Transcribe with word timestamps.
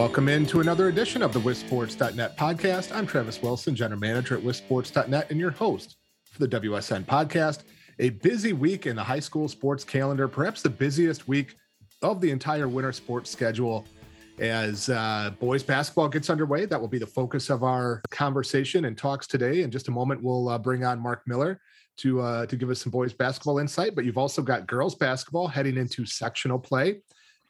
Welcome 0.00 0.30
into 0.30 0.60
another 0.60 0.88
edition 0.88 1.20
of 1.20 1.34
the 1.34 1.40
WisSports.net 1.40 2.34
podcast. 2.34 2.90
I'm 2.96 3.06
Travis 3.06 3.42
Wilson, 3.42 3.74
General 3.74 4.00
Manager 4.00 4.34
at 4.34 4.42
WisSports.net, 4.42 5.30
and 5.30 5.38
your 5.38 5.50
host 5.50 5.96
for 6.24 6.46
the 6.46 6.58
WSN 6.58 7.04
podcast. 7.04 7.64
A 7.98 8.08
busy 8.08 8.54
week 8.54 8.86
in 8.86 8.96
the 8.96 9.04
high 9.04 9.20
school 9.20 9.46
sports 9.46 9.84
calendar, 9.84 10.26
perhaps 10.26 10.62
the 10.62 10.70
busiest 10.70 11.28
week 11.28 11.54
of 12.00 12.22
the 12.22 12.30
entire 12.30 12.66
winter 12.66 12.92
sports 12.92 13.28
schedule. 13.28 13.84
As 14.38 14.88
uh, 14.88 15.32
boys 15.38 15.62
basketball 15.62 16.08
gets 16.08 16.30
underway, 16.30 16.64
that 16.64 16.80
will 16.80 16.88
be 16.88 16.96
the 16.96 17.06
focus 17.06 17.50
of 17.50 17.62
our 17.62 18.00
conversation 18.10 18.86
and 18.86 18.96
talks 18.96 19.26
today. 19.26 19.60
In 19.60 19.70
just 19.70 19.88
a 19.88 19.90
moment, 19.90 20.22
we'll 20.22 20.48
uh, 20.48 20.56
bring 20.56 20.82
on 20.82 20.98
Mark 20.98 21.24
Miller 21.26 21.60
to 21.98 22.22
uh, 22.22 22.46
to 22.46 22.56
give 22.56 22.70
us 22.70 22.80
some 22.80 22.90
boys 22.90 23.12
basketball 23.12 23.58
insight. 23.58 23.94
But 23.94 24.06
you've 24.06 24.16
also 24.16 24.40
got 24.40 24.66
girls 24.66 24.94
basketball 24.94 25.46
heading 25.46 25.76
into 25.76 26.06
sectional 26.06 26.58
play. 26.58 27.02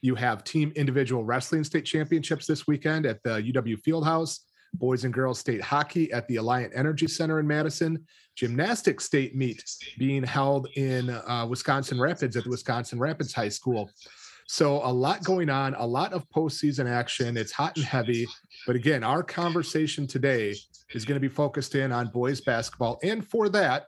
You 0.03 0.15
have 0.15 0.45
team 0.45 0.73
individual 0.77 1.25
wrestling 1.25 1.65
state 1.65 1.85
championships 1.85 2.47
this 2.47 2.67
weekend 2.67 3.07
at 3.07 3.23
the 3.23 3.43
UW 3.43 3.81
Fieldhouse, 3.83 4.41
boys 4.75 5.05
and 5.05 5.13
girls 5.13 5.39
state 5.39 5.61
hockey 5.61 6.11
at 6.13 6.27
the 6.29 6.37
Alliant 6.37 6.71
Energy 6.75 7.07
Center 7.07 7.41
in 7.41 7.47
Madison, 7.47 8.05
gymnastics 8.37 9.05
state 9.05 9.37
meet 9.37 9.63
being 9.99 10.23
held 10.23 10.69
in 10.77 11.11
uh, 11.11 11.47
Wisconsin 11.49 12.01
Rapids 12.01 12.37
at 12.37 12.45
the 12.45 12.51
Wisconsin 12.51 12.99
Rapids 12.99 13.35
High 13.35 13.49
School. 13.49 13.91
So 14.47 14.85
a 14.85 14.93
lot 14.93 15.23
going 15.23 15.49
on, 15.49 15.75
a 15.75 15.87
lot 15.87 16.13
of 16.13 16.29
postseason 16.31 16.91
action. 16.91 17.37
It's 17.37 17.53
hot 17.53 17.77
and 17.77 17.85
heavy. 17.85 18.27
But 18.67 18.75
again, 18.75 19.05
our 19.05 19.23
conversation 19.23 20.09
today 20.09 20.57
is 20.93 21.05
going 21.05 21.15
to 21.15 21.21
be 21.21 21.33
focused 21.33 21.77
in 21.77 21.93
on 21.93 22.09
boys 22.09 22.41
basketball. 22.41 22.99
And 23.05 23.25
for 23.25 23.49
that, 23.51 23.87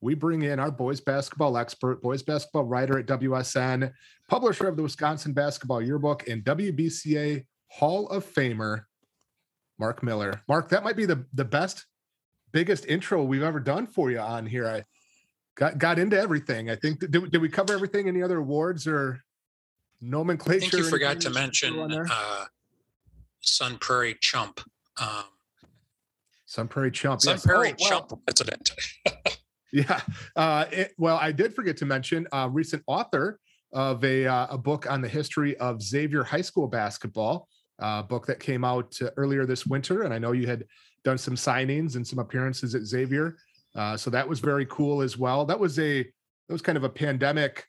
we 0.00 0.14
bring 0.14 0.42
in 0.42 0.58
our 0.58 0.70
boys 0.70 1.00
basketball 1.00 1.58
expert, 1.58 2.02
boys 2.02 2.22
basketball 2.22 2.64
writer 2.64 2.98
at 2.98 3.06
WSN, 3.06 3.92
publisher 4.28 4.66
of 4.66 4.76
the 4.76 4.82
Wisconsin 4.82 5.32
Basketball 5.32 5.82
Yearbook, 5.82 6.26
and 6.28 6.42
WBCA 6.44 7.44
Hall 7.68 8.08
of 8.08 8.24
Famer, 8.24 8.84
Mark 9.78 10.02
Miller. 10.02 10.40
Mark, 10.48 10.70
that 10.70 10.82
might 10.82 10.96
be 10.96 11.04
the, 11.04 11.24
the 11.34 11.44
best, 11.44 11.86
biggest 12.52 12.86
intro 12.86 13.22
we've 13.22 13.42
ever 13.42 13.60
done 13.60 13.86
for 13.86 14.10
you 14.10 14.18
on 14.18 14.46
here. 14.46 14.66
I 14.66 14.84
got 15.54 15.78
got 15.78 15.98
into 15.98 16.18
everything. 16.18 16.70
I 16.70 16.76
think 16.76 17.00
did, 17.00 17.30
did 17.30 17.40
we 17.40 17.48
cover 17.48 17.74
everything? 17.74 18.08
Any 18.08 18.22
other 18.22 18.38
awards 18.38 18.86
or 18.86 19.22
nomenclature? 20.00 20.56
I 20.56 20.60
think 20.60 20.72
you 20.72 20.84
forgot 20.84 21.20
to 21.20 21.30
mention 21.30 21.78
uh, 21.78 22.44
Sun 23.40 23.78
Prairie 23.78 24.16
Chump. 24.20 24.60
Um, 24.98 25.24
Sun 26.46 26.68
Prairie 26.68 26.90
Chump. 26.90 27.20
Sun 27.20 27.34
yes. 27.34 27.46
Prairie 27.46 27.74
oh, 27.78 27.88
Chump 27.88 28.20
president. 28.26 28.70
Yeah. 29.72 30.00
Uh, 30.34 30.66
it, 30.70 30.92
well, 30.98 31.16
I 31.16 31.32
did 31.32 31.54
forget 31.54 31.76
to 31.78 31.86
mention 31.86 32.26
a 32.32 32.48
recent 32.48 32.82
author 32.86 33.38
of 33.72 34.02
a, 34.04 34.26
uh, 34.26 34.48
a 34.50 34.58
book 34.58 34.90
on 34.90 35.00
the 35.00 35.08
history 35.08 35.56
of 35.58 35.80
Xavier 35.80 36.24
High 36.24 36.40
School 36.40 36.66
basketball, 36.66 37.46
a 37.78 38.02
book 38.02 38.26
that 38.26 38.40
came 38.40 38.64
out 38.64 38.98
earlier 39.16 39.46
this 39.46 39.66
winter. 39.66 40.02
And 40.02 40.12
I 40.12 40.18
know 40.18 40.32
you 40.32 40.46
had 40.46 40.64
done 41.04 41.18
some 41.18 41.36
signings 41.36 41.96
and 41.96 42.06
some 42.06 42.18
appearances 42.18 42.74
at 42.74 42.82
Xavier. 42.82 43.36
Uh, 43.76 43.96
so 43.96 44.10
that 44.10 44.28
was 44.28 44.40
very 44.40 44.66
cool 44.66 45.02
as 45.02 45.16
well. 45.16 45.44
That 45.44 45.60
was 45.60 45.78
a, 45.78 46.02
that 46.02 46.52
was 46.52 46.62
kind 46.62 46.76
of 46.76 46.84
a 46.84 46.88
pandemic 46.88 47.64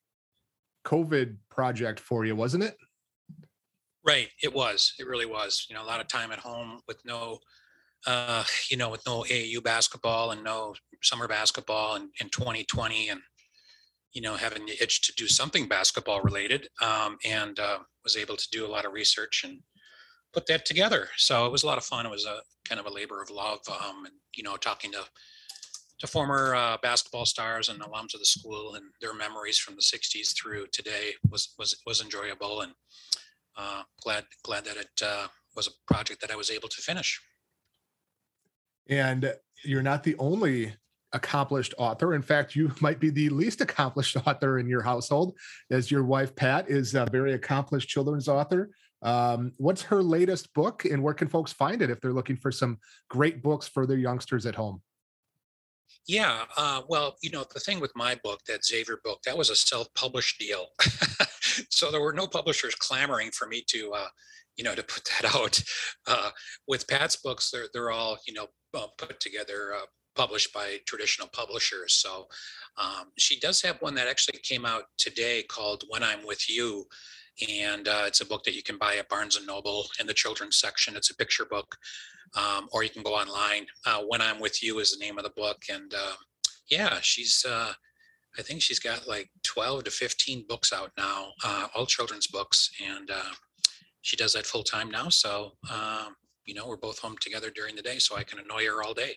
COVID 0.86 1.38
project 1.52 2.00
for 2.00 2.26
you, 2.26 2.36
wasn't 2.36 2.64
it? 2.64 2.76
Right. 4.04 4.30
It 4.42 4.52
was. 4.52 4.96
It 4.98 5.06
really 5.06 5.28
was. 5.28 5.68
You 5.70 5.76
know, 5.76 5.84
a 5.84 5.86
lot 5.86 6.02
of 6.02 6.08
time 6.08 6.32
at 6.32 6.40
home 6.40 6.82
with 6.88 6.98
no 7.06 7.40
uh, 8.08 8.44
you 8.70 8.78
know, 8.78 8.90
with 8.90 9.06
no 9.06 9.24
AAU 9.24 9.64
basketball 9.64 10.32
and 10.32 10.44
no 10.44 10.74
summer 11.04 11.28
basketball 11.28 11.96
in, 11.96 12.10
in 12.20 12.30
2020 12.30 13.10
and, 13.10 13.22
you 14.14 14.22
know, 14.22 14.36
having 14.36 14.66
the 14.66 14.82
itch 14.82 15.02
to 15.02 15.14
do 15.16 15.28
something 15.28 15.68
basketball 15.68 16.22
related 16.22 16.68
um, 16.82 17.18
and 17.26 17.60
uh, 17.60 17.80
was 18.04 18.18
able 18.18 18.36
to 18.36 18.48
do 18.52 18.66
a 18.66 18.70
lot 18.70 18.86
of 18.86 18.94
research 18.94 19.44
and 19.46 19.60
put 20.34 20.48
that 20.48 20.66
together. 20.66 21.10
So 21.18 21.46
it 21.46 21.52
was 21.52 21.64
a 21.64 21.68
lot 21.68 21.78
of 21.78 21.84
fun. 21.84 22.06
It 22.06 22.12
was 22.12 22.26
a 22.26 22.42
kind 22.68 22.80
of 22.80 22.88
a 22.88 22.94
labor 22.94 23.22
of 23.22 23.30
love 23.30 23.60
um, 23.70 24.06
and, 24.06 24.14
you 24.36 24.44
know, 24.44 24.58
talking 24.58 24.92
to, 24.94 25.04
to 26.00 26.08
former 26.08 26.56
uh, 26.56 26.78
basketball 26.82 27.26
stars 27.26 27.70
and 27.70 27.80
alums 27.82 28.14
of 28.14 28.20
the 28.20 28.26
school 28.26 28.76
and 28.76 28.86
their 29.02 29.14
memories 29.14 29.60
from 29.60 29.76
the 29.76 29.82
60s 29.82 30.36
through 30.36 30.66
today 30.72 31.14
was, 31.30 31.54
was, 31.60 31.78
was 31.86 32.02
enjoyable 32.02 32.62
and 32.62 32.72
uh, 33.58 33.84
glad, 34.02 34.26
glad 34.44 34.66
that 34.66 34.78
it 34.78 34.90
uh, 35.04 35.28
was 35.56 35.68
a 35.68 35.94
project 35.94 36.22
that 36.22 36.32
I 36.32 36.36
was 36.36 36.50
able 36.50 36.70
to 36.70 36.82
finish. 36.82 37.22
And 38.90 39.34
you're 39.64 39.82
not 39.82 40.04
the 40.04 40.16
only 40.18 40.74
accomplished 41.14 41.74
author. 41.78 42.14
In 42.14 42.22
fact, 42.22 42.56
you 42.56 42.72
might 42.82 43.00
be 43.00 43.10
the 43.10 43.30
least 43.30 43.62
accomplished 43.62 44.18
author 44.26 44.60
in 44.60 44.68
your 44.68 44.82
household, 44.82 45.38
as 45.70 45.92
your 45.92 46.04
wife, 46.04 46.36
Pat, 46.36 46.70
is 46.70 46.96
a 46.96 47.06
very 47.12 47.34
accomplished 47.34 47.90
children's 47.90 48.28
author. 48.28 48.72
Um, 49.04 49.54
what's 49.58 49.82
her 49.84 50.04
latest 50.04 50.54
book, 50.54 50.86
and 50.86 51.02
where 51.02 51.16
can 51.16 51.28
folks 51.28 51.52
find 51.52 51.82
it 51.82 51.90
if 51.90 52.00
they're 52.00 52.14
looking 52.14 52.38
for 52.38 52.52
some 52.52 52.78
great 53.10 53.42
books 53.42 53.68
for 53.68 53.88
their 53.88 53.98
youngsters 53.98 54.46
at 54.46 54.56
home? 54.56 54.82
Yeah, 56.08 56.46
uh, 56.58 56.82
well, 56.88 57.18
you 57.22 57.32
know, 57.32 57.46
the 57.54 57.60
thing 57.60 57.80
with 57.80 57.92
my 57.96 58.16
book, 58.24 58.42
that 58.48 58.64
Xavier 58.64 59.00
book, 59.04 59.22
that 59.24 59.38
was 59.38 59.50
a 59.50 59.56
self-published 59.56 60.40
deal, 60.40 60.68
so 61.70 61.90
there 61.90 62.02
were 62.02 62.14
no 62.14 62.28
publishers 62.28 62.76
clamoring 62.76 63.32
for 63.32 63.48
me 63.48 63.64
to, 63.68 63.92
uh, 63.94 64.08
you 64.58 64.64
know, 64.64 64.76
to 64.76 64.84
put 64.84 65.08
that 65.22 65.36
out. 65.36 65.62
Uh, 66.08 66.32
with 66.68 66.88
Pat's 66.88 67.18
books, 67.18 67.52
they're 67.52 67.68
they're 67.74 67.92
all, 67.92 68.18
you 68.28 68.34
know, 68.34 68.48
uh, 68.74 68.88
put 68.98 69.20
together, 69.20 69.74
uh, 69.76 69.86
published 70.16 70.54
by 70.54 70.78
traditional 70.86 71.28
publishers. 71.34 71.94
So 71.94 72.28
um, 72.78 73.12
she 73.18 73.40
does 73.40 73.62
have 73.62 73.82
one 73.82 73.96
that 73.96 74.08
actually 74.08 74.40
came 74.44 74.66
out 74.66 74.84
today 74.98 75.44
called 75.44 75.84
When 75.90 76.04
I'm 76.04 76.26
With 76.26 76.50
You. 76.50 76.86
And 77.50 77.88
uh, 77.88 78.04
it's 78.06 78.22
a 78.22 78.26
book 78.26 78.44
that 78.44 78.56
you 78.56 78.64
can 78.64 78.78
buy 78.78 78.96
at 78.98 79.10
Barnes 79.10 79.38
and 79.38 79.48
Noble 79.48 79.86
in 80.00 80.08
the 80.08 80.14
children's 80.14 80.58
section. 80.58 80.96
It's 80.96 81.10
a 81.10 81.16
picture 81.16 81.46
book, 81.46 81.76
um, 82.36 82.68
or 82.72 82.84
you 82.84 82.90
can 82.90 83.04
go 83.04 83.16
online. 83.16 83.66
Uh, 83.86 84.02
when 84.08 84.22
I'm 84.22 84.40
With 84.40 84.62
You 84.62 84.80
is 84.80 84.92
the 84.92 85.04
name 85.04 85.18
of 85.18 85.24
the 85.24 85.32
book. 85.32 85.58
And 85.70 85.94
um, 85.94 86.18
yeah, 86.70 87.00
she's, 87.02 87.46
uh, 87.48 87.74
I 88.38 88.42
think 88.42 88.62
she's 88.62 88.80
got 88.80 89.08
like 89.08 89.30
12 89.44 89.86
to 89.86 89.92
15 89.92 90.46
books 90.48 90.72
out 90.72 90.92
now, 90.98 91.32
uh, 91.44 91.68
all 91.74 91.86
children's 91.86 92.28
books. 92.28 92.70
And 92.86 93.10
she 94.02 94.16
does 94.16 94.34
that 94.34 94.46
full 94.46 94.64
time 94.64 94.90
now. 94.90 95.10
So 95.10 95.54
um, 95.72 96.16
you 96.46 96.54
know, 96.54 96.68
we're 96.68 96.78
both 96.78 97.00
home 97.00 97.16
together 97.20 97.50
during 97.50 97.76
the 97.76 97.82
day, 97.82 98.00
so 98.00 98.16
I 98.18 98.24
can 98.24 98.40
annoy 98.40 98.66
her 98.66 98.84
all 98.84 98.94
day. 98.94 99.16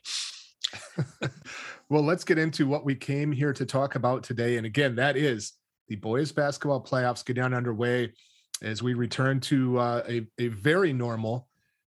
well, 1.88 2.02
let's 2.02 2.24
get 2.24 2.38
into 2.38 2.66
what 2.66 2.84
we 2.84 2.94
came 2.94 3.32
here 3.32 3.52
to 3.52 3.66
talk 3.66 3.94
about 3.94 4.22
today. 4.22 4.56
And 4.56 4.66
again, 4.66 4.96
that 4.96 5.16
is 5.16 5.54
the 5.88 5.96
boys 5.96 6.32
basketball 6.32 6.82
playoffs 6.82 7.24
get 7.24 7.36
down 7.36 7.54
underway 7.54 8.12
as 8.62 8.82
we 8.82 8.94
return 8.94 9.40
to 9.40 9.78
uh, 9.78 10.02
a, 10.08 10.26
a 10.38 10.48
very 10.48 10.92
normal, 10.92 11.48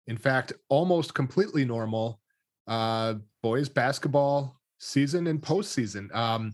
in 0.08 0.18
fact, 0.18 0.54
almost 0.70 1.14
completely 1.14 1.66
normal 1.66 2.20
uh, 2.68 3.16
boys 3.42 3.70
basketball 3.70 4.60
season 4.78 5.28
and 5.28 5.42
postseason. 5.42 6.14
Um, 6.16 6.54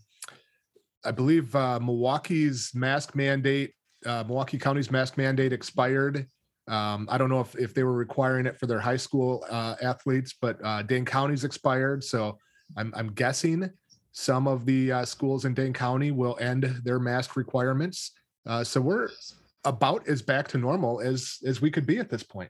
I 1.03 1.11
believe 1.11 1.55
uh, 1.55 1.79
Milwaukee's 1.79 2.71
mask 2.73 3.15
mandate, 3.15 3.73
uh, 4.05 4.23
Milwaukee 4.25 4.57
County's 4.57 4.91
mask 4.91 5.17
mandate 5.17 5.53
expired 5.53 6.27
um, 6.67 7.07
I 7.11 7.17
don't 7.17 7.29
know 7.29 7.41
if, 7.41 7.55
if 7.55 7.73
they 7.73 7.83
were 7.83 7.93
requiring 7.93 8.47
it 8.47 8.57
for 8.57 8.65
their 8.65 8.79
high 8.79 8.97
school 8.97 9.45
uh, 9.49 9.75
athletes, 9.81 10.33
but 10.39 10.57
uh, 10.63 10.81
Dane 10.81 11.05
County's 11.05 11.43
expired. 11.43 12.03
So 12.03 12.39
I'm, 12.75 12.91
I'm 12.95 13.11
guessing 13.13 13.69
some 14.13 14.47
of 14.47 14.65
the 14.65 14.91
uh, 14.91 15.05
schools 15.05 15.45
in 15.45 15.53
Dane 15.53 15.73
County 15.73 16.11
will 16.11 16.37
end 16.39 16.63
their 16.83 16.99
mask 16.99 17.35
requirements. 17.35 18.11
Uh, 18.47 18.63
so 18.63 18.81
we're 18.81 19.09
about 19.63 20.07
as 20.07 20.21
back 20.21 20.47
to 20.47 20.57
normal 20.57 21.01
as 21.01 21.39
as 21.45 21.61
we 21.61 21.69
could 21.69 21.85
be 21.85 21.97
at 21.97 22.09
this 22.09 22.23
point. 22.23 22.49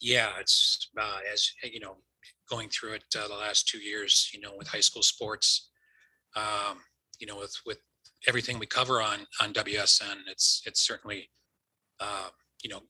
Yeah, 0.00 0.30
it's 0.38 0.90
uh, 1.00 1.18
as 1.32 1.50
you 1.62 1.80
know, 1.80 1.96
going 2.50 2.68
through 2.68 2.94
it 2.94 3.04
the 3.12 3.34
last 3.34 3.68
two 3.68 3.78
years. 3.78 4.30
You 4.34 4.40
know, 4.40 4.52
with 4.56 4.68
high 4.68 4.80
school 4.80 5.02
sports, 5.02 5.70
um, 6.36 6.78
you 7.20 7.26
know, 7.26 7.38
with 7.38 7.54
with 7.64 7.78
everything 8.28 8.58
we 8.58 8.66
cover 8.66 9.02
on 9.02 9.26
on 9.40 9.52
WSN, 9.52 10.16
it's 10.28 10.62
it's 10.66 10.80
certainly 10.80 11.30
uh, 12.00 12.28
you 12.62 12.70
know, 12.70 12.80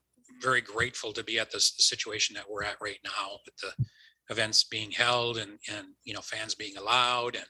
very 0.41 0.61
grateful 0.61 1.13
to 1.13 1.23
be 1.23 1.39
at 1.39 1.51
this 1.51 1.75
situation 1.79 2.35
that 2.35 2.49
we're 2.49 2.65
at 2.65 2.77
right 2.81 2.99
now 3.05 3.39
with 3.45 3.57
the 3.59 3.85
events 4.31 4.65
being 4.65 4.91
held 4.91 5.37
and, 5.37 5.59
and, 5.71 5.89
you 6.05 6.15
know, 6.15 6.21
fans 6.21 6.55
being 6.55 6.77
allowed 6.77 7.37
and 7.37 7.45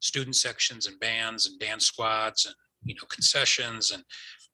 student 0.00 0.36
sections 0.36 0.86
and 0.86 0.98
bands 1.00 1.46
and 1.46 1.58
dance 1.60 1.86
squads 1.86 2.46
and, 2.46 2.54
you 2.84 2.94
know, 2.94 3.06
concessions 3.08 3.90
and 3.90 4.02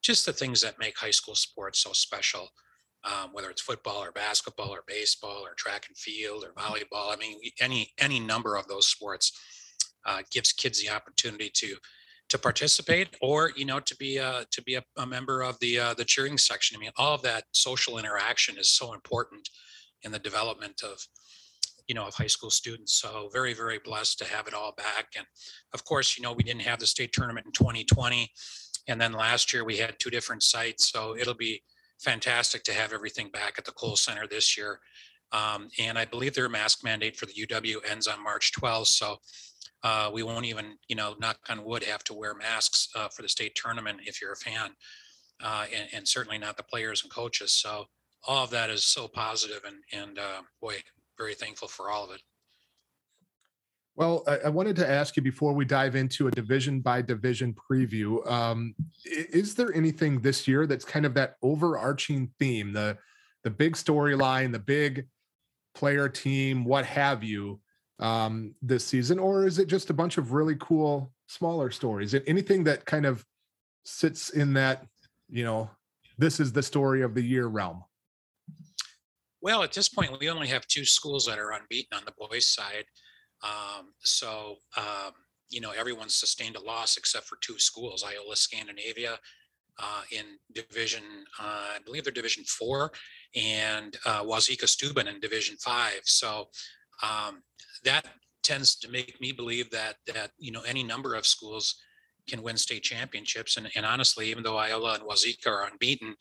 just 0.03 0.27
the 0.27 0.33
things 0.33 0.61
that 0.61 0.79
make 0.79 0.99
high 0.99 1.11
school 1.11 1.35
sports 1.35 1.81
so 1.81 1.93
special. 1.93 2.49
Um, 3.05 3.31
whether 3.33 3.49
it's 3.49 3.63
football 3.63 4.03
or 4.03 4.11
basketball 4.11 4.71
or 4.71 4.83
baseball 4.89 5.47
or 5.47 5.55
track 5.57 5.87
and 5.87 5.97
field 5.97 6.45
or 6.45 6.53
volleyball. 6.61 7.15
I 7.15 7.17
mean, 7.17 7.39
any 7.61 7.93
any 8.01 8.19
number 8.19 8.57
of 8.57 8.67
those 8.67 8.89
sports 8.89 9.33
uh, 10.05 10.23
gives 10.33 10.53
kids 10.53 10.83
the 10.83 10.91
opportunity 10.91 11.49
to 11.55 11.77
to 12.29 12.39
participate 12.39 13.17
or 13.23 13.53
you 13.57 13.65
know 13.65 13.81
to 13.81 13.97
be 13.97 14.19
a 14.19 14.45
to 14.51 14.63
be 14.63 14.75
a, 14.75 14.85
a 14.97 15.07
member 15.07 15.43
of 15.43 15.59
the 15.61 15.79
uh, 15.79 15.95
the 15.95 16.05
cheering 16.05 16.39
section. 16.39 16.77
I 16.77 16.81
mean 16.81 16.91
all 16.97 17.15
of 17.15 17.23
that 17.23 17.45
social 17.53 17.99
interaction 17.99 18.59
is 18.59 18.71
so 18.71 18.93
important 18.93 19.49
in 20.03 20.13
the 20.13 20.19
development 20.19 20.83
of 20.85 20.99
you 21.87 21.95
know 21.95 22.07
of 22.07 22.15
high 22.15 22.27
school 22.27 22.51
students. 22.51 22.95
So 22.95 23.31
very 23.33 23.55
very 23.55 23.79
blessed 23.85 24.19
to 24.19 24.25
have 24.27 24.47
it 24.47 24.55
all 24.55 24.73
back. 24.77 25.09
And 25.17 25.27
of 25.73 25.85
course 25.85 26.17
you 26.17 26.23
know 26.23 26.33
we 26.33 26.43
didn't 26.43 26.63
have 26.63 26.79
the 26.79 26.87
state 26.87 27.13
tournament 27.13 27.47
in 27.47 27.53
2020 27.53 28.31
and 28.89 29.01
then 29.01 29.13
last 29.13 29.53
year 29.53 29.65
we 29.65 29.77
had 29.77 29.99
two 29.99 30.11
different 30.11 30.43
sites. 30.43 30.91
So 30.91 31.17
it'll 31.17 31.35
be 31.35 31.63
fantastic 32.01 32.63
to 32.65 32.73
have 32.73 32.93
everything 32.93 33.29
back 33.29 33.55
at 33.59 33.65
the 33.65 33.73
Kohl 33.73 33.97
Center 33.97 34.27
this 34.27 34.57
year. 34.57 34.81
Um, 35.33 35.69
and 35.79 35.99
I 35.99 36.05
believe 36.05 36.35
their 36.35 36.49
mask 36.49 36.83
mandate 36.85 37.17
for 37.17 37.27
the 37.27 37.35
UW 37.35 37.77
ends 37.91 38.07
on 38.07 38.23
March 38.23 38.53
12th. 38.53 38.87
So 38.87 39.19
uh, 39.83 40.11
we 40.13 40.23
won't 40.23 40.47
even, 40.47 40.77
you 40.89 40.97
know, 40.97 41.15
knock 41.21 41.39
on 41.49 41.65
wood, 41.65 41.85
have 41.85 42.05
to 42.05 42.15
wear 42.15 42.35
masks 42.35 42.89
uh, 42.97 43.09
for 43.09 43.23
the 43.23 43.29
state 43.29 43.55
tournament 43.55 44.01
if 44.05 44.21
you're 44.21 44.33
a 44.33 44.37
fan, 44.37 44.71
uh, 45.43 45.67
and, 45.75 45.89
and, 45.93 46.09
certainly 46.09 46.39
not 46.39 46.57
the 46.57 46.65
players 46.65 47.03
and 47.03 47.13
coaches. 47.13 47.53
So 47.53 47.85
all 48.27 48.43
of 48.43 48.51
that 48.51 48.71
is 48.71 48.85
so 48.85 49.07
positive, 49.07 49.61
and 49.65 49.77
and 49.93 50.19
uh, 50.19 50.43
boy, 50.61 50.77
very 51.17 51.35
thankful 51.35 51.69
for 51.69 51.91
all 51.91 52.05
of 52.05 52.11
it. 52.11 52.23
Well, 53.95 54.25
I, 54.27 54.39
I, 54.47 54.49
wanted 54.49 54.77
to 54.77 54.89
ask 54.89 55.17
you 55.17 55.23
before 55.23 55.53
we 55.53 55.65
dive 55.65 55.97
into 55.97 56.29
a 56.29 56.31
division 56.31 56.81
by 56.81 57.03
division 57.03 57.55
preview. 57.55 58.29
Um, 58.31 58.75
is 59.05 59.55
there 59.55 59.75
anything 59.75 60.21
this 60.21 60.47
year 60.49 60.67
that's 60.67 60.85
kind 60.85 61.07
of 61.07 61.15
that 61.15 61.37
overarching 61.43 62.31
theme, 62.39 62.73
the 62.73 62.97
the 63.45 63.51
big 63.51 63.75
storyline, 63.75 64.51
the 64.51 64.59
big 64.59 65.07
player 65.79 66.09
team, 66.09 66.65
what 66.65 66.85
have 66.85 67.23
you, 67.23 67.61
um, 68.01 68.53
this 68.61 68.85
season, 68.85 69.17
or 69.17 69.47
is 69.47 69.61
it 69.61 69.69
just 69.69 69.91
a 69.91 69.95
bunch 69.95 70.19
of 70.19 70.33
really 70.33 70.57
cool 70.59 71.13
smaller 71.29 71.71
stories? 71.71 72.17
Anything 72.27 72.65
that 72.65 72.85
kind 72.85 73.07
of 73.07 73.25
sits 73.85 74.31
in 74.31 74.55
that, 74.55 74.87
you 75.31 75.45
know, 75.45 75.71
this 76.19 76.41
is 76.41 76.53
the 76.53 76.65
story 76.65 77.03
of 77.03 77.15
the 77.15 77.23
year 77.23 77.47
realm? 77.47 77.85
Well, 79.41 79.63
at 79.63 79.73
this 79.73 79.89
point, 79.89 80.11
we 80.19 80.29
only 80.29 80.49
have 80.49 80.67
two 80.67 80.85
schools 80.85 81.27
that 81.27 81.39
are 81.39 81.53
unbeaten 81.53 81.97
on 81.97 82.03
the 82.05 82.15
boys' 82.19 82.47
side. 82.47 82.85
Um, 83.45 83.93
so, 84.01 84.57
um, 84.77 85.13
you 85.49 85.61
know, 85.61 85.71
everyone's 85.71 86.17
sustained 86.17 86.57
a 86.57 86.61
loss 86.61 86.97
except 86.97 87.27
for 87.27 87.39
two 87.41 87.61
schools, 87.61 88.05
Iola 88.05 88.35
Scandinavia 88.35 89.21
uh, 89.79 90.03
in 90.11 90.25
Division, 90.53 91.03
uh, 91.41 91.77
I 91.77 91.79
believe 91.85 92.03
they're 92.03 92.13
Division 92.13 92.43
Four, 92.45 92.91
and 93.35 93.97
uh, 94.07 94.23
Wauzeka 94.23 94.69
Steuben 94.69 95.09
in 95.09 95.21
Division 95.21 95.57
Five. 95.57 96.01
So 96.05 96.49
um, 97.03 97.43
that 97.85 98.07
tends 98.43 98.77
to 98.77 98.91
make 98.91 99.21
me 99.21 99.33
believe 99.33 99.71
that 99.71 99.97
that 100.13 100.31
you 100.39 100.53
know 100.53 100.63
any 100.63 100.83
number 100.83 101.15
of 101.15 101.27
schools 101.27 101.77
can 102.29 102.43
win 102.43 102.59
state 102.59 102.83
championships. 102.83 103.57
And, 103.57 103.71
and 103.75 103.87
honestly, 103.87 104.29
even 104.29 104.43
though 104.43 104.59
Iola 104.59 104.95
and 104.95 105.03
Wauzeka 105.03 105.47
are 105.47 105.67
unbeaten, 105.67 106.15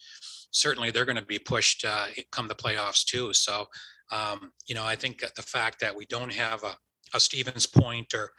certainly 0.51 0.89
they're 0.89 1.03
going 1.03 1.17
to 1.17 1.25
be 1.25 1.37
pushed 1.37 1.83
uh, 1.83 2.05
come 2.31 2.47
the 2.47 2.55
playoffs 2.55 3.03
too. 3.03 3.33
So 3.33 3.67
um, 4.11 4.51
you 4.67 4.75
know, 4.75 4.85
I 4.85 4.95
think 4.95 5.23
the 5.35 5.41
fact 5.41 5.79
that 5.81 5.95
we 5.95 6.05
don't 6.05 6.33
have 6.33 6.63
a, 6.63 6.75
a 7.13 7.19
Stevens 7.19 7.65
Point 7.65 8.13
or 8.13 8.31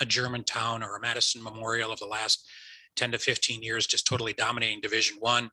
a 0.00 0.04
Germantown 0.04 0.82
or 0.82 0.96
a 0.96 1.00
Madison 1.00 1.42
Memorial 1.42 1.92
of 1.92 1.98
the 1.98 2.06
last 2.06 2.46
10 2.96 3.12
to 3.12 3.18
15 3.18 3.62
years, 3.62 3.86
just 3.86 4.06
totally 4.06 4.32
dominating 4.32 4.80
Division 4.80 5.16
One, 5.20 5.50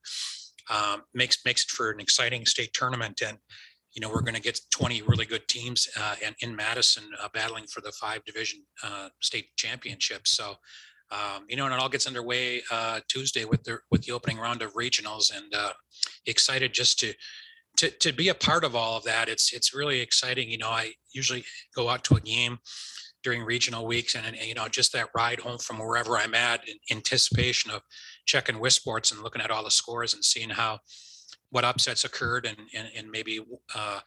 um, 0.69 1.03
makes 1.13 1.37
makes 1.45 1.63
it 1.63 1.69
for 1.69 1.91
an 1.91 1.99
exciting 1.99 2.45
state 2.45 2.73
tournament. 2.73 3.21
And 3.25 3.37
you 3.93 4.01
know, 4.01 4.09
we're 4.09 4.21
going 4.21 4.35
to 4.35 4.41
get 4.41 4.59
20 4.71 5.03
really 5.03 5.25
good 5.25 5.47
teams 5.47 5.87
uh, 5.99 6.15
in, 6.25 6.33
in 6.39 6.55
Madison 6.55 7.03
uh, 7.21 7.27
battling 7.33 7.65
for 7.67 7.81
the 7.81 7.91
five 7.91 8.23
division 8.25 8.63
uh, 8.83 9.09
state 9.21 9.45
championships. 9.55 10.31
So, 10.31 10.55
um, 11.11 11.45
you 11.47 11.55
know, 11.55 11.65
and 11.65 11.73
it 11.73 11.79
all 11.79 11.89
gets 11.89 12.07
underway 12.07 12.63
uh, 12.71 13.01
Tuesday 13.07 13.45
with 13.45 13.63
the 13.63 13.79
with 13.91 14.01
the 14.01 14.11
opening 14.11 14.39
round 14.39 14.61
of 14.61 14.73
regionals, 14.73 15.35
and 15.35 15.53
uh, 15.53 15.73
excited 16.25 16.73
just 16.73 16.99
to 16.99 17.13
to 17.77 17.91
to 17.91 18.11
be 18.11 18.29
a 18.29 18.35
part 18.35 18.63
of 18.63 18.75
all 18.75 18.97
of 18.97 19.03
that. 19.03 19.29
It's 19.29 19.53
it's 19.53 19.75
really 19.75 19.99
exciting. 19.99 20.49
You 20.49 20.57
know, 20.57 20.69
I 20.69 20.93
usually 21.13 21.45
go 21.75 21.89
out 21.89 22.03
to 22.05 22.15
a 22.15 22.19
game 22.19 22.57
during 23.23 23.43
regional 23.43 23.85
weeks, 23.85 24.15
and, 24.15 24.25
and 24.25 24.37
you 24.37 24.53
know, 24.53 24.67
just 24.67 24.93
that 24.93 25.09
ride 25.15 25.39
home 25.39 25.57
from 25.57 25.79
wherever 25.79 26.17
I'm 26.17 26.35
at 26.35 26.67
in 26.67 26.75
anticipation 26.91 27.71
of 27.71 27.81
checking 28.25 28.55
WisSports 28.55 29.11
and 29.11 29.23
looking 29.23 29.41
at 29.41 29.51
all 29.51 29.63
the 29.63 29.71
scores 29.71 30.13
and 30.13 30.23
seeing 30.23 30.49
how 30.49 30.79
what 31.49 31.63
upsets 31.63 32.03
occurred 32.03 32.45
and 32.45 32.57
and, 32.75 32.89
and 32.95 33.09
maybe 33.09 33.39
uh, 33.75 33.99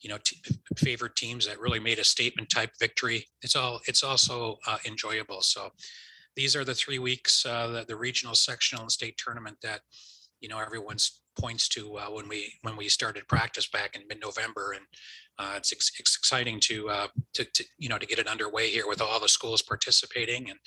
you 0.00 0.10
know 0.10 0.18
t- 0.24 0.40
favored 0.76 1.16
teams 1.16 1.46
that 1.46 1.60
really 1.60 1.80
made 1.80 1.98
a 1.98 2.04
statement 2.04 2.50
type 2.50 2.70
victory. 2.78 3.26
It's 3.42 3.56
all 3.56 3.80
it's 3.86 4.02
also 4.02 4.58
uh, 4.66 4.78
enjoyable. 4.86 5.40
So 5.42 5.70
these 6.36 6.56
are 6.56 6.64
the 6.64 6.74
three 6.74 6.98
weeks, 6.98 7.46
uh, 7.46 7.68
the, 7.68 7.84
the 7.86 7.96
regional, 7.96 8.34
sectional, 8.34 8.82
and 8.82 8.92
state 8.92 9.16
tournament 9.16 9.58
that 9.62 9.80
you 10.40 10.48
know 10.48 10.58
everyone's 10.58 11.20
points 11.38 11.68
to 11.68 11.96
uh, 11.96 12.06
when 12.10 12.28
we 12.28 12.54
when 12.62 12.76
we 12.76 12.88
started 12.88 13.28
practice 13.28 13.68
back 13.68 13.96
in 13.96 14.02
mid-November, 14.08 14.72
and 14.72 14.84
uh, 15.38 15.54
it's, 15.56 15.72
it's 15.72 15.90
exciting 16.16 16.60
to, 16.60 16.88
uh, 16.88 17.06
to 17.34 17.44
to 17.44 17.64
you 17.78 17.88
know 17.88 17.98
to 17.98 18.06
get 18.06 18.18
it 18.18 18.28
underway 18.28 18.70
here 18.70 18.86
with 18.86 19.00
all 19.00 19.20
the 19.20 19.28
schools 19.28 19.62
participating, 19.62 20.50
and 20.50 20.58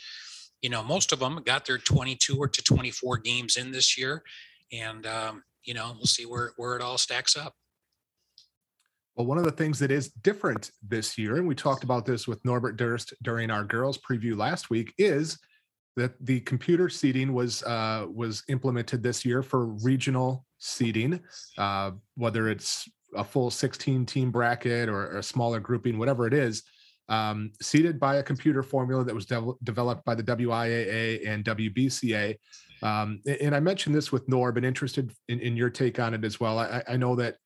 you 0.61 0.69
know 0.69 0.83
most 0.83 1.11
of 1.11 1.19
them 1.19 1.41
got 1.45 1.65
their 1.65 1.77
22 1.77 2.37
or 2.37 2.47
to 2.47 2.63
24 2.63 3.17
games 3.19 3.55
in 3.57 3.71
this 3.71 3.97
year, 3.97 4.23
and 4.71 5.05
um, 5.05 5.43
you 5.63 5.73
know 5.73 5.93
we'll 5.95 6.05
see 6.05 6.25
where 6.25 6.51
where 6.57 6.75
it 6.75 6.81
all 6.81 6.97
stacks 6.97 7.37
up. 7.37 7.53
Well, 9.15 9.25
one 9.25 9.39
of 9.39 9.45
the 9.45 9.51
things 9.51 9.79
that 9.79 9.89
is 9.89 10.09
different 10.21 10.69
this 10.87 11.17
year, 11.17 11.37
and 11.37 11.47
we 11.47 11.55
talked 11.55 11.83
about 11.83 12.05
this 12.05 12.27
with 12.27 12.43
Norbert 12.45 12.77
Durst 12.77 13.13
during 13.23 13.49
our 13.49 13.63
girls 13.63 13.97
preview 13.97 14.37
last 14.37 14.69
week, 14.69 14.93
is 14.99 15.39
that 15.95 16.13
the 16.23 16.41
computer 16.41 16.87
seating 16.87 17.33
was 17.33 17.63
uh, 17.63 18.05
was 18.13 18.43
implemented 18.47 19.01
this 19.01 19.25
year 19.25 19.41
for 19.41 19.65
regional 19.65 20.45
seating, 20.59 21.19
uh, 21.57 21.91
whether 22.15 22.49
it's 22.49 22.87
a 23.15 23.23
full 23.23 23.49
16 23.49 24.05
team 24.05 24.31
bracket 24.31 24.89
or, 24.89 25.17
a 25.17 25.23
smaller 25.23 25.59
grouping, 25.59 25.97
whatever 25.97 26.27
it 26.27 26.33
is, 26.33 26.63
um, 27.09 27.51
seated 27.61 27.99
by 27.99 28.17
a 28.17 28.23
computer 28.23 28.63
formula 28.63 29.03
that 29.03 29.15
was 29.15 29.25
de- 29.25 29.53
developed 29.63 30.03
by 30.05 30.15
the 30.15 30.23
WIAA 30.23 31.27
and 31.27 31.45
WBCA. 31.45 32.35
Um, 32.83 33.21
and 33.41 33.55
I 33.55 33.59
mentioned 33.59 33.95
this 33.95 34.11
with 34.11 34.27
Norb 34.27 34.57
and 34.57 34.65
interested 34.65 35.11
in, 35.29 35.39
in 35.39 35.55
your 35.55 35.69
take 35.69 35.99
on 35.99 36.13
it 36.13 36.23
as 36.23 36.39
well. 36.39 36.59
I, 36.59 36.83
I 36.87 36.97
know 36.97 37.15
that 37.15 37.37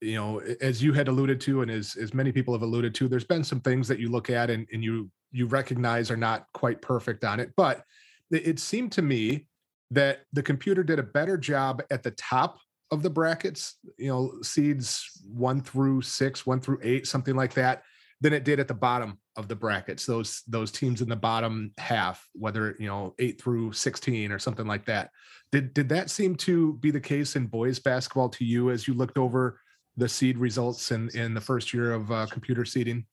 you 0.00 0.14
know 0.14 0.40
as 0.60 0.82
you 0.82 0.92
had 0.92 1.08
alluded 1.08 1.40
to 1.40 1.62
and 1.62 1.70
as, 1.70 1.96
as 1.96 2.12
many 2.12 2.30
people 2.30 2.52
have 2.52 2.62
alluded 2.62 2.94
to 2.94 3.08
there's 3.08 3.24
been 3.24 3.42
some 3.42 3.60
things 3.60 3.88
that 3.88 3.98
you 3.98 4.10
look 4.10 4.28
at 4.28 4.50
and, 4.50 4.66
and 4.70 4.84
you 4.84 5.10
you 5.32 5.46
recognize 5.46 6.10
are 6.10 6.18
not 6.18 6.44
quite 6.52 6.82
perfect 6.82 7.24
on 7.24 7.40
it 7.40 7.50
but 7.56 7.82
it 8.30 8.58
seemed 8.58 8.92
to 8.92 9.02
me 9.02 9.46
that 9.90 10.20
the 10.32 10.42
computer 10.42 10.82
did 10.82 10.98
a 10.98 11.02
better 11.02 11.38
job 11.38 11.82
at 11.90 12.02
the 12.02 12.10
top 12.12 12.58
of 12.90 13.02
the 13.02 13.10
brackets 13.10 13.76
you 13.98 14.08
know 14.08 14.32
seeds 14.42 15.20
one 15.32 15.60
through 15.60 16.02
six 16.02 16.46
one 16.46 16.60
through 16.60 16.78
eight 16.82 17.06
something 17.06 17.34
like 17.34 17.54
that 17.54 17.82
than 18.20 18.32
it 18.32 18.44
did 18.44 18.60
at 18.60 18.68
the 18.68 18.74
bottom 18.74 19.18
of 19.36 19.48
the 19.48 19.56
brackets 19.56 20.06
those 20.06 20.42
those 20.46 20.70
teams 20.70 21.02
in 21.02 21.08
the 21.08 21.16
bottom 21.16 21.72
half 21.78 22.26
whether 22.32 22.76
you 22.78 22.86
know 22.86 23.14
8 23.18 23.40
through 23.40 23.72
16 23.72 24.32
or 24.32 24.38
something 24.38 24.66
like 24.66 24.86
that 24.86 25.10
did 25.52 25.74
did 25.74 25.88
that 25.88 26.10
seem 26.10 26.36
to 26.36 26.74
be 26.74 26.90
the 26.90 27.00
case 27.00 27.36
in 27.36 27.46
boys 27.46 27.78
basketball 27.78 28.28
to 28.30 28.44
you 28.44 28.70
as 28.70 28.86
you 28.86 28.94
looked 28.94 29.18
over 29.18 29.58
the 29.96 30.08
seed 30.08 30.38
results 30.38 30.90
in 30.90 31.08
in 31.14 31.34
the 31.34 31.40
first 31.40 31.72
year 31.72 31.92
of 31.92 32.10
uh, 32.12 32.26
computer 32.26 32.64
seeding? 32.64 33.06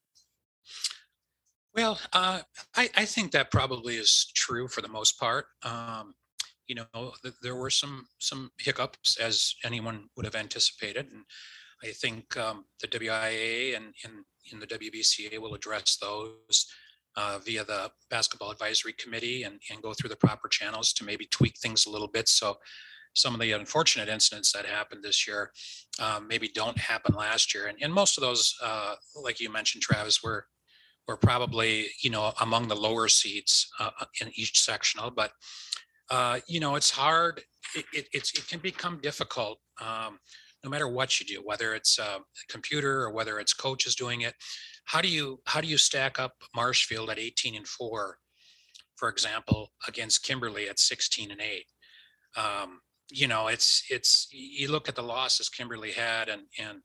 Well, 1.74 2.00
uh, 2.12 2.42
I, 2.75 2.89
I 2.96 3.06
think 3.06 3.32
that 3.32 3.50
probably 3.50 3.96
is 3.96 4.32
true 4.36 4.68
for 4.68 4.82
the 4.82 4.88
most 4.88 5.20
part. 5.20 5.46
Um, 5.63 6.13
you 6.74 6.82
know, 6.96 7.12
th- 7.22 7.36
there 7.44 7.56
were 7.56 7.70
some 7.70 8.08
some 8.20 8.51
hiccups 8.58 9.18
as 9.18 9.53
anyone 9.63 10.10
would 10.15 10.25
have 10.25 10.36
anticipated, 10.36 11.06
and 11.12 11.24
I 11.84 11.92
think 11.92 12.36
um, 12.36 12.65
the 12.82 12.88
WIAA 12.88 13.75
and, 13.75 13.94
and 14.03 14.13
in 14.51 14.60
the 14.60 14.65
WBCA 14.65 15.38
will 15.38 15.53
address 15.53 15.98
those 15.98 16.65
uh, 17.15 17.38
via 17.46 17.63
the 17.63 17.92
basketball 18.10 18.50
advisory 18.50 18.94
committee 18.94 19.44
and, 19.44 19.60
and 19.70 19.84
go 19.84 19.94
through 19.94 20.10
the 20.10 20.15
proper 20.15 20.48
channels 20.48 20.94
to 20.94 21.03
maybe 21.03 21.27
tweak 21.30 21.60
things 21.60 21.86
a 21.86 21.92
little 21.92 22.08
bit. 22.08 22.27
So 22.27 22.58
some 23.13 23.36
of 23.36 23.39
the 23.39 23.51
unfortunate 23.51 24.10
incidents 24.10 24.51
that 24.53 24.65
happened 24.65 25.03
this 25.03 25.27
year 25.27 25.51
um, 26.00 26.27
maybe 26.27 26.48
don't 26.48 26.77
happen 26.77 27.13
last 27.13 27.53
year. 27.53 27.68
And, 27.68 27.77
and 27.84 27.94
most 27.94 28.18
of 28.18 28.24
those, 28.24 28.56
uh, 28.63 28.96
like 29.22 29.39
you 29.39 29.51
mentioned, 29.51 29.84
Travis, 29.84 30.24
were 30.24 30.48
were 31.06 31.18
probably 31.18 31.88
you 32.01 32.10
know 32.10 32.32
among 32.39 32.70
the 32.70 32.75
lower 32.75 33.10
seats 33.10 33.70
uh, 33.80 33.89
uh 34.00 34.06
in 34.22 34.32
each 34.36 34.60
sectional. 34.62 35.12
But 35.12 35.32
uh, 36.13 36.39
you 36.48 36.60
know, 36.60 36.75
it's 36.75 36.91
hard. 36.91 37.41
It, 37.75 37.86
it, 37.91 38.08
it 38.13 38.48
can 38.48 38.60
become 38.60 39.00
difficult 39.01 39.58
um, 39.82 40.20
no 40.63 40.70
matter 40.70 40.88
what 40.88 41.20
you 41.20 41.25
do, 41.25 41.41
whether 41.43 41.74
it's 41.74 41.98
a 41.98 42.20
computer 42.50 43.01
or 43.01 43.12
whether 43.12 43.39
it's 43.39 43.53
coaches 43.53 43.96
doing 43.96 44.22
it. 44.22 44.36
How 44.86 45.01
do 45.01 45.08
you 45.08 45.39
how 45.46 45.60
do 45.60 45.67
you 45.67 45.77
stack 45.79 46.20
up 46.20 46.34
Marshfield 46.55 47.10
at 47.10 47.17
18 47.17 47.55
and 47.55 47.67
four, 47.67 48.17
for 48.96 49.10
example, 49.10 49.72
against 49.88 50.24
Kimberly 50.24 50.70
at 50.70 50.77
16 50.77 51.32
and 51.32 51.41
eight? 51.41 51.65
Um, 52.38 52.82
you 53.10 53.27
know, 53.27 53.48
it's 53.48 53.84
it's 53.89 54.27
you 54.32 54.70
look 54.70 54.88
at 54.88 54.96
the 54.96 55.01
losses 55.01 55.50
Kimberly 55.50 55.93
had, 55.93 56.29
and 56.29 56.43
and 56.60 56.79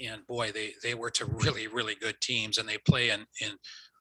and 0.00 0.26
boy, 0.26 0.52
they 0.52 0.72
they 0.82 0.94
were 0.94 1.10
to 1.10 1.26
really 1.44 1.66
really 1.66 1.96
good 2.00 2.18
teams, 2.22 2.56
and 2.56 2.66
they 2.66 2.78
play 2.78 3.10
in 3.10 3.26
in 3.42 3.50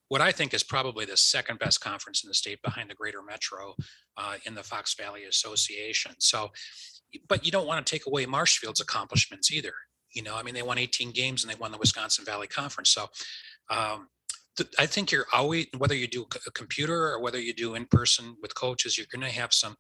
what 0.09 0.21
I 0.21 0.31
think 0.31 0.53
is 0.53 0.63
probably 0.63 1.05
the 1.05 1.17
second 1.17 1.59
best 1.59 1.81
conference 1.81 2.23
in 2.23 2.27
the 2.27 2.33
state 2.33 2.61
behind 2.61 2.89
the 2.89 2.95
Greater 2.95 3.21
Metro 3.21 3.75
uh, 4.17 4.35
in 4.45 4.55
the 4.55 4.63
Fox 4.63 4.95
Valley 4.95 5.25
Association. 5.25 6.13
So, 6.19 6.51
but 7.27 7.45
you 7.45 7.51
don't 7.51 7.67
want 7.67 7.85
to 7.85 7.89
take 7.89 8.07
away 8.07 8.25
Marshfield's 8.25 8.81
accomplishments 8.81 9.51
either. 9.51 9.73
You 10.13 10.23
know, 10.23 10.35
I 10.35 10.43
mean, 10.43 10.53
they 10.53 10.61
won 10.61 10.77
18 10.77 11.11
games 11.11 11.43
and 11.43 11.51
they 11.51 11.57
won 11.57 11.71
the 11.71 11.77
Wisconsin 11.77 12.25
Valley 12.25 12.47
Conference. 12.47 12.91
So, 12.91 13.07
um, 13.69 14.07
I 14.79 14.87
think 14.87 15.11
you're 15.11 15.27
always, 15.31 15.67
whether 15.77 15.93
you 15.93 16.07
do 16.07 16.25
a 16.47 16.51
computer 16.51 17.09
or 17.09 17.19
whether 17.19 17.39
you 17.39 17.53
do 17.53 17.75
in 17.75 17.85
person 17.85 18.35
with 18.41 18.55
coaches, 18.55 18.97
you're 18.97 19.07
going 19.11 19.29
to 19.29 19.39
have 19.39 19.53
some 19.53 19.75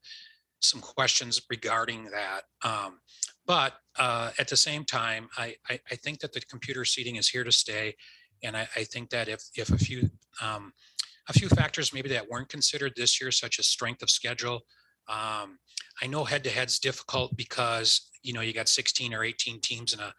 some 0.59 0.81
questions 0.81 1.41
regarding 1.49 2.05
that. 2.05 2.41
Um, 2.63 2.99
but 3.45 3.73
uh, 3.97 4.31
at 4.39 4.47
the 4.47 4.57
same 4.57 4.83
time, 4.83 5.29
I, 5.37 5.55
I, 5.69 5.79
I, 5.91 5.95
think 5.95 6.19
that 6.19 6.33
the 6.33 6.41
computer 6.41 6.83
seating 6.83 7.15
is 7.15 7.29
here 7.29 7.43
to 7.43 7.51
stay. 7.51 7.95
And 8.43 8.55
I, 8.55 8.67
I 8.75 8.83
think 8.83 9.09
that 9.11 9.27
if, 9.27 9.41
if 9.55 9.69
a 9.69 9.77
few 9.77 10.09
um, 10.41 10.73
a 11.29 11.33
few 11.33 11.49
factors 11.49 11.93
maybe 11.93 12.09
that 12.09 12.29
weren't 12.29 12.49
considered 12.49 12.93
this 12.95 13.19
year, 13.19 13.31
such 13.31 13.59
as 13.59 13.67
strength 13.67 14.01
of 14.01 14.09
schedule. 14.09 14.61
Um, 15.09 15.59
I 16.01 16.07
know 16.07 16.23
head 16.23 16.43
to 16.45 16.49
head's 16.49 16.79
difficult 16.79 17.35
because 17.35 18.09
you 18.23 18.33
know 18.33 18.41
you 18.41 18.53
got 18.53 18.69
16 18.69 19.13
or 19.13 19.23
18 19.23 19.61
teams 19.61 19.93
in 19.93 19.99
a 19.99 20.13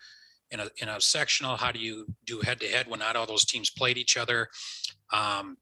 in 0.51 0.61
a 0.61 0.69
in 0.83 0.89
a 0.89 1.01
sectional. 1.01 1.57
How 1.57 1.73
do 1.73 1.79
you 1.79 2.07
do 2.25 2.41
head 2.41 2.61
to 2.61 2.69
head 2.69 2.89
when 2.89 3.01
not 3.01 3.17
all 3.17 3.27
those 3.27 3.45
teams 3.45 3.71
played 3.71 3.99
each 3.99 4.17
other? 4.17 4.49
Um, 5.13 5.57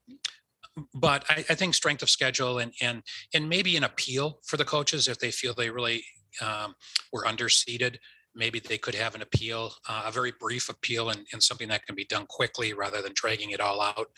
but 0.94 1.25
I, 1.28 1.44
I, 1.48 1.54
think 1.54 1.75
strength 1.75 2.02
of 2.02 2.10
schedule 2.10 2.58
and 2.58 2.72
and 2.80 3.02
and 3.32 3.48
maybe 3.48 3.76
an 3.76 3.84
appeal 3.84 4.40
for 4.44 4.56
the 4.56 4.64
coaches 4.64 5.08
if 5.08 5.18
they 5.18 5.30
feel 5.30 5.54
they 5.54 5.70
really 5.70 6.04
um, 6.40 6.75
were 7.12 7.25
underseeded. 7.25 7.96
Maybe 8.36 8.60
they 8.60 8.78
could 8.78 8.94
have 8.94 9.14
an 9.14 9.22
appeal, 9.22 9.72
uh, 9.88 10.04
a 10.06 10.12
very 10.12 10.32
brief 10.38 10.68
appeal, 10.68 11.10
and, 11.10 11.26
and 11.32 11.42
something 11.42 11.68
that 11.68 11.86
can 11.86 11.96
be 11.96 12.04
done 12.04 12.26
quickly 12.26 12.72
rather 12.72 13.02
than 13.02 13.12
dragging 13.14 13.50
it 13.50 13.60
all 13.60 13.80
out. 13.80 14.08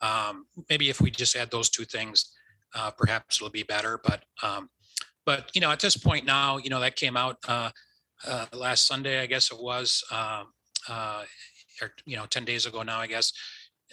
Um, 0.00 0.46
maybe 0.68 0.88
if 0.88 1.00
we 1.00 1.10
just 1.10 1.36
add 1.36 1.50
those 1.50 1.68
two 1.68 1.84
things, 1.84 2.32
uh, 2.74 2.90
perhaps 2.96 3.38
it'll 3.38 3.50
be 3.50 3.64
better. 3.64 4.00
But 4.02 4.24
um, 4.42 4.70
but 5.26 5.50
you 5.54 5.60
know, 5.60 5.70
at 5.70 5.80
this 5.80 5.96
point 5.96 6.24
now, 6.24 6.56
you 6.56 6.70
know 6.70 6.80
that 6.80 6.96
came 6.96 7.16
out 7.16 7.36
uh, 7.48 7.70
uh, 8.26 8.46
last 8.52 8.86
Sunday, 8.86 9.20
I 9.20 9.26
guess 9.26 9.50
it 9.50 9.60
was, 9.60 10.02
um, 10.10 10.52
uh, 10.88 11.24
or 11.82 11.92
you 12.06 12.16
know, 12.16 12.26
ten 12.26 12.44
days 12.44 12.66
ago 12.66 12.82
now, 12.82 13.00
I 13.00 13.06
guess. 13.06 13.32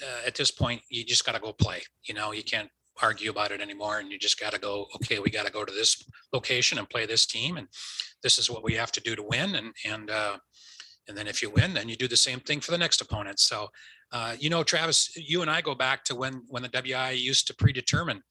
Uh, 0.01 0.27
at 0.27 0.35
this 0.35 0.51
point, 0.51 0.81
you 0.89 1.03
just 1.03 1.25
got 1.25 1.33
to 1.33 1.39
go 1.39 1.51
play. 1.51 1.81
You 2.07 2.13
know, 2.13 2.31
you 2.31 2.43
can't 2.43 2.69
argue 3.01 3.29
about 3.29 3.51
it 3.51 3.61
anymore, 3.61 3.99
and 3.99 4.11
you 4.11 4.17
just 4.17 4.39
got 4.39 4.53
to 4.53 4.59
go. 4.59 4.87
Okay, 4.95 5.19
we 5.19 5.29
got 5.29 5.45
to 5.45 5.51
go 5.51 5.65
to 5.65 5.73
this 5.73 6.03
location 6.33 6.77
and 6.77 6.89
play 6.89 7.05
this 7.05 7.25
team, 7.25 7.57
and 7.57 7.67
this 8.23 8.39
is 8.39 8.49
what 8.49 8.63
we 8.63 8.73
have 8.73 8.91
to 8.93 9.01
do 9.01 9.15
to 9.15 9.23
win. 9.23 9.55
And 9.55 9.73
and 9.85 10.09
uh, 10.09 10.37
and 11.07 11.17
then 11.17 11.27
if 11.27 11.41
you 11.41 11.49
win, 11.49 11.73
then 11.73 11.89
you 11.89 11.95
do 11.95 12.07
the 12.07 12.17
same 12.17 12.39
thing 12.39 12.59
for 12.59 12.71
the 12.71 12.77
next 12.77 13.01
opponent. 13.01 13.39
So 13.39 13.69
uh, 14.11 14.35
you 14.39 14.49
know, 14.49 14.63
Travis, 14.63 15.15
you 15.15 15.41
and 15.41 15.51
I 15.51 15.61
go 15.61 15.75
back 15.75 16.03
to 16.05 16.15
when 16.15 16.43
when 16.47 16.63
the 16.63 16.69
WI 16.69 17.11
used 17.11 17.47
to 17.47 17.55
predetermine 17.55 18.23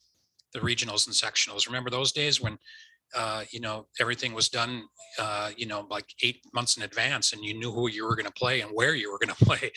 the 0.53 0.61
regionals 0.61 1.07
and 1.07 1.15
sectionals. 1.15 1.67
Remember 1.67 1.91
those 1.91 2.13
days 2.13 2.41
when 2.41 2.59
uh, 3.15 3.45
you 3.51 3.61
know 3.61 3.87
everything 4.01 4.33
was 4.33 4.49
done 4.49 4.85
uh, 5.19 5.51
you 5.57 5.67
know 5.67 5.87
like 5.91 6.07
eight 6.23 6.41
months 6.53 6.77
in 6.77 6.83
advance 6.83 7.33
and 7.33 7.45
you 7.45 7.55
knew 7.55 7.71
who 7.71 7.89
you 7.89 8.05
were 8.05 8.17
going 8.17 8.27
to 8.27 8.33
play 8.33 8.63
and 8.63 8.71
where 8.73 8.95
you 8.95 9.11
were 9.11 9.19
going 9.19 9.35
to 9.39 9.45
play 9.45 9.71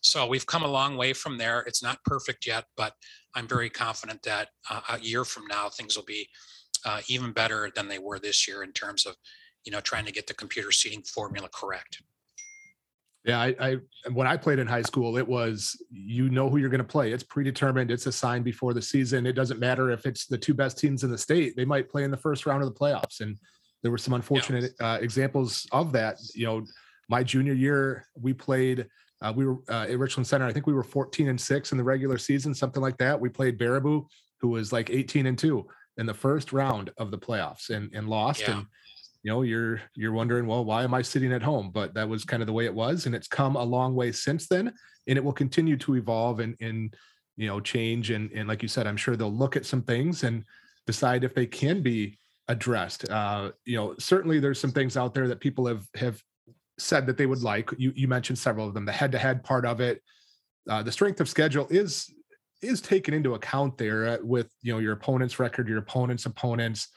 so 0.00 0.26
we've 0.26 0.46
come 0.46 0.62
a 0.62 0.68
long 0.68 0.96
way 0.96 1.12
from 1.12 1.36
there 1.36 1.60
it's 1.66 1.82
not 1.82 2.02
perfect 2.04 2.46
yet 2.46 2.64
but 2.76 2.94
i'm 3.34 3.48
very 3.48 3.70
confident 3.70 4.22
that 4.22 4.48
uh, 4.70 4.80
a 4.90 5.00
year 5.00 5.24
from 5.24 5.46
now 5.46 5.68
things 5.68 5.96
will 5.96 6.04
be 6.04 6.28
uh, 6.86 7.00
even 7.08 7.32
better 7.32 7.70
than 7.74 7.88
they 7.88 7.98
were 7.98 8.18
this 8.18 8.48
year 8.48 8.62
in 8.62 8.72
terms 8.72 9.06
of 9.06 9.16
you 9.64 9.72
know 9.72 9.80
trying 9.80 10.04
to 10.04 10.12
get 10.12 10.26
the 10.26 10.34
computer 10.34 10.72
seating 10.72 11.02
formula 11.02 11.48
correct 11.52 12.02
yeah, 13.24 13.38
I, 13.38 13.54
I 13.60 13.76
when 14.12 14.26
I 14.26 14.36
played 14.36 14.58
in 14.58 14.66
high 14.66 14.82
school, 14.82 15.18
it 15.18 15.28
was 15.28 15.76
you 15.90 16.30
know 16.30 16.48
who 16.48 16.56
you're 16.56 16.70
going 16.70 16.78
to 16.78 16.84
play. 16.84 17.12
It's 17.12 17.22
predetermined. 17.22 17.90
It's 17.90 18.06
assigned 18.06 18.44
before 18.44 18.72
the 18.72 18.80
season. 18.80 19.26
It 19.26 19.34
doesn't 19.34 19.60
matter 19.60 19.90
if 19.90 20.06
it's 20.06 20.26
the 20.26 20.38
two 20.38 20.54
best 20.54 20.78
teams 20.78 21.04
in 21.04 21.10
the 21.10 21.18
state. 21.18 21.54
They 21.54 21.66
might 21.66 21.90
play 21.90 22.04
in 22.04 22.10
the 22.10 22.16
first 22.16 22.46
round 22.46 22.62
of 22.62 22.72
the 22.72 22.78
playoffs, 22.78 23.20
and 23.20 23.36
there 23.82 23.90
were 23.90 23.98
some 23.98 24.14
unfortunate 24.14 24.72
yeah. 24.80 24.92
uh, 24.92 24.96
examples 24.98 25.66
of 25.70 25.92
that. 25.92 26.18
You 26.34 26.46
know, 26.46 26.66
my 27.10 27.22
junior 27.22 27.54
year, 27.54 28.06
we 28.18 28.32
played. 28.32 28.86
Uh, 29.22 29.32
we 29.34 29.46
were 29.46 29.58
uh, 29.68 29.86
at 29.88 29.98
Richland 29.98 30.26
Center. 30.26 30.46
I 30.46 30.52
think 30.52 30.66
we 30.66 30.72
were 30.72 30.82
14 30.82 31.28
and 31.28 31.40
six 31.40 31.72
in 31.72 31.78
the 31.78 31.84
regular 31.84 32.18
season, 32.18 32.54
something 32.54 32.82
like 32.82 32.96
that. 32.98 33.20
We 33.20 33.28
played 33.28 33.58
Baraboo, 33.58 34.06
who 34.40 34.48
was 34.48 34.72
like 34.72 34.90
18 34.90 35.26
and 35.26 35.38
two 35.38 35.66
in 35.98 36.06
the 36.06 36.14
first 36.14 36.52
round 36.52 36.90
of 36.96 37.10
the 37.10 37.18
playoffs, 37.18 37.70
and 37.70 37.92
and 37.94 38.08
lost. 38.08 38.40
Yeah. 38.40 38.52
And 38.52 38.66
you 39.22 39.30
know 39.30 39.42
you're 39.42 39.80
you're 39.94 40.12
wondering 40.12 40.46
well 40.46 40.64
why 40.64 40.82
am 40.82 40.94
i 40.94 41.02
sitting 41.02 41.32
at 41.32 41.42
home 41.42 41.70
but 41.70 41.94
that 41.94 42.08
was 42.08 42.24
kind 42.24 42.42
of 42.42 42.46
the 42.46 42.52
way 42.52 42.64
it 42.64 42.74
was 42.74 43.06
and 43.06 43.14
it's 43.14 43.28
come 43.28 43.56
a 43.56 43.62
long 43.62 43.94
way 43.94 44.10
since 44.12 44.46
then 44.48 44.72
and 45.06 45.18
it 45.18 45.24
will 45.24 45.32
continue 45.32 45.76
to 45.76 45.96
evolve 45.96 46.40
and 46.40 46.56
and 46.60 46.94
you 47.36 47.46
know 47.46 47.60
change 47.60 48.10
and 48.10 48.30
and 48.32 48.48
like 48.48 48.62
you 48.62 48.68
said 48.68 48.86
i'm 48.86 48.96
sure 48.96 49.16
they'll 49.16 49.32
look 49.32 49.56
at 49.56 49.66
some 49.66 49.82
things 49.82 50.24
and 50.24 50.44
decide 50.86 51.24
if 51.24 51.34
they 51.34 51.46
can 51.46 51.82
be 51.82 52.18
addressed 52.48 53.08
uh 53.10 53.50
you 53.64 53.76
know 53.76 53.94
certainly 53.98 54.40
there's 54.40 54.60
some 54.60 54.72
things 54.72 54.96
out 54.96 55.14
there 55.14 55.28
that 55.28 55.40
people 55.40 55.66
have 55.66 55.86
have 55.94 56.22
said 56.80 57.06
that 57.06 57.16
they 57.16 57.26
would 57.26 57.42
like 57.42 57.70
you 57.78 57.92
you 57.94 58.08
mentioned 58.08 58.38
several 58.38 58.66
of 58.66 58.74
them 58.74 58.84
the 58.84 58.92
head 58.92 59.12
to 59.12 59.18
head 59.18 59.42
part 59.44 59.66
of 59.66 59.80
it 59.80 60.02
uh, 60.68 60.82
the 60.82 60.92
strength 60.92 61.20
of 61.20 61.28
schedule 61.28 61.66
is 61.70 62.12
is 62.62 62.80
taken 62.80 63.14
into 63.14 63.34
account 63.34 63.78
there 63.78 64.06
uh, 64.06 64.18
with 64.22 64.48
you 64.62 64.72
know 64.72 64.78
your 64.78 64.92
opponent's 64.92 65.38
record 65.38 65.68
your 65.68 65.78
opponent's 65.78 66.26
opponents 66.26 66.88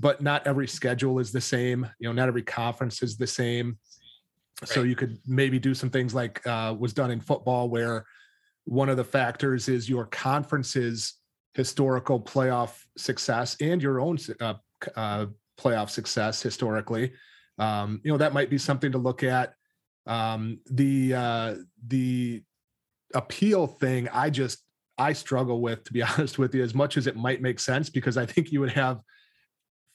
but 0.00 0.22
not 0.22 0.46
every 0.46 0.66
schedule 0.66 1.18
is 1.18 1.30
the 1.30 1.40
same. 1.40 1.86
You 1.98 2.08
know, 2.08 2.12
not 2.12 2.28
every 2.28 2.42
conference 2.42 3.02
is 3.02 3.18
the 3.18 3.26
same. 3.26 3.78
Right. 4.62 4.68
So 4.68 4.82
you 4.82 4.96
could 4.96 5.18
maybe 5.26 5.58
do 5.58 5.74
some 5.74 5.90
things 5.90 6.14
like 6.14 6.44
uh, 6.46 6.74
was 6.76 6.94
done 6.94 7.10
in 7.10 7.20
football, 7.20 7.68
where 7.68 8.06
one 8.64 8.88
of 8.88 8.96
the 8.96 9.04
factors 9.04 9.68
is 9.68 9.88
your 9.88 10.06
conference's 10.06 11.14
historical 11.54 12.18
playoff 12.18 12.82
success 12.96 13.56
and 13.60 13.82
your 13.82 14.00
own 14.00 14.18
uh, 14.40 14.54
uh, 14.96 15.26
playoff 15.58 15.90
success 15.90 16.42
historically. 16.42 17.12
Um, 17.60 18.00
you 18.02 18.10
know, 18.10 18.18
that 18.18 18.32
might 18.32 18.50
be 18.50 18.58
something 18.58 18.90
to 18.92 18.98
look 18.98 19.22
at. 19.22 19.54
Um, 20.06 20.58
the 20.70 21.14
uh, 21.14 21.54
the 21.86 22.42
appeal 23.14 23.66
thing, 23.66 24.08
I 24.08 24.30
just 24.30 24.58
I 24.98 25.12
struggle 25.12 25.60
with, 25.60 25.84
to 25.84 25.92
be 25.92 26.02
honest 26.02 26.38
with 26.38 26.54
you, 26.54 26.64
as 26.64 26.74
much 26.74 26.96
as 26.96 27.06
it 27.06 27.16
might 27.16 27.40
make 27.42 27.60
sense, 27.60 27.90
because 27.90 28.16
I 28.16 28.26
think 28.26 28.50
you 28.50 28.60
would 28.60 28.72
have 28.72 29.02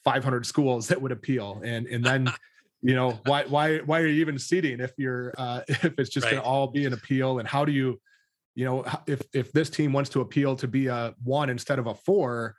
500 0.05 0.45
schools 0.45 0.87
that 0.87 1.01
would 1.01 1.11
appeal 1.11 1.59
and 1.65 1.87
and 1.87 2.05
then 2.05 2.31
you 2.81 2.93
know 2.93 3.19
why 3.25 3.43
why 3.45 3.79
why 3.79 3.99
are 3.99 4.05
you 4.05 4.21
even 4.21 4.37
seating 4.37 4.79
if 4.79 4.93
you're 4.97 5.33
uh 5.37 5.61
if 5.67 5.97
it's 5.97 6.11
just 6.11 6.25
right. 6.25 6.33
going 6.33 6.43
to 6.43 6.47
all 6.47 6.67
be 6.67 6.85
an 6.85 6.93
appeal 6.93 7.39
and 7.39 7.47
how 7.47 7.65
do 7.65 7.71
you 7.71 7.99
you 8.53 8.63
know 8.63 8.85
if 9.07 9.21
if 9.33 9.51
this 9.51 9.69
team 9.69 9.91
wants 9.91 10.11
to 10.11 10.21
appeal 10.21 10.55
to 10.55 10.67
be 10.67 10.87
a 10.87 11.13
one 11.23 11.49
instead 11.49 11.79
of 11.79 11.87
a 11.87 11.95
four 11.95 12.55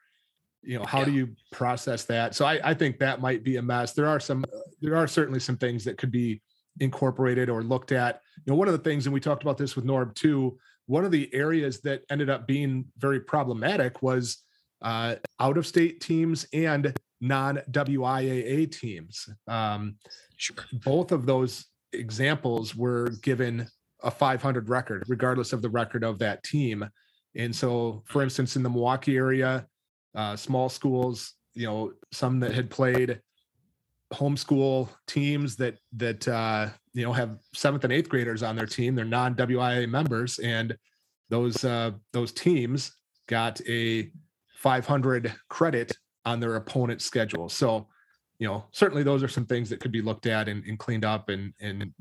you 0.67 0.79
know 0.79 0.85
how 0.85 1.05
do 1.05 1.13
you 1.13 1.29
process 1.53 2.05
that 2.05 2.35
so 2.35 2.45
I, 2.45 2.61
I 2.71 2.75
think 2.75 2.99
that 2.99 3.21
might 3.21 3.45
be 3.45 3.57
a 3.57 3.63
mess 3.63 3.93
there 3.93 4.09
are 4.09 4.21
some 4.21 4.45
there 4.81 4.97
are 4.97 5.07
certainly 5.07 5.41
some 5.41 5.57
things 5.57 5.85
that 5.85 5.97
could 5.97 6.11
be 6.11 6.43
incorporated 6.81 7.49
or 7.49 7.63
looked 7.63 7.93
at 7.93 8.21
you 8.45 8.53
know 8.53 8.57
one 8.57 8.69
of 8.69 8.73
the 8.73 8.91
things 8.91 9.07
and 9.07 9.15
we 9.15 9.21
talked 9.21 9.43
about 9.43 9.59
this 9.59 9.77
with 9.77 9.85
norb 9.85 10.15
too 10.15 10.59
one 10.87 11.05
of 11.05 11.11
the 11.11 11.33
areas 11.35 11.81
that 11.81 12.03
ended 12.11 12.31
up 12.31 12.47
being 12.47 12.85
very 12.99 13.21
problematic 13.21 14.03
was 14.03 14.43
uh, 14.83 15.17
out 15.41 15.59
of 15.59 15.67
state 15.67 16.01
teams 16.01 16.47
and 16.53 16.95
non 17.21 17.61
WIAA 17.71 18.71
teams. 18.71 19.29
Um, 19.49 19.97
sure. 20.37 20.57
Both 20.85 21.13
of 21.13 21.27
those 21.27 21.67
examples 21.93 22.75
were 22.75 23.11
given 23.23 23.67
a 24.03 24.11
500 24.11 24.69
record, 24.69 25.05
regardless 25.09 25.53
of 25.53 25.63
the 25.63 25.71
record 25.71 26.05
of 26.05 26.19
that 26.21 26.43
team. 26.45 26.89
And 27.35 27.55
so, 27.55 28.03
for 28.07 28.23
instance, 28.23 28.57
in 28.57 28.63
the 28.63 28.71
Milwaukee 28.71 29.17
area, 29.17 29.67
uh, 30.17 30.35
small 30.35 30.69
schools, 30.69 31.35
you 31.55 31.67
know, 31.67 31.93
some 32.13 32.41
that 32.41 32.53
had 32.53 32.71
played 32.71 33.21
homeschool 34.13 34.89
teams 35.07 35.57
that 35.57 35.79
that 35.97 36.27
uh, 36.27 36.69
you 36.95 37.05
know 37.05 37.13
have 37.13 37.39
seventh 37.55 37.85
and 37.85 37.93
eighth 37.93 38.09
graders 38.09 38.43
on 38.43 38.57
their 38.57 38.67
team, 38.67 38.95
they're 38.95 39.05
non 39.05 39.35
WIAA 39.35 39.89
members, 39.89 40.39
and 40.41 40.77
those 41.29 41.65
uh, 41.65 41.93
those 42.13 42.33
teams 42.33 42.93
got 43.29 43.61
a 43.69 44.11
500 44.57 45.35
credit 45.49 45.97
on 46.25 46.41
their 46.41 46.57
opponent's 46.57 47.05
schedule. 47.05 47.49
So, 47.49 47.87
you 48.39 48.47
know, 48.47 48.65
certainly 48.73 49.03
those 49.03 49.23
are 49.23 49.29
some 49.29 49.47
things 49.47 49.69
that 49.71 49.81
could 49.81 49.93
be 49.93 50.03
looked 50.03 50.27
at 50.27 50.49
and, 50.49 50.65
and 50.65 50.79
cleaned 50.79 51.05
up 51.05 51.29
and, 51.29 51.53
and 51.61 51.93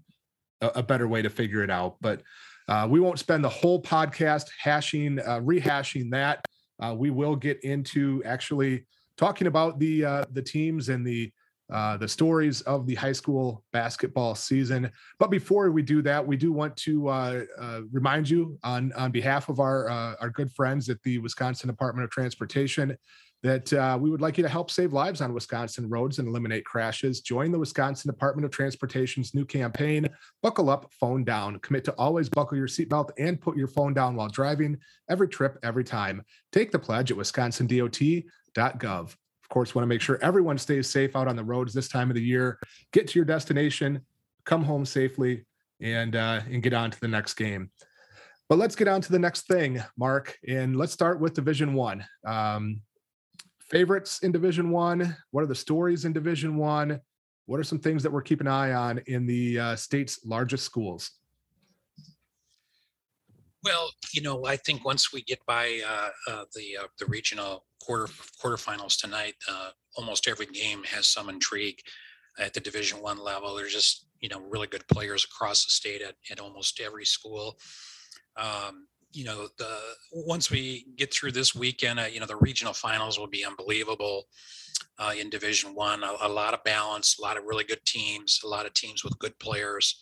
a, 0.62 0.68
a, 0.76 0.84
better 0.84 1.08
way 1.08 1.22
to 1.22 1.30
figure 1.30 1.64
it 1.64 1.70
out. 1.70 1.98
But 2.02 2.22
uh, 2.68 2.88
we 2.90 3.00
won't 3.00 3.20
spend 3.20 3.44
the 3.44 3.50
whole 3.50 3.82
podcast 3.82 4.46
hashing, 4.60 5.20
uh, 5.20 5.40
rehashing 5.42 6.12
that. 6.12 6.45
Uh, 6.82 6.94
we 6.98 7.10
will 7.10 7.36
get 7.36 7.64
into 7.64 8.22
actually 8.26 8.86
talking 9.18 9.48
about 9.48 9.80
the 9.80 10.06
uh, 10.06 10.26
the 10.32 10.42
teams 10.42 10.90
and 10.90 11.06
the 11.06 11.32
uh, 11.72 11.98
the 11.98 12.08
stories 12.08 12.62
of 12.62 12.86
the 12.86 12.94
high 12.94 13.12
school 13.12 13.64
basketball 13.74 14.36
season. 14.36 14.92
But 15.18 15.32
before 15.32 15.72
we 15.72 15.82
do 15.82 16.02
that, 16.04 16.26
we 16.26 16.38
do 16.38 16.52
want 16.52 16.78
to 16.78 17.08
uh, 17.08 17.44
uh, 17.60 17.82
remind 17.92 18.30
you 18.30 18.60
on 18.64 18.94
on 18.94 19.12
behalf 19.12 19.50
of 19.50 19.60
our 19.60 19.90
uh, 19.90 20.16
our 20.20 20.30
good 20.30 20.52
friends 20.52 20.90
at 20.90 21.02
the 21.04 21.18
Wisconsin 21.20 21.68
Department 21.68 22.04
of 22.04 22.12
Transportation 22.12 22.96
that 23.44 23.72
uh, 23.74 23.98
we 24.00 24.10
would 24.10 24.22
like 24.22 24.38
you 24.38 24.44
to 24.44 24.50
help 24.50 24.72
save 24.72 24.94
lives 24.94 25.22
on 25.22 25.34
Wisconsin 25.34 25.88
roads 25.88 26.20
and 26.20 26.28
eliminate 26.28 26.66
crashes. 26.66 27.22
Join 27.22 27.52
the 27.52 27.60
Wisconsin 27.60 28.10
Department 28.10 28.46
of 28.46 28.52
Transportation's 28.52 29.36
new 29.36 29.46
campaign, 29.46 30.08
Buckle 30.42 30.70
Up, 30.70 30.92
Phone 31.00 31.24
Down. 31.24 31.60
Commit 31.60 31.84
to 31.86 31.92
always 31.94 32.28
buckle 32.28 32.58
your 32.58 32.68
seatbelt 32.68 33.12
and 33.20 33.40
put 33.40 33.56
your 33.56 33.68
phone 33.68 33.94
down 33.94 34.16
while 34.16 34.30
driving 34.30 34.78
every 35.10 35.28
trip, 35.28 35.60
every 35.64 35.84
time. 35.84 36.24
Take 36.52 36.72
the 36.72 36.80
pledge 36.80 37.12
at 37.12 37.18
wisconsindot.gov. 37.18 39.16
Of 39.46 39.50
course, 39.50 39.76
want 39.76 39.84
to 39.84 39.88
make 39.88 40.02
sure 40.02 40.18
everyone 40.24 40.58
stays 40.58 40.90
safe 40.90 41.16
out 41.16 41.28
on 41.28 41.36
the 41.36 41.44
roads 41.44 41.72
this 41.72 41.88
time 41.88 42.10
of 42.10 42.16
the 42.16 42.24
year. 42.24 42.58
Get 42.94 43.08
to 43.10 43.20
your 43.20 43.26
destination, 43.26 44.02
come 44.44 44.64
home 44.64 44.86
safely, 44.86 45.46
and 45.80 46.16
uh, 46.16 46.42
and 46.50 46.64
get 46.64 46.74
on 46.74 46.90
to 46.90 47.00
the 47.00 47.08
next 47.08 47.36
game. 47.36 47.70
But 48.50 48.58
let's 48.58 48.76
get 48.76 48.88
on 48.88 49.02
to 49.02 49.12
the 49.12 49.20
next 49.20 49.48
thing, 49.48 49.84
Mark, 49.98 50.38
and 50.48 50.76
let's 50.76 50.94
start 50.94 51.20
with 51.20 51.34
Division 51.34 51.74
One. 51.74 52.06
Um, 52.26 52.82
favorites 53.76 54.20
in 54.20 54.32
Division 54.32 54.72
One? 54.72 55.18
What 55.32 55.44
are 55.44 55.48
the 55.48 55.54
stories 55.54 56.06
in 56.06 56.14
Division 56.14 56.56
One? 56.56 57.02
What 57.46 57.60
are 57.60 57.64
some 57.64 57.78
things 57.78 58.04
that 58.04 58.12
we're 58.12 58.22
keeping 58.22 58.48
an 58.48 58.54
eye 58.54 58.72
on 58.72 59.02
in 59.08 59.26
the 59.26 59.60
uh, 59.60 59.76
state's 59.76 60.26
largest 60.26 60.64
schools? 60.64 61.12
Well, 63.66 63.92
you 64.14 64.22
know, 64.22 64.46
I 64.46 64.56
think 64.56 64.86
once 64.86 65.12
we 65.12 65.24
get 65.24 65.46
by 65.46 65.82
uh, 65.86 66.10
uh, 66.32 66.46
the 66.56 66.78
uh, 66.84 66.88
the 67.00 67.06
regional 67.08 67.66
quarter 67.82 68.08
quarterfinals 68.42 68.98
tonight, 68.98 69.34
uh, 69.50 69.72
almost 69.98 70.30
every 70.30 70.46
game 70.46 70.82
has 70.86 71.08
some 71.08 71.28
intrigue 71.28 71.82
at 72.40 72.54
the 72.54 72.62
Division 72.62 73.02
One 73.02 73.22
level. 73.22 73.56
There's 73.56 73.74
just 73.74 74.08
you 74.22 74.30
know 74.30 74.40
really 74.40 74.68
good 74.68 74.88
players 74.88 75.26
across 75.26 75.66
the 75.66 75.72
state 75.72 76.02
at, 76.02 76.16
at 76.32 76.40
almost 76.40 76.80
every 76.80 77.06
school. 77.06 77.60
Um, 78.38 78.88
you 79.16 79.24
know, 79.24 79.48
the 79.58 79.78
once 80.12 80.52
we 80.52 80.88
get 80.98 81.14
through 81.14 81.32
this 81.32 81.56
weekend, 81.56 82.00
uh, 82.00 82.04
you 82.12 82.20
know, 82.20 82.26
the 82.26 82.36
regional 82.36 82.74
finals 82.74 83.18
will 83.18 83.28
be 83.28 83.46
unbelievable 83.46 84.28
uh, 85.00 85.14
in 85.18 85.30
Division 85.30 85.74
One. 85.74 86.04
A, 86.04 86.14
a, 86.22 86.30
lot 86.30 86.54
of 86.54 86.64
balance, 86.64 87.18
a 87.18 87.22
lot 87.22 87.38
of 87.38 87.46
really 87.46 87.64
good 87.64 87.84
teams, 87.86 88.42
a 88.44 88.48
lot 88.48 88.66
of 88.66 88.74
teams 88.74 89.04
with 89.04 89.18
good 89.20 89.38
players. 89.40 90.00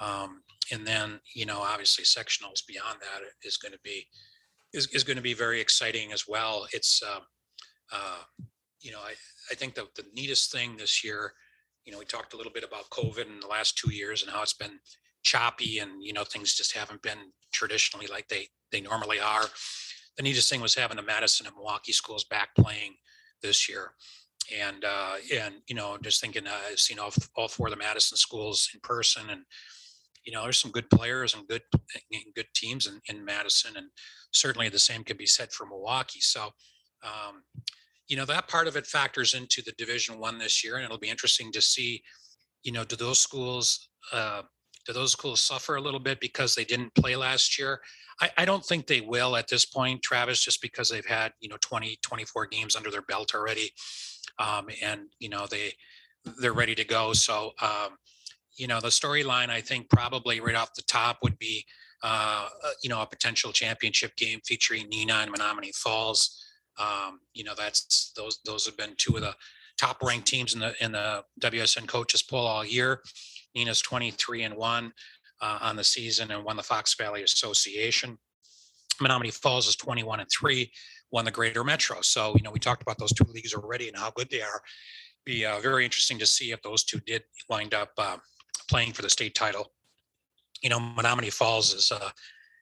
Um, 0.00 0.42
and 0.72 0.86
then 0.86 1.20
you 1.34 1.46
know 1.46 1.60
obviously 1.60 2.04
sectionals 2.04 2.66
beyond 2.66 2.98
that 3.00 3.22
is 3.42 3.56
going 3.56 3.72
to 3.72 3.78
be 3.82 4.06
is, 4.72 4.86
is 4.88 5.04
going 5.04 5.16
to 5.16 5.22
be 5.22 5.34
very 5.34 5.60
exciting 5.60 6.12
as 6.12 6.24
well 6.26 6.66
it's 6.72 7.02
uh, 7.02 7.20
uh, 7.92 8.22
you 8.80 8.90
know 8.90 8.98
I, 8.98 9.14
I 9.50 9.54
think 9.54 9.74
the, 9.74 9.86
the 9.96 10.04
neatest 10.14 10.52
thing 10.52 10.76
this 10.76 11.04
year 11.04 11.32
you 11.84 11.92
know 11.92 11.98
we 11.98 12.04
talked 12.04 12.34
a 12.34 12.36
little 12.36 12.52
bit 12.52 12.64
about 12.64 12.90
covid 12.90 13.26
in 13.26 13.40
the 13.40 13.46
last 13.46 13.76
two 13.76 13.92
years 13.92 14.22
and 14.22 14.32
how 14.32 14.42
it's 14.42 14.54
been 14.54 14.78
choppy 15.22 15.78
and 15.78 16.02
you 16.02 16.12
know 16.12 16.24
things 16.24 16.54
just 16.54 16.76
haven't 16.76 17.02
been 17.02 17.32
traditionally 17.54 18.06
like 18.06 18.28
they 18.28 18.48
they 18.70 18.80
normally 18.80 19.20
are 19.20 19.46
the 20.16 20.22
neatest 20.22 20.50
thing 20.50 20.60
was 20.60 20.74
having 20.74 20.96
the 20.96 21.02
madison 21.02 21.46
and 21.46 21.56
milwaukee 21.56 21.92
schools 21.92 22.24
back 22.24 22.54
playing 22.58 22.94
this 23.42 23.68
year 23.68 23.92
and 24.54 24.84
uh 24.84 25.14
and 25.34 25.54
you 25.68 25.74
know 25.74 25.96
just 26.02 26.20
thinking 26.20 26.46
uh, 26.46 26.52
i've 26.70 26.78
seen 26.78 26.98
all, 26.98 27.12
all 27.36 27.48
four 27.48 27.68
of 27.68 27.72
the 27.72 27.78
madison 27.78 28.16
schools 28.16 28.68
in 28.74 28.80
person 28.80 29.22
and 29.30 29.42
you 30.24 30.32
know, 30.32 30.42
there's 30.42 30.58
some 30.58 30.70
good 30.70 30.88
players 30.90 31.34
and 31.34 31.46
good 31.46 31.62
and 31.72 32.34
good 32.34 32.46
teams 32.54 32.86
in, 32.86 33.00
in 33.08 33.24
Madison, 33.24 33.76
and 33.76 33.86
certainly 34.32 34.68
the 34.68 34.78
same 34.78 35.04
could 35.04 35.18
be 35.18 35.26
said 35.26 35.52
for 35.52 35.66
Milwaukee. 35.66 36.20
So, 36.20 36.44
um, 37.02 37.42
you 38.08 38.16
know, 38.16 38.24
that 38.24 38.48
part 38.48 38.66
of 38.66 38.76
it 38.76 38.86
factors 38.86 39.34
into 39.34 39.62
the 39.62 39.74
Division 39.76 40.18
One 40.18 40.38
this 40.38 40.64
year, 40.64 40.76
and 40.76 40.84
it'll 40.84 40.98
be 40.98 41.10
interesting 41.10 41.52
to 41.52 41.60
see, 41.60 42.02
you 42.62 42.72
know, 42.72 42.84
do 42.84 42.96
those 42.96 43.18
schools 43.18 43.88
uh, 44.12 44.42
do 44.86 44.92
those 44.92 45.12
schools 45.12 45.40
suffer 45.40 45.76
a 45.76 45.80
little 45.80 46.00
bit 46.00 46.20
because 46.20 46.54
they 46.54 46.64
didn't 46.64 46.94
play 46.94 47.16
last 47.16 47.58
year? 47.58 47.80
I, 48.20 48.30
I 48.38 48.44
don't 48.44 48.64
think 48.64 48.86
they 48.86 49.00
will 49.00 49.36
at 49.36 49.48
this 49.48 49.64
point, 49.64 50.02
Travis, 50.02 50.42
just 50.42 50.62
because 50.62 50.88
they've 50.88 51.04
had 51.04 51.32
you 51.40 51.48
know 51.48 51.56
20, 51.60 51.98
24 52.02 52.46
games 52.46 52.76
under 52.76 52.90
their 52.90 53.02
belt 53.02 53.34
already, 53.34 53.72
um, 54.38 54.68
and 54.82 55.02
you 55.18 55.28
know 55.28 55.46
they 55.50 55.72
they're 56.40 56.52
ready 56.52 56.74
to 56.74 56.84
go. 56.84 57.12
So 57.12 57.52
um, 57.60 57.98
you 58.56 58.66
know, 58.66 58.80
the 58.80 58.88
storyline 58.88 59.50
I 59.50 59.60
think 59.60 59.90
probably 59.90 60.40
right 60.40 60.54
off 60.54 60.74
the 60.74 60.82
top 60.82 61.18
would 61.22 61.38
be, 61.38 61.64
uh, 62.02 62.48
uh, 62.64 62.70
you 62.82 62.88
know, 62.88 63.00
a 63.00 63.06
potential 63.06 63.52
championship 63.52 64.16
game 64.16 64.40
featuring 64.44 64.90
Neenah 64.90 65.24
and 65.24 65.32
Menomonee 65.32 65.74
Falls. 65.74 66.40
Um, 66.78 67.20
you 67.32 67.44
know, 67.44 67.54
that's 67.56 68.12
those 68.16 68.40
those 68.44 68.66
have 68.66 68.76
been 68.76 68.94
two 68.96 69.16
of 69.16 69.22
the 69.22 69.34
top 69.78 70.02
ranked 70.02 70.26
teams 70.26 70.54
in 70.54 70.60
the 70.60 70.74
in 70.80 70.92
the 70.92 71.24
WSN 71.40 71.86
coaches 71.86 72.22
poll 72.22 72.46
all 72.46 72.64
year. 72.64 73.00
Neenah's 73.56 73.80
23 73.82 74.42
and 74.42 74.56
one 74.56 74.92
uh, 75.40 75.58
on 75.60 75.76
the 75.76 75.84
season 75.84 76.30
and 76.30 76.44
won 76.44 76.56
the 76.56 76.62
Fox 76.62 76.94
Valley 76.94 77.22
Association. 77.22 78.18
Menomonee 79.00 79.32
Falls 79.32 79.66
is 79.66 79.76
21 79.76 80.20
and 80.20 80.28
three, 80.30 80.70
won 81.10 81.24
the 81.24 81.30
Greater 81.30 81.64
Metro. 81.64 82.00
So 82.00 82.34
you 82.36 82.42
know, 82.42 82.50
we 82.50 82.58
talked 82.58 82.82
about 82.82 82.98
those 82.98 83.12
two 83.12 83.24
leagues 83.32 83.54
already 83.54 83.88
and 83.88 83.96
how 83.96 84.10
good 84.10 84.30
they 84.30 84.42
are. 84.42 84.62
Be 85.24 85.44
uh, 85.44 85.58
very 85.60 85.84
interesting 85.84 86.18
to 86.18 86.26
see 86.26 86.52
if 86.52 86.62
those 86.62 86.84
two 86.84 87.00
did 87.00 87.22
wind 87.48 87.74
up 87.74 87.90
uh, 87.98 88.18
playing 88.68 88.92
for 88.92 89.02
the 89.02 89.10
state 89.10 89.34
title. 89.34 89.72
You 90.62 90.70
know, 90.70 90.78
Menomonee 90.78 91.32
Falls 91.32 91.74
is 91.74 91.90
a 91.90 92.12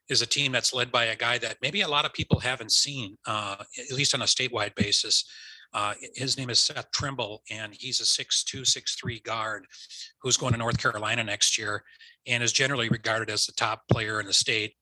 is 0.09 0.21
a 0.21 0.25
team 0.25 0.51
that's 0.51 0.73
led 0.73 0.91
by 0.91 1.05
a 1.05 1.15
guy 1.15 1.37
that 1.37 1.57
maybe 1.61 1.81
a 1.81 1.87
lot 1.87 2.05
of 2.05 2.13
people 2.13 2.39
haven't 2.39 2.71
seen, 2.71 3.17
uh, 3.25 3.55
at 3.79 3.95
least 3.95 4.13
on 4.13 4.21
a 4.21 4.25
statewide 4.25 4.75
basis. 4.75 5.25
Uh, 5.73 5.93
his 6.15 6.37
name 6.37 6.49
is 6.49 6.59
Seth 6.59 6.91
Trimble, 6.91 7.41
and 7.49 7.73
he's 7.73 7.99
a 7.99 8.03
6'2", 8.03 8.61
6'3 8.61 9.23
guard 9.23 9.65
who's 10.21 10.37
going 10.37 10.53
to 10.53 10.59
North 10.59 10.77
Carolina 10.77 11.23
next 11.23 11.57
year 11.57 11.83
and 12.27 12.43
is 12.43 12.53
generally 12.53 12.89
regarded 12.89 13.29
as 13.29 13.45
the 13.45 13.53
top 13.53 13.81
player 13.91 14.19
in 14.19 14.27
the 14.27 14.33
state. 14.33 14.75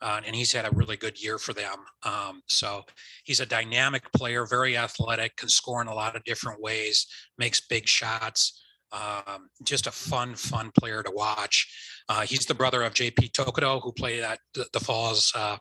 Uh, 0.00 0.20
and 0.26 0.34
he's 0.34 0.52
had 0.52 0.66
a 0.66 0.70
really 0.74 0.96
good 0.96 1.22
year 1.22 1.38
for 1.38 1.52
them. 1.52 1.76
Um, 2.02 2.42
so 2.48 2.82
he's 3.22 3.38
a 3.38 3.46
dynamic 3.46 4.10
player, 4.12 4.44
very 4.44 4.76
athletic, 4.76 5.36
can 5.36 5.48
score 5.48 5.80
in 5.80 5.86
a 5.86 5.94
lot 5.94 6.16
of 6.16 6.24
different 6.24 6.60
ways, 6.60 7.06
makes 7.38 7.60
big 7.60 7.86
shots. 7.86 8.60
Um, 8.90 9.48
just 9.62 9.86
a 9.86 9.92
fun, 9.92 10.34
fun 10.34 10.72
player 10.76 11.04
to 11.04 11.10
watch. 11.12 12.02
Uh, 12.08 12.22
he's 12.22 12.46
the 12.46 12.54
brother 12.54 12.82
of 12.82 12.94
JP 12.94 13.30
Tokoto, 13.30 13.80
who 13.80 13.92
played 13.92 14.22
at 14.22 14.40
the, 14.54 14.66
the 14.72 14.80
Falls, 14.80 15.32
uh, 15.36 15.56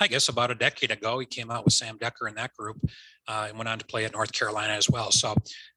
I 0.00 0.08
guess, 0.08 0.28
about 0.28 0.50
a 0.50 0.54
decade 0.54 0.90
ago. 0.90 1.18
He 1.18 1.26
came 1.26 1.50
out 1.50 1.64
with 1.64 1.74
Sam 1.74 1.98
Dekker 1.98 2.28
in 2.28 2.34
that 2.36 2.54
group 2.54 2.78
uh, 3.28 3.46
and 3.48 3.58
went 3.58 3.68
on 3.68 3.78
to 3.78 3.84
play 3.84 4.04
at 4.04 4.12
North 4.12 4.32
Carolina 4.32 4.72
as 4.74 4.88
well. 4.88 5.10
So 5.10 5.34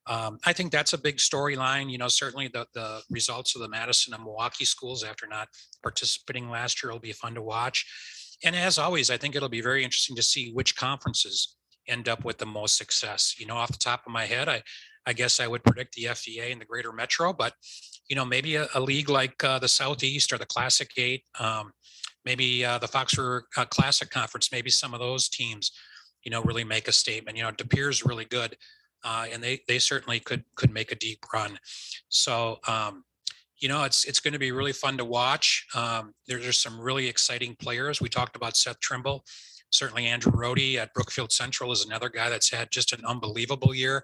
um, 0.08 0.38
I 0.45 0.53
think 0.53 0.71
that's 0.71 0.93
a 0.93 0.97
big 0.97 1.17
storyline. 1.17 1.91
You 1.91 1.97
know, 1.97 2.08
certainly 2.08 2.47
the, 2.47 2.67
the 2.73 3.01
results 3.10 3.55
of 3.55 3.62
the 3.62 3.69
Madison 3.69 4.13
and 4.13 4.23
Milwaukee 4.23 4.65
schools 4.65 5.03
after 5.03 5.27
not 5.27 5.47
participating 5.84 6.49
last 6.49 6.84
year 6.84 6.91
will 6.91 6.99
be 6.99 7.12
fun 7.12 7.36
to 7.36 7.41
watch. 7.41 7.86
And 8.43 8.55
as 8.55 8.77
always, 8.77 9.10
I 9.10 9.17
think 9.17 9.36
it'll 9.36 9.49
be 9.49 9.62
very 9.62 9.84
interesting 9.84 10.15
to 10.15 10.23
see 10.23 10.51
which 10.51 10.75
conferences 10.75 11.55
end 11.88 12.10
up 12.10 12.25
with 12.25 12.38
the 12.38 12.45
most 12.45 12.77
success. 12.77 13.36
You 13.39 13.45
know, 13.45 13.55
off 13.55 13.71
the 13.71 13.77
top 13.77 14.03
of 14.05 14.12
my 14.12 14.25
head, 14.25 14.49
I 14.49 14.63
I 15.05 15.13
guess 15.13 15.39
I 15.39 15.47
would 15.47 15.63
predict 15.63 15.93
the 15.93 16.05
FVA 16.05 16.51
and 16.51 16.60
the 16.60 16.65
Greater 16.65 16.91
Metro, 16.91 17.31
but 17.31 17.53
you 18.10 18.15
know 18.15 18.25
maybe 18.25 18.55
a, 18.55 18.67
a 18.73 18.79
league 18.79 19.10
like 19.10 19.43
uh, 19.43 19.60
the 19.60 19.67
Southeast 19.67 20.34
or 20.34 20.38
the 20.38 20.45
Classic 20.45 20.89
Eight, 20.97 21.23
um, 21.39 21.71
maybe 22.25 22.65
uh, 22.65 22.79
the 22.79 22.88
Fox 22.88 23.17
River 23.17 23.47
uh, 23.55 23.65
Classic 23.65 24.10
Conference, 24.10 24.51
maybe 24.51 24.69
some 24.69 24.93
of 24.93 24.99
those 24.99 25.29
teams, 25.29 25.71
you 26.26 26.32
know, 26.32 26.42
really 26.42 26.64
make 26.64 26.88
a 26.88 26.92
statement. 26.92 27.38
You 27.38 27.44
know, 27.44 27.52
De 27.52 27.66
really 28.04 28.26
good, 28.26 28.58
uh, 29.04 29.28
and 29.32 29.42
they 29.42 29.62
they 29.68 29.80
certainly 29.80 30.20
could 30.20 30.44
could 30.56 30.72
make 30.72 30.92
a 30.92 30.96
deep 30.96 31.20
run. 31.34 31.58
So. 32.10 32.60
Um, 32.68 33.04
you 33.58 33.70
know, 33.70 33.86
it's 33.86 34.04
it's 34.04 34.20
going 34.20 34.34
to 34.34 34.40
be 34.40 34.52
really 34.52 34.74
fun 34.74 34.98
to 34.98 35.06
watch. 35.06 35.66
Um, 35.74 36.14
there, 36.28 36.40
there's 36.40 36.60
some 36.60 36.78
really 36.78 37.08
exciting 37.08 37.56
players. 37.56 38.02
We 38.02 38.10
talked 38.10 38.36
about 38.36 38.58
Seth 38.58 38.82
Trimble 38.82 39.24
certainly 39.72 40.06
Andrew 40.06 40.32
Rohde 40.32 40.76
at 40.76 40.94
Brookfield 40.94 41.32
Central 41.32 41.72
is 41.72 41.86
another 41.86 42.08
guy 42.08 42.30
that's 42.30 42.52
had 42.52 42.70
just 42.70 42.94
an 42.94 43.04
unbelievable 43.06 43.74
year 43.74 44.04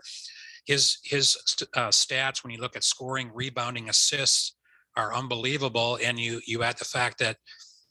his 0.65 0.97
his 1.03 1.37
uh, 1.75 1.89
stats 1.89 2.43
when 2.43 2.53
you 2.53 2.59
look 2.59 2.75
at 2.75 2.83
scoring, 2.83 3.31
rebounding, 3.33 3.89
assists 3.89 4.55
are 4.95 5.13
unbelievable, 5.13 5.97
and 6.03 6.19
you 6.19 6.41
you 6.45 6.63
add 6.63 6.77
the 6.77 6.85
fact 6.85 7.19
that 7.19 7.37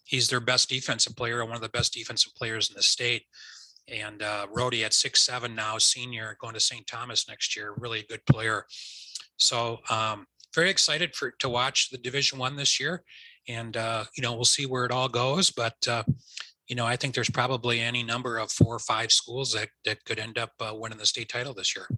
he's 0.05 0.29
their 0.29 0.41
best 0.41 0.69
defensive 0.69 1.17
player 1.17 1.41
and 1.41 1.49
one 1.49 1.57
of 1.57 1.63
the 1.63 1.69
best 1.69 1.93
defensive 1.93 2.33
players 2.35 2.71
in 2.71 2.77
the 2.77 2.83
state. 2.83 3.25
And 3.89 4.23
uh, 4.23 4.47
at 4.85 4.95
six 4.95 5.21
seven 5.21 5.55
now, 5.55 5.79
senior, 5.79 6.37
going 6.41 6.55
to 6.55 6.61
St. 6.61 6.87
Thomas 6.87 7.29
next 7.29 7.57
year, 7.57 7.75
really 7.77 8.01
a 8.01 8.07
good 8.07 8.25
player. 8.27 8.67
So 9.37 9.79
um, 9.91 10.27
very 10.55 10.71
excited 10.71 11.15
for 11.15 11.33
to 11.39 11.49
watch 11.49 11.91
the 11.91 11.99
Division 11.99 12.39
One 12.39 12.57
this 12.57 12.79
year, 12.79 13.03
and 13.49 13.77
uh, 13.77 14.05
you 14.17 14.23
know 14.23 14.35
we'll 14.35 14.45
see 14.45 14.67
where 14.67 14.85
it 14.85 14.93
all 14.93 15.09
goes. 15.09 15.51
But 15.51 15.77
uh, 15.89 16.05
you 16.69 16.77
know 16.77 16.87
I 16.87 16.97
think 16.97 17.15
there's 17.15 17.31
probably 17.31 17.81
any 17.81 18.03
number 18.03 18.39
of 18.39 18.53
four 18.53 18.75
or 18.75 18.81
five 18.81 19.11
schools 19.11 19.53
that 19.53 19.71
that 19.85 20.05
could 20.05 20.19
end 20.19 20.39
up 20.39 20.53
uh, 20.61 20.73
winning 20.75 20.99
the 20.99 21.07
state 21.07 21.29
title 21.29 21.55
this 21.55 21.75
year. 21.75 21.89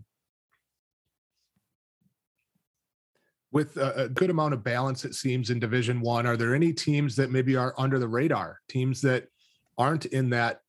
with 3.52 3.76
a, 3.76 4.08
good 4.08 4.30
amount 4.30 4.54
of 4.54 4.64
balance 4.64 5.04
it 5.04 5.14
seems 5.14 5.50
in 5.50 5.60
division 5.60 6.00
one 6.00 6.26
are 6.26 6.36
there 6.36 6.54
any 6.54 6.72
teams 6.72 7.14
that 7.14 7.30
maybe 7.30 7.54
are 7.54 7.74
under 7.78 7.98
the 7.98 8.08
radar 8.08 8.58
teams 8.66 9.00
that 9.02 9.28
aren't 9.78 10.06
in 10.06 10.30
that 10.30 10.61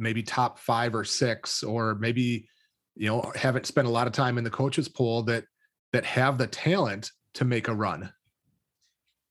maybe 0.00 0.22
top 0.22 0.58
five 0.58 0.94
or 0.94 1.04
six 1.04 1.62
or 1.62 1.94
maybe 1.96 2.48
you 2.96 3.06
know 3.06 3.30
haven't 3.34 3.66
spent 3.66 3.86
a 3.86 3.90
lot 3.90 4.06
of 4.06 4.12
time 4.12 4.38
in 4.38 4.44
the 4.44 4.50
coaches 4.50 4.88
pool 4.88 5.22
that 5.22 5.44
that 5.92 6.04
have 6.04 6.38
the 6.38 6.46
talent 6.46 7.10
to 7.34 7.44
make 7.44 7.68
a 7.68 7.74
run 7.74 8.12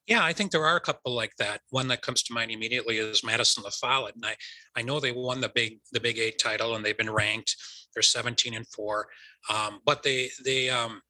yeah, 0.10 0.24
I 0.24 0.34
think 0.34 0.50
there 0.50 0.66
are 0.66 0.76
a 0.76 0.82
couple 0.82 1.14
like 1.14 1.36
that. 1.38 1.62
One 1.70 1.88
that 1.90 2.02
comes 2.02 2.24
to 2.24 2.34
mind 2.34 2.50
immediately 2.50 2.98
is 2.98 3.24
Madison 3.24 3.64
La 3.64 3.70
Follette, 3.70 4.16
and 4.16 4.26
I 4.26 4.36
I 4.76 4.82
know 4.82 5.00
they 5.00 5.12
won 5.12 5.40
the 5.40 5.52
big 5.54 5.82
the 5.92 6.00
Big 6.00 6.18
Eight 6.18 6.40
title 6.40 6.76
and 6.76 6.84
they've 6.84 6.98
been 6.98 7.12
ranked. 7.12 7.56
They're 7.94 8.02
17 8.02 8.56
and 8.56 8.68
four, 8.70 9.08
um, 9.52 9.82
but 9.86 10.02
they 10.02 10.32
they 10.44 10.72
um, 10.72 11.04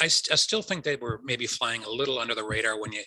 I, 0.00 0.08
st- 0.08 0.32
I 0.32 0.36
still 0.36 0.62
think 0.62 0.84
they 0.84 0.96
were 0.96 1.20
maybe 1.24 1.46
flying 1.46 1.84
a 1.84 1.90
little 1.90 2.18
under 2.18 2.34
the 2.34 2.44
radar 2.44 2.80
when 2.80 2.92
you, 2.92 3.02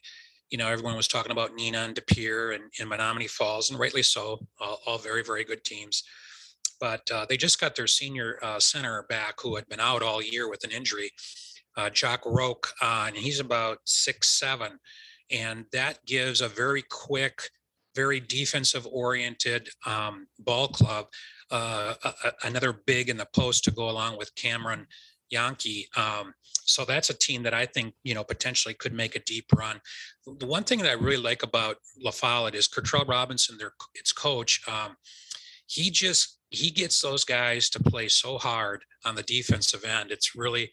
you 0.50 0.58
know, 0.58 0.68
everyone 0.68 0.96
was 0.96 1.08
talking 1.08 1.32
about 1.32 1.58
Neenah 1.58 1.86
and 1.86 1.96
De 1.96 2.02
Pere 2.02 2.52
and, 2.52 2.66
and 2.80 2.90
Menomonee 2.90 3.30
Falls, 3.30 3.70
and 3.70 3.80
rightly 3.80 4.04
so, 4.04 4.46
all, 4.60 4.80
all 4.86 4.98
very, 4.98 5.24
very 5.24 5.44
good 5.44 5.64
teams. 5.64 6.04
But 6.80 7.10
uh, 7.12 7.26
they 7.28 7.38
just 7.38 7.60
got 7.60 7.76
their 7.76 7.88
senior 7.88 8.38
uh, 8.44 8.60
center 8.60 9.06
back 9.10 9.36
who 9.42 9.56
had 9.56 9.68
been 9.68 9.80
out 9.80 10.04
all 10.04 10.22
year 10.22 10.50
with 10.50 10.64
an 10.64 10.72
injury, 10.72 11.12
uh, 11.78 11.90
Jock 11.90 12.26
uh, 12.26 12.64
and 13.08 13.16
he's 13.16 13.40
about 13.40 13.80
six 13.86 14.30
seven, 14.30 14.80
and 15.32 15.66
that 15.72 16.06
gives 16.06 16.42
a 16.42 16.48
very 16.48 16.84
quick 16.84 17.50
very 17.96 18.20
defensive 18.20 18.86
oriented 18.92 19.70
um, 19.86 20.28
ball 20.40 20.68
club. 20.68 21.08
Uh, 21.50 21.94
a, 22.04 22.08
a, 22.08 22.32
another 22.44 22.74
big 22.86 23.10
in 23.10 23.18
the 23.18 23.28
post 23.34 23.64
to 23.64 23.72
go 23.72 23.90
along 23.90 24.18
with 24.18 24.36
Cameron 24.36 24.86
Yankee. 25.30 25.88
Um, 25.96 26.34
so 26.66 26.84
that's 26.84 27.10
a 27.10 27.18
team 27.18 27.44
that 27.44 27.54
I 27.54 27.66
think 27.66 27.94
you 28.04 28.14
know 28.14 28.24
potentially 28.24 28.74
could 28.74 28.94
make 28.94 29.16
a 29.16 29.24
deep 29.24 29.46
run. 29.56 29.80
The 30.26 30.46
one 30.46 30.64
thing 30.64 30.80
that 30.80 30.90
I 30.90 30.94
really 30.94 31.22
like 31.22 31.44
about 31.44 31.78
La 32.00 32.12
Follette 32.12 32.56
is 32.56 32.68
Kurtrell 32.68 33.06
Robinson, 33.06 33.58
their 33.58 33.74
its 33.94 34.12
coach. 34.12 34.62
Um, 34.68 34.98
he 35.68 35.90
just 35.90 36.40
he 36.50 36.70
gets 36.70 37.02
those 37.02 37.24
guys 37.24 37.70
to 37.70 37.80
play 37.80 38.08
so 38.08 38.38
hard 38.38 38.84
on 39.04 39.16
the 39.16 39.24
defensive 39.24 39.84
end. 39.84 40.12
It's 40.12 40.36
really 40.36 40.72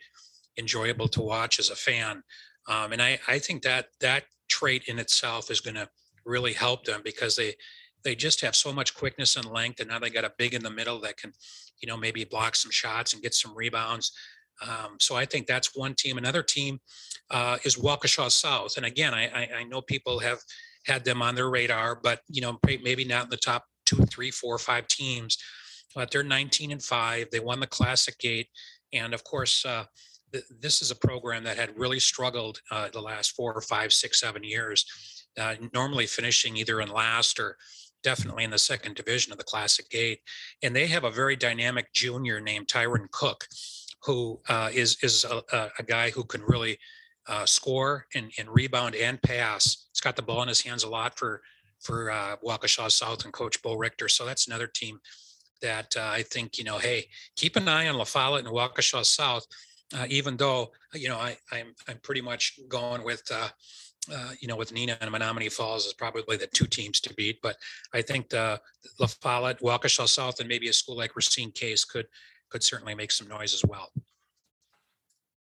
enjoyable 0.59 1.09
to 1.09 1.22
watch 1.22 1.59
as 1.59 1.70
a 1.70 1.76
fan. 1.76 2.22
Um, 2.68 2.92
and 2.92 3.02
I, 3.02 3.18
I 3.26 3.38
think 3.38 3.62
that 3.62 3.87
that 4.00 4.24
trait 4.48 4.85
in 4.87 4.98
itself 4.98 5.50
is 5.50 5.61
going 5.61 5.74
to 5.74 5.88
really 6.24 6.52
help 6.52 6.85
them 6.85 7.00
because 7.05 7.37
they 7.37 7.55
they 8.05 8.14
just 8.16 8.40
have 8.40 8.57
so 8.57 8.72
much 8.72 8.96
quickness 8.96 9.37
and 9.37 9.46
length, 9.46 9.78
and 9.81 9.88
now 9.88 9.98
they 9.98 10.11
got 10.11 10.24
a 10.24 10.33
big 10.37 10.55
in 10.55 10.62
the 10.62 10.70
middle 10.70 11.00
that 11.00 11.16
can, 11.16 11.33
you 11.81 11.87
know, 11.87 11.96
maybe 11.96 12.24
block 12.24 12.57
some 12.57 12.70
shots 12.70 13.12
and 13.12 13.22
get 13.22 13.33
some 13.33 13.57
rebounds. 13.57 14.12
Um, 14.62 14.96
so 15.01 15.16
I 15.16 15.25
think 15.25 15.46
that's 15.46 15.75
one 15.75 15.94
team. 15.94 16.18
Another 16.18 16.42
team 16.42 16.81
uh, 17.31 17.59
is 17.64 17.77
Waukesha 17.77 18.31
South, 18.31 18.77
and 18.77 18.87
again, 18.87 19.14
I, 19.14 19.27
I, 19.29 19.48
I 19.59 19.64
know 19.64 19.83
people 19.83 20.18
have 20.20 20.38
had 20.87 21.05
them 21.05 21.22
on 21.22 21.35
their 21.35 21.51
radar, 21.51 21.98
but 22.03 22.20
you 22.29 22.42
know, 22.42 22.59
maybe 22.66 23.05
not 23.05 23.25
in 23.25 23.31
the 23.31 23.37
top 23.37 23.64
two, 23.87 24.05
three, 24.07 24.31
four, 24.31 24.59
five 24.59 24.87
teams. 24.88 25.37
But 25.94 26.11
they're 26.11 26.22
19 26.22 26.72
and 26.72 26.83
five. 26.83 27.29
They 27.31 27.40
won 27.40 27.61
the 27.61 27.66
Classic 27.66 28.14
Eight, 28.25 28.48
and 28.92 29.12
of 29.12 29.25
course, 29.25 29.64
uh, 29.66 29.85
th- 30.33 30.44
this 30.61 30.81
is 30.81 30.90
a 30.90 30.96
program 30.96 31.44
that 31.44 31.59
had 31.59 31.79
really 31.79 32.01
struggled 32.01 32.61
uh, 32.70 32.88
the 32.92 33.01
last 33.01 33.33
four 33.33 33.53
or 33.53 33.61
five, 33.61 33.92
six, 33.92 34.20
seven 34.20 34.42
years. 34.42 34.87
Uh, 35.38 35.55
normally 35.72 36.07
finishing 36.07 36.57
either 36.57 36.81
in 36.81 36.90
last 36.90 37.40
or 37.40 37.57
definitely 38.03 38.44
in 38.44 38.51
the 38.51 38.59
second 38.59 38.94
division 38.94 39.33
of 39.33 39.38
the 39.38 39.44
Classic 39.44 39.87
Eight, 39.92 40.20
and 40.62 40.75
they 40.75 40.87
have 40.87 41.05
a 41.05 41.11
very 41.11 41.37
dynamic 41.37 41.92
junior 41.92 42.40
named 42.40 42.68
Tyron 42.68 43.11
Cook, 43.11 43.46
who 44.04 44.40
uh, 44.48 44.70
is 44.72 44.96
is 45.02 45.24
a, 45.24 45.70
a, 45.78 45.82
guy 45.82 46.10
who 46.10 46.24
can 46.24 46.42
really 46.42 46.78
uh, 47.28 47.46
score 47.46 48.06
and, 48.14 48.32
and 48.38 48.48
rebound 48.48 48.94
and 48.94 49.22
pass. 49.22 49.86
He's 49.92 50.00
got 50.00 50.16
the 50.16 50.22
ball 50.22 50.42
in 50.42 50.48
his 50.48 50.60
hands 50.60 50.82
a 50.82 50.88
lot 50.88 51.16
for 51.16 51.42
for 51.80 52.10
uh, 52.10 52.36
Waukesha 52.44 52.90
South 52.90 53.24
and 53.24 53.32
Coach 53.32 53.60
Bo 53.62 53.74
Richter. 53.74 54.08
So 54.08 54.24
that's 54.24 54.46
another 54.46 54.66
team 54.66 55.00
that 55.60 55.94
uh, 55.96 56.10
I 56.12 56.22
think, 56.22 56.58
you 56.58 56.64
know, 56.64 56.78
hey, 56.78 57.08
keep 57.36 57.56
an 57.56 57.68
eye 57.68 57.88
on 57.88 57.96
La 57.96 58.04
Follette 58.04 58.44
and 58.44 58.54
Waukesha 58.54 59.04
South, 59.04 59.46
uh, 59.96 60.06
even 60.08 60.36
though, 60.36 60.72
you 60.94 61.08
know, 61.08 61.16
I, 61.16 61.36
I'm, 61.50 61.74
I'm 61.88 61.98
pretty 61.98 62.20
much 62.20 62.58
going 62.68 63.04
with, 63.04 63.22
uh, 63.32 63.48
uh, 64.12 64.32
you 64.40 64.48
know, 64.48 64.56
with 64.56 64.74
Neenah 64.74 64.96
and 65.00 65.10
Menomonee 65.12 65.52
Falls 65.52 65.86
is 65.86 65.92
probably 65.92 66.36
the 66.36 66.48
two 66.48 66.66
teams 66.66 67.00
to 67.00 67.14
beat. 67.14 67.40
But 67.42 67.56
I 67.94 68.02
think 68.02 68.28
the 68.28 68.60
La 68.98 69.06
Follette, 69.06 69.60
Waukesha 69.60 70.08
South, 70.08 70.40
and 70.40 70.48
maybe 70.48 70.68
a 70.68 70.72
school 70.72 70.96
like 70.96 71.16
Racine 71.16 71.52
Case 71.52 71.84
could 71.84 72.06
could 72.52 72.62
certainly 72.62 72.94
make 72.94 73.10
some 73.10 73.28
noise 73.28 73.54
as 73.54 73.64
well. 73.66 73.90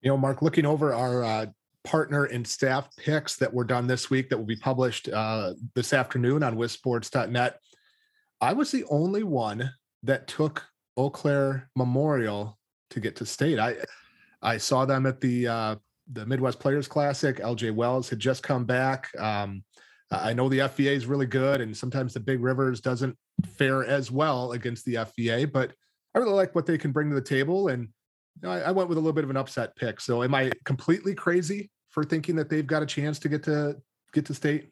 You 0.02 0.10
know, 0.10 0.16
Mark, 0.16 0.42
looking 0.42 0.66
over 0.66 0.94
our 0.94 1.24
uh, 1.24 1.46
partner 1.84 2.24
and 2.24 2.46
staff 2.46 2.88
picks 2.96 3.36
that 3.36 3.52
were 3.52 3.64
done 3.64 3.86
this 3.86 4.10
week 4.10 4.28
that 4.28 4.36
will 4.36 4.44
be 4.44 4.56
published 4.56 5.08
uh, 5.08 5.54
this 5.74 5.92
afternoon 5.92 6.42
on 6.42 6.56
WisSports.net. 6.56 7.58
I 8.40 8.52
was 8.52 8.70
the 8.70 8.84
only 8.90 9.24
one 9.24 9.72
that 10.04 10.28
took 10.28 10.64
Eau 10.96 11.10
Claire 11.10 11.68
Memorial 11.74 12.58
to 12.90 13.00
get 13.00 13.16
to 13.16 13.26
state. 13.26 13.58
I 13.58 13.76
I 14.40 14.58
saw 14.58 14.84
them 14.84 15.06
at 15.06 15.20
the 15.20 15.48
uh, 15.48 15.76
the 16.12 16.26
Midwest 16.26 16.60
Players 16.60 16.86
Classic. 16.86 17.38
LJ 17.38 17.74
Wells 17.74 18.08
had 18.08 18.20
just 18.20 18.42
come 18.42 18.64
back. 18.64 19.08
Um, 19.18 19.64
I 20.10 20.32
know 20.32 20.48
the 20.48 20.60
FVA 20.60 20.96
is 20.96 21.06
really 21.06 21.26
good, 21.26 21.60
and 21.60 21.76
sometimes 21.76 22.14
the 22.14 22.20
Big 22.20 22.40
Rivers 22.40 22.80
doesn't 22.80 23.16
fare 23.56 23.84
as 23.84 24.10
well 24.10 24.52
against 24.52 24.84
the 24.84 24.94
FVA, 24.94 25.50
but 25.50 25.72
I 26.18 26.20
really 26.20 26.34
like 26.34 26.52
what 26.56 26.66
they 26.66 26.76
can 26.76 26.90
bring 26.90 27.10
to 27.10 27.14
the 27.14 27.20
table. 27.20 27.68
And 27.68 27.82
you 27.82 28.48
know, 28.48 28.50
I, 28.50 28.58
I, 28.58 28.70
went 28.72 28.88
with 28.88 28.98
a 28.98 29.00
little 29.00 29.12
bit 29.12 29.22
of 29.22 29.30
an 29.30 29.36
upset 29.36 29.76
pick. 29.76 30.00
So 30.00 30.24
am 30.24 30.34
I 30.34 30.50
completely 30.64 31.14
crazy 31.14 31.70
for 31.90 32.02
thinking 32.02 32.34
that 32.36 32.48
they've 32.48 32.66
got 32.66 32.82
a 32.82 32.86
chance 32.86 33.20
to 33.20 33.28
get 33.28 33.44
to 33.44 33.76
get 34.12 34.26
to 34.26 34.34
state? 34.34 34.70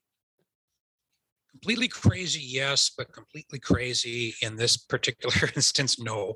Completely 1.52 1.86
crazy, 1.86 2.42
yes, 2.42 2.90
but 2.98 3.12
completely 3.12 3.60
crazy 3.60 4.34
in 4.42 4.56
this 4.56 4.76
particular 4.76 5.48
instance, 5.56 6.00
no. 6.00 6.34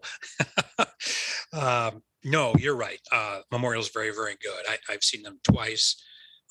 um, 1.52 2.02
no, 2.22 2.54
you're 2.56 2.76
right. 2.76 3.00
Uh, 3.10 3.40
Memorial's 3.50 3.90
very, 3.90 4.12
very 4.12 4.36
good. 4.40 4.64
I, 4.68 4.92
have 4.92 5.02
seen 5.02 5.22
them 5.22 5.40
twice, 5.42 6.00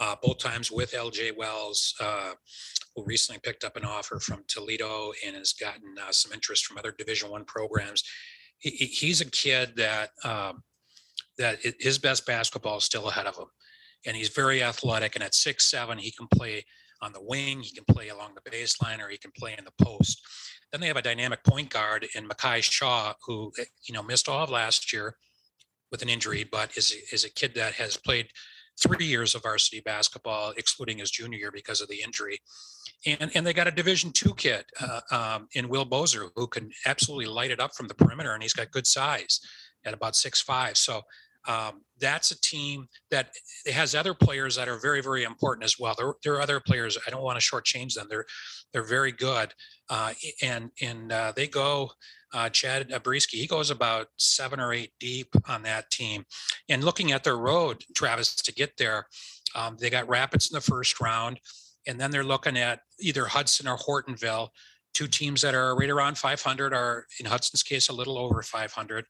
uh, 0.01 0.15
both 0.21 0.37
times 0.37 0.69
with 0.69 0.91
LJ 0.91 1.37
Wells, 1.37 1.95
uh, 2.01 2.33
who 2.95 3.05
recently 3.05 3.39
picked 3.41 3.63
up 3.63 3.77
an 3.77 3.85
offer 3.85 4.19
from 4.19 4.43
Toledo 4.47 5.13
and 5.25 5.35
has 5.35 5.53
gotten 5.53 5.95
uh, 5.97 6.11
some 6.11 6.33
interest 6.33 6.65
from 6.65 6.77
other 6.77 6.93
Division 6.95 7.31
One 7.31 7.45
programs 7.45 8.03
he, 8.59 8.69
he's 8.85 9.21
a 9.21 9.29
kid 9.29 9.73
that 9.77 10.09
um, 10.23 10.63
that 11.37 11.59
his 11.79 11.97
best 11.97 12.25
basketball 12.25 12.77
is 12.77 12.83
still 12.83 13.09
ahead 13.09 13.25
of 13.25 13.37
him, 13.37 13.47
and 14.05 14.15
he's 14.15 14.29
very 14.29 14.61
athletic. 14.61 15.15
And 15.15 15.23
at 15.23 15.33
six 15.33 15.69
seven, 15.69 15.97
he 15.97 16.11
can 16.11 16.27
play 16.27 16.65
on 17.01 17.13
the 17.13 17.23
wing, 17.23 17.61
he 17.61 17.71
can 17.71 17.85
play 17.85 18.09
along 18.09 18.31
the 18.35 18.51
baseline, 18.51 18.99
or 18.99 19.09
he 19.09 19.17
can 19.17 19.31
play 19.37 19.55
in 19.57 19.63
the 19.63 19.85
post. 19.85 20.21
Then 20.71 20.81
they 20.81 20.87
have 20.87 20.97
a 20.97 21.01
dynamic 21.01 21.43
point 21.43 21.69
guard 21.69 22.05
in 22.15 22.27
Makai 22.27 22.61
Shaw, 22.61 23.13
who 23.25 23.51
eh, 23.59 23.65
you 23.87 23.93
know 23.93 24.03
missed 24.03 24.29
all 24.29 24.43
of 24.43 24.49
last 24.49 24.91
year 24.93 25.15
with 25.91 26.01
an 26.01 26.09
injury, 26.09 26.47
but 26.49 26.77
is 26.77 26.93
is 27.11 27.23
a 27.23 27.31
kid 27.31 27.55
that 27.55 27.73
has 27.73 27.97
played 27.97 28.27
three 28.81 29.05
years 29.05 29.35
of 29.35 29.43
varsity 29.43 29.81
basketball, 29.81 30.53
excluding 30.57 30.97
his 30.97 31.11
junior 31.11 31.37
year 31.37 31.51
because 31.51 31.81
of 31.81 31.87
the 31.87 32.01
injury. 32.01 32.39
And, 33.05 33.31
and 33.35 33.45
they 33.45 33.53
got 33.53 33.67
a 33.67 33.71
Division 33.71 34.11
two 34.11 34.33
kid 34.35 34.65
uh, 34.81 35.01
um, 35.11 35.47
in 35.53 35.69
Will 35.69 35.85
Bozer 35.85 36.29
who 36.35 36.47
can 36.47 36.69
absolutely 36.85 37.27
light 37.27 37.51
it 37.51 37.59
up 37.59 37.73
from 37.75 37.87
the 37.87 37.95
perimeter, 37.95 38.33
and 38.33 38.43
he's 38.43 38.53
got 38.53 38.71
good 38.71 38.87
size 38.87 39.39
at 39.85 39.93
about 39.93 40.15
six 40.15 40.41
five. 40.41 40.77
So 40.77 41.01
um, 41.47 41.81
that's 41.99 42.31
a 42.31 42.41
team 42.41 42.87
that 43.11 43.31
has 43.71 43.95
other 43.95 44.13
players 44.13 44.55
that 44.55 44.67
are 44.67 44.77
very, 44.77 45.01
very 45.01 45.23
important 45.23 45.63
as 45.63 45.79
well. 45.79 45.95
There, 45.97 46.13
there 46.23 46.33
are 46.33 46.41
other 46.41 46.59
players. 46.59 46.97
I 47.07 47.09
don't 47.09 47.23
want 47.23 47.39
to 47.39 47.45
shortchange 47.45 47.93
them. 47.93 48.07
They're 48.09 48.25
they're 48.73 48.83
very 48.83 49.11
good, 49.13 49.53
uh, 49.89 50.13
and 50.41 50.71
and 50.81 51.11
uh, 51.11 51.33
they 51.35 51.47
go. 51.47 51.91
Uh, 52.33 52.49
Chad 52.49 52.89
Abriski, 52.89 53.35
he 53.35 53.47
goes 53.47 53.71
about 53.71 54.07
seven 54.17 54.59
or 54.59 54.73
eight 54.73 54.91
deep 54.99 55.27
on 55.47 55.63
that 55.63 55.89
team. 55.91 56.25
And 56.69 56.83
looking 56.83 57.11
at 57.11 57.23
their 57.23 57.37
road, 57.37 57.83
Travis, 57.95 58.35
to 58.35 58.53
get 58.53 58.77
there, 58.77 59.07
um, 59.55 59.77
they 59.79 59.89
got 59.89 60.07
Rapids 60.07 60.51
in 60.51 60.55
the 60.55 60.61
first 60.61 61.01
round, 61.01 61.39
and 61.87 61.99
then 61.99 62.11
they're 62.11 62.23
looking 62.23 62.57
at 62.57 62.81
either 62.99 63.25
Hudson 63.25 63.67
or 63.67 63.77
Hortonville, 63.77 64.49
two 64.93 65.07
teams 65.07 65.41
that 65.41 65.55
are 65.55 65.75
right 65.75 65.89
around 65.89 66.17
500, 66.17 66.73
are 66.73 67.05
in 67.19 67.25
Hudson's 67.25 67.63
case 67.63 67.89
a 67.89 67.93
little 67.93 68.17
over 68.17 68.41
500 68.43 69.05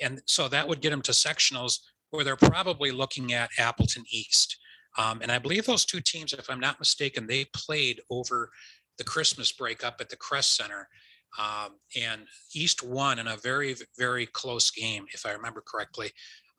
and 0.00 0.22
so 0.26 0.48
that 0.48 0.68
would 0.68 0.80
get 0.80 0.90
them 0.90 1.02
to 1.02 1.12
sectionals 1.12 1.78
where 2.10 2.24
they're 2.24 2.36
probably 2.36 2.90
looking 2.90 3.32
at 3.32 3.50
Appleton 3.58 4.04
East. 4.10 4.56
Um, 4.96 5.20
and 5.22 5.30
I 5.30 5.38
believe 5.38 5.66
those 5.66 5.84
two 5.84 6.00
teams, 6.00 6.32
if 6.32 6.48
I'm 6.48 6.60
not 6.60 6.78
mistaken, 6.78 7.26
they 7.26 7.46
played 7.54 8.00
over 8.10 8.50
the 8.96 9.04
Christmas 9.04 9.52
break 9.52 9.84
up 9.84 9.96
at 10.00 10.08
the 10.08 10.16
Crest 10.16 10.56
Center. 10.56 10.88
Um, 11.38 11.76
and 12.00 12.22
East 12.54 12.82
won 12.82 13.18
in 13.18 13.26
a 13.28 13.36
very, 13.36 13.76
very 13.98 14.26
close 14.26 14.70
game, 14.70 15.06
if 15.12 15.26
I 15.26 15.32
remember 15.32 15.62
correctly. 15.66 16.10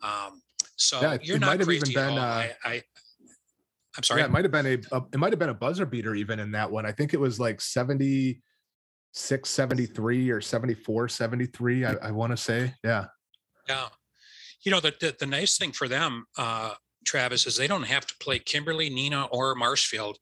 Um, 0.04 0.42
so 0.76 1.02
yeah, 1.02 1.18
you're 1.22 1.40
not 1.40 1.60
crazy 1.60 1.94
been, 1.94 2.18
uh, 2.18 2.22
I, 2.22 2.56
I, 2.64 2.74
am 3.98 4.04
sorry. 4.04 4.22
Yeah, 4.22 4.28
it 4.28 4.32
might 4.32 4.46
have 4.46 4.52
been 4.52 4.66
a, 4.66 4.78
a, 4.96 5.04
it 5.14 5.18
might 5.18 5.34
have 5.34 5.40
been 5.40 5.50
a 5.50 5.54
buzzer 5.54 5.86
beater 5.86 6.16
even 6.16 6.40
in 6.40 6.52
that 6.52 6.72
one. 6.72 6.86
I 6.86 6.92
think 6.92 7.14
it 7.14 7.20
was 7.20 7.40
like 7.40 7.60
76, 7.60 9.50
73 9.50 10.30
or 10.30 10.42
74, 10.42 11.10
73. 11.10 11.86
I, 11.86 11.94
I 12.02 12.12
want 12.12 12.32
to 12.32 12.38
say, 12.38 12.74
yeah. 12.84 13.06
Yeah. 13.68 13.88
You 14.64 14.72
know, 14.72 14.80
the, 14.80 14.94
the, 15.00 15.16
the 15.20 15.26
nice 15.26 15.58
thing 15.58 15.72
for 15.72 15.88
them, 15.88 16.26
uh, 16.38 16.74
Travis, 17.06 17.48
is 17.48 17.58
they 17.58 17.68
don't 17.68 17.84
have 17.84 18.06
to 18.08 18.16
play 18.22 18.40
Kimberly, 18.40 18.90
Neenah 18.90 19.28
or 19.32 19.56
Marshfield 19.56 20.18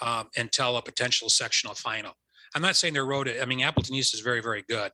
um, 0.00 0.28
until 0.36 0.76
a 0.76 0.82
potential 0.82 1.28
sectional 1.28 1.74
final. 1.74 2.12
I'm 2.54 2.62
not 2.62 2.76
saying 2.76 2.94
their 2.94 3.06
road, 3.06 3.32
I 3.40 3.44
mean, 3.44 3.60
Appleton 3.62 3.94
East 3.94 4.14
is 4.14 4.20
very, 4.20 4.42
very 4.42 4.64
good, 4.68 4.90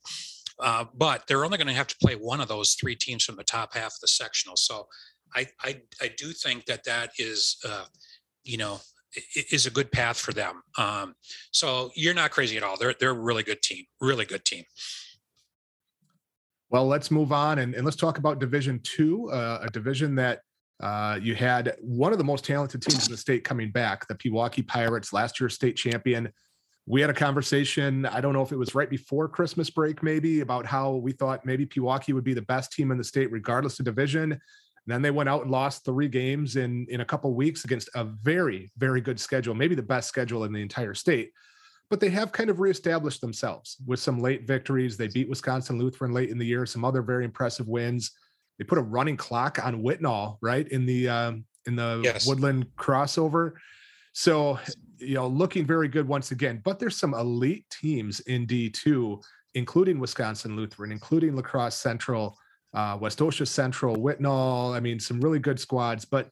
uh, 0.61 0.85
but 0.95 1.27
they're 1.27 1.45
only 1.45 1.59
going 1.59 1.69
to 1.69 1.75
have 1.75 1.87
to 1.87 1.97
play 2.03 2.15
one 2.15 2.41
of 2.41 2.49
those 2.49 2.75
three 2.75 2.95
teams 2.95 3.25
from 3.25 3.37
the 3.37 3.45
top 3.45 3.75
half 3.75 3.95
of 3.95 4.01
the 4.01 4.09
sectional. 4.09 4.57
So 4.57 4.87
I, 5.35 5.47
I, 5.63 5.81
I 6.01 6.11
do 6.17 6.33
think 6.33 6.67
that 6.67 6.85
that 6.85 7.11
is, 7.19 7.57
uh, 7.67 7.87
you 8.45 8.59
know, 8.59 8.81
is 9.51 9.67
a 9.67 9.71
good 9.71 9.91
path 9.91 10.19
for 10.19 10.33
them. 10.33 10.63
Um, 10.77 11.15
so 11.51 11.91
you're 11.95 12.15
not 12.15 12.31
crazy 12.31 12.57
at 12.59 12.63
all. 12.63 12.77
They're, 12.77 12.95
they're 13.01 13.11
a 13.11 13.15
really 13.15 13.43
good 13.43 13.63
team, 13.63 13.85
really 14.01 14.27
good 14.27 14.45
team. 14.45 14.65
Well, 16.69 16.87
let's 16.87 17.11
move 17.11 17.33
on 17.33 17.61
and, 17.61 17.75
and 17.75 17.85
let's 17.85 17.97
talk 17.97 18.19
about 18.19 18.41
Division 18.41 18.81
Two, 18.83 19.31
uh, 19.31 19.61
a 19.63 19.71
division 19.71 20.15
that 20.17 20.41
uh, 20.83 21.19
you 21.23 21.35
had 21.35 21.75
one 21.81 22.13
of 22.13 22.19
the 22.19 22.25
most 22.25 22.45
talented 22.45 22.83
teams 22.83 23.07
in 23.07 23.13
the 23.13 23.17
state 23.17 23.45
coming 23.45 23.71
back, 23.71 24.07
the 24.09 24.15
Pewaukee 24.15 24.67
Pirates, 24.67 25.13
last 25.13 25.41
year's 25.41 25.55
state 25.55 25.77
champion. 25.77 26.31
We 26.89 27.01
had 27.01 27.11
a 27.11 27.15
conversation, 27.15 28.07
I 28.07 28.21
don't 28.21 28.33
know 28.33 28.43
if 28.43 28.53
it 28.53 28.57
was 28.57 28.75
right 28.75 28.89
before 28.89 29.29
Christmas 29.29 29.71
break, 29.71 30.03
maybe, 30.05 30.41
about 30.41 30.67
how 30.67 30.95
we 30.95 31.11
thought 31.13 31.45
maybe 31.45 31.67
Pewaukee 31.67 32.15
would 32.15 32.23
be 32.23 32.35
the 32.35 32.43
best 32.43 32.73
team 32.73 32.93
in 32.93 32.99
the 32.99 33.03
state, 33.03 33.33
regardless 33.33 33.81
of 33.81 33.85
division. 33.85 34.33
And 34.33 34.41
then 34.87 35.03
they 35.03 35.11
went 35.11 35.29
out 35.29 35.43
and 35.43 35.51
lost 35.51 35.85
three 35.85 36.07
games 36.07 36.55
in, 36.55 36.87
in 36.89 37.01
a 37.01 37.05
couple 37.05 37.35
weeks 37.35 37.65
against 37.65 37.91
a 37.97 38.05
very, 38.05 38.71
very 38.79 39.01
good 39.01 39.19
schedule, 39.19 39.53
maybe 39.53 39.75
the 39.75 39.83
best 39.83 40.07
schedule 40.07 40.45
in 40.45 40.53
the 40.53 40.63
entire 40.63 40.95
state. 40.95 41.33
but 41.89 42.01
they 42.01 42.09
have 42.09 42.33
kind 42.33 42.51
of 42.51 42.61
reestablished 42.61 43.21
themselves 43.21 43.77
with 43.87 44.01
some 44.01 44.19
late 44.21 44.47
victories. 44.47 44.97
They 44.97 45.09
beat 45.09 45.29
Wisconsin 45.29 45.79
Lutheran 45.79 46.13
late 46.13 46.31
in 46.31 46.39
the 46.39 46.47
year, 46.47 46.67
some 46.67 46.85
other 46.85 47.03
very 47.03 47.25
impressive 47.25 47.69
wins. 47.69 48.11
They 48.59 48.65
put 48.65 48.79
a 48.79 48.83
running 48.83 49.17
clock 49.17 49.65
on 49.65 49.83
Whitnall, 49.83 50.39
right 50.41 50.67
in 50.69 50.87
the 50.87 51.09
um, 51.09 51.45
in 51.67 51.77
the 51.77 52.01
yes. 52.03 52.27
Woodland 52.27 52.67
crossover. 52.77 53.53
So, 54.15 54.59
you 54.99 55.15
know, 55.15 55.27
looking 55.27 55.67
very 55.67 55.89
good 55.89 56.07
once 56.07 56.31
again. 56.31 56.61
But 56.65 56.79
there's 56.79 56.97
some 56.97 57.15
elite 57.15 57.65
teams 57.71 58.21
in 58.21 58.47
D2, 58.47 59.23
including 59.55 59.99
Wisconsin 59.99 60.57
Lutheran, 60.57 60.93
including 60.93 61.37
La 61.37 61.43
Crosse 61.43 61.77
Central, 61.77 62.37
uh, 62.75 62.99
Westosha 62.99 63.47
Central, 63.47 63.97
Whitnall. 63.97 64.75
I 64.75 64.81
mean, 64.81 64.99
some 65.01 65.21
really 65.21 65.39
good 65.39 65.61
squads. 65.61 66.05
But 66.05 66.31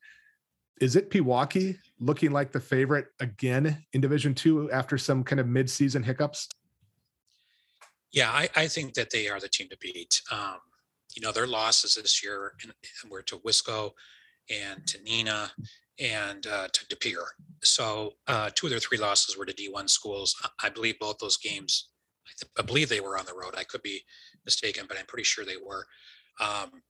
is 0.81 0.97
it 0.97 1.11
Pewaukee 1.11 1.77
looking 2.01 2.33
like 2.33 2.53
the 2.53 2.61
favorite 2.61 3.07
again 3.21 3.85
in 3.93 4.01
Division 4.01 4.35
Two 4.35 4.71
after 4.71 4.99
some 4.99 5.25
kind 5.25 5.41
of 5.41 5.47
mid-season 5.47 6.03
hiccups? 6.03 6.49
Yeah, 8.13 8.31
I, 8.31 8.49
I 8.55 8.69
think 8.69 8.95
that 8.95 9.11
they 9.11 9.29
are 9.29 9.41
the 9.41 9.49
team 9.49 9.69
to 9.71 9.77
beat. 9.79 10.23
Um, 10.31 10.59
you 11.15 11.23
know, 11.23 11.33
their 11.33 11.47
losses 11.47 11.95
this 11.95 12.23
year 12.23 12.53
were 13.09 13.23
to 13.23 13.39
Wisco 13.39 13.93
and 14.51 14.87
to 14.87 14.99
Neenah 14.99 15.51
and 16.01 16.47
uh, 16.47 16.69
to 16.73 16.87
De 16.89 16.97
Pere. 16.97 17.27
So 17.63 18.15
uh, 18.27 18.51
two 18.55 18.67
of 18.67 18.71
their 18.71 18.81
three 18.81 18.99
losses 18.99 19.37
were 19.37 19.47
to 19.47 19.55
D1 19.55 19.89
schools. 19.89 20.35
I 20.63 20.69
believe 20.69 20.99
both 20.99 21.19
those 21.19 21.37
games, 21.37 21.89
I, 22.27 22.33
th- 22.41 22.53
I, 22.59 22.63
believe 22.63 22.89
they 22.89 23.01
were 23.01 23.19
on 23.19 23.27
the 23.27 23.35
road. 23.35 23.55
I 23.57 23.65
could 23.65 23.83
be 23.83 24.03
mistaken, 24.45 24.87
but 24.89 24.99
I'm 24.99 25.07
pretty 25.07 25.25
sure 25.25 25.45
they 25.45 25.57
were. 25.57 25.87
Um, 26.41 26.83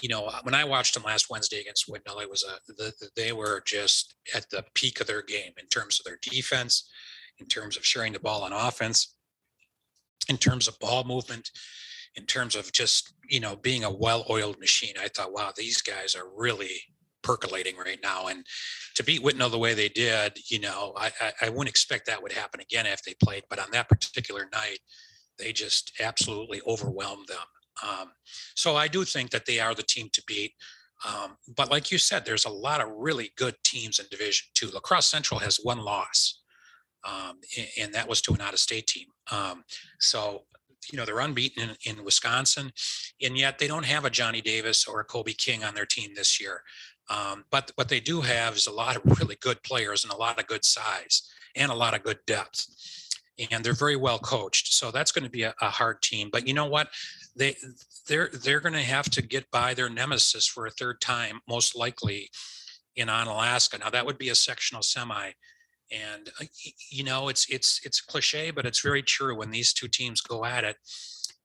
you 0.00 0.08
know, 0.08 0.30
when 0.42 0.54
I 0.54 0.64
watched 0.64 0.94
them 0.94 1.02
last 1.02 1.30
Wednesday 1.30 1.60
against 1.60 1.88
Whitnall, 1.88 2.20
it 2.20 2.30
was 2.30 2.44
a 2.44 2.72
the, 2.74 2.92
they 3.16 3.32
were 3.32 3.62
just 3.66 4.14
at 4.34 4.48
the 4.50 4.64
peak 4.74 5.00
of 5.00 5.06
their 5.06 5.22
game 5.22 5.52
in 5.58 5.66
terms 5.66 5.98
of 5.98 6.04
their 6.04 6.18
defense, 6.22 6.88
in 7.38 7.46
terms 7.46 7.76
of 7.76 7.84
sharing 7.84 8.12
the 8.12 8.20
ball 8.20 8.44
on 8.44 8.52
offense, 8.52 9.14
in 10.28 10.36
terms 10.36 10.68
of 10.68 10.78
ball 10.78 11.02
movement, 11.02 11.50
in 12.14 12.24
terms 12.24 12.54
of 12.54 12.70
just 12.70 13.14
you 13.28 13.40
know 13.40 13.56
being 13.56 13.82
a 13.82 13.90
well-oiled 13.90 14.60
machine. 14.60 14.94
I 15.00 15.08
thought, 15.08 15.32
wow, 15.32 15.52
these 15.56 15.82
guys 15.82 16.14
are 16.14 16.28
really 16.36 16.80
percolating 17.30 17.76
right 17.76 18.00
now. 18.02 18.26
And 18.26 18.44
to 18.96 19.04
beat 19.04 19.22
Whitnall 19.22 19.50
the 19.50 19.58
way 19.58 19.74
they 19.74 19.88
did, 19.88 20.38
you 20.50 20.58
know, 20.58 20.92
I, 20.96 21.12
I, 21.20 21.32
I 21.42 21.48
wouldn't 21.48 21.68
expect 21.68 22.06
that 22.06 22.22
would 22.22 22.32
happen 22.32 22.60
again 22.60 22.86
if 22.86 23.02
they 23.02 23.14
played. 23.22 23.44
But 23.48 23.60
on 23.60 23.70
that 23.72 23.88
particular 23.88 24.48
night, 24.52 24.80
they 25.38 25.52
just 25.52 25.92
absolutely 26.00 26.60
overwhelmed 26.66 27.28
them. 27.28 27.38
Um, 27.88 28.12
so 28.54 28.76
I 28.76 28.88
do 28.88 29.04
think 29.04 29.30
that 29.30 29.46
they 29.46 29.60
are 29.60 29.74
the 29.74 29.82
team 29.82 30.08
to 30.12 30.22
beat. 30.26 30.54
Um, 31.06 31.36
but 31.56 31.70
like 31.70 31.90
you 31.90 31.98
said, 31.98 32.24
there's 32.24 32.44
a 32.44 32.50
lot 32.50 32.80
of 32.80 32.88
really 32.94 33.30
good 33.36 33.54
teams 33.64 33.98
in 33.98 34.06
Division 34.10 34.48
Two. 34.54 34.68
La 34.68 34.80
Crosse 34.80 35.06
Central 35.06 35.40
has 35.40 35.58
one 35.62 35.78
loss, 35.78 36.42
um, 37.08 37.38
and 37.80 37.94
that 37.94 38.06
was 38.06 38.20
to 38.22 38.34
an 38.34 38.42
out-of-state 38.42 38.86
team. 38.86 39.06
Um, 39.32 39.64
so 39.98 40.42
you 40.92 40.98
know 40.98 41.06
they're 41.06 41.20
unbeaten 41.20 41.70
in, 41.86 41.96
in, 41.98 42.04
Wisconsin, 42.04 42.72
and 43.22 43.38
yet 43.38 43.58
they 43.58 43.66
don't 43.66 43.86
have 43.86 44.04
a 44.04 44.10
Johnny 44.10 44.42
Davis 44.42 44.86
or 44.86 45.00
a 45.00 45.04
Kobe 45.04 45.32
King 45.32 45.64
on 45.64 45.74
their 45.74 45.86
team 45.86 46.10
this 46.14 46.38
year. 46.38 46.62
Um, 47.10 47.44
but 47.50 47.72
what 47.74 47.88
they 47.88 48.00
do 48.00 48.20
have 48.20 48.54
is 48.54 48.68
a 48.68 48.72
lot 48.72 48.96
of 48.96 49.18
really 49.18 49.36
good 49.40 49.62
players 49.62 50.04
and 50.04 50.12
a 50.12 50.16
lot 50.16 50.38
of 50.38 50.46
good 50.46 50.64
size 50.64 51.28
and 51.56 51.70
a 51.70 51.74
lot 51.74 51.94
of 51.94 52.04
good 52.04 52.20
depth. 52.26 52.66
And 53.50 53.64
they're 53.64 53.72
very 53.72 53.96
well 53.96 54.18
coached. 54.18 54.72
So 54.74 54.90
that's 54.90 55.12
going 55.12 55.24
to 55.24 55.30
be 55.30 55.42
a, 55.42 55.54
a 55.60 55.70
hard 55.70 56.02
team. 56.02 56.28
But 56.30 56.46
you 56.46 56.54
know 56.54 56.66
what? 56.66 56.88
They 57.34 57.56
they're 58.06 58.30
they're 58.32 58.60
going 58.60 58.74
to 58.74 58.80
have 58.80 59.08
to 59.10 59.22
get 59.22 59.50
by 59.50 59.74
their 59.74 59.88
nemesis 59.88 60.46
for 60.46 60.66
a 60.66 60.70
third 60.70 61.00
time, 61.00 61.40
most 61.48 61.74
likely 61.74 62.30
in 62.96 63.08
Onalaska. 63.08 63.80
Now 63.80 63.90
that 63.90 64.04
would 64.06 64.18
be 64.18 64.28
a 64.28 64.34
sectional 64.34 64.82
semi. 64.82 65.30
And 65.90 66.30
uh, 66.40 66.44
you 66.90 67.02
know, 67.02 67.28
it's 67.28 67.48
it's 67.48 67.80
it's 67.84 68.00
cliche, 68.00 68.50
but 68.50 68.66
it's 68.66 68.82
very 68.82 69.02
true. 69.02 69.36
When 69.36 69.50
these 69.50 69.72
two 69.72 69.88
teams 69.88 70.20
go 70.20 70.44
at 70.44 70.64
it, 70.64 70.76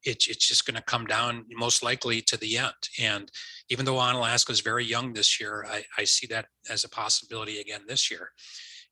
it, 0.05 0.27
it's 0.27 0.47
just 0.47 0.65
going 0.65 0.75
to 0.75 0.81
come 0.83 1.05
down 1.05 1.45
most 1.51 1.83
likely 1.83 2.21
to 2.21 2.37
the 2.37 2.57
end. 2.57 2.73
And 2.99 3.31
even 3.69 3.85
though 3.85 3.95
Onalaska 3.95 4.51
is 4.51 4.61
very 4.61 4.85
young 4.85 5.13
this 5.13 5.39
year, 5.39 5.65
I, 5.69 5.83
I 5.97 6.03
see 6.03 6.27
that 6.27 6.45
as 6.69 6.83
a 6.83 6.89
possibility 6.89 7.59
again 7.59 7.81
this 7.87 8.11
year. 8.11 8.31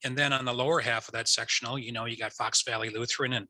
And 0.04 0.18
then 0.18 0.34
on 0.34 0.46
the 0.46 0.54
lower 0.54 0.80
half 0.80 1.08
of 1.08 1.14
that 1.14 1.30
sectional, 1.30 1.80
you 1.80 1.92
know, 1.92 2.06
you 2.06 2.18
got 2.18 2.34
Fox 2.34 2.64
Valley 2.64 2.90
Lutheran 2.90 3.34
and, 3.34 3.48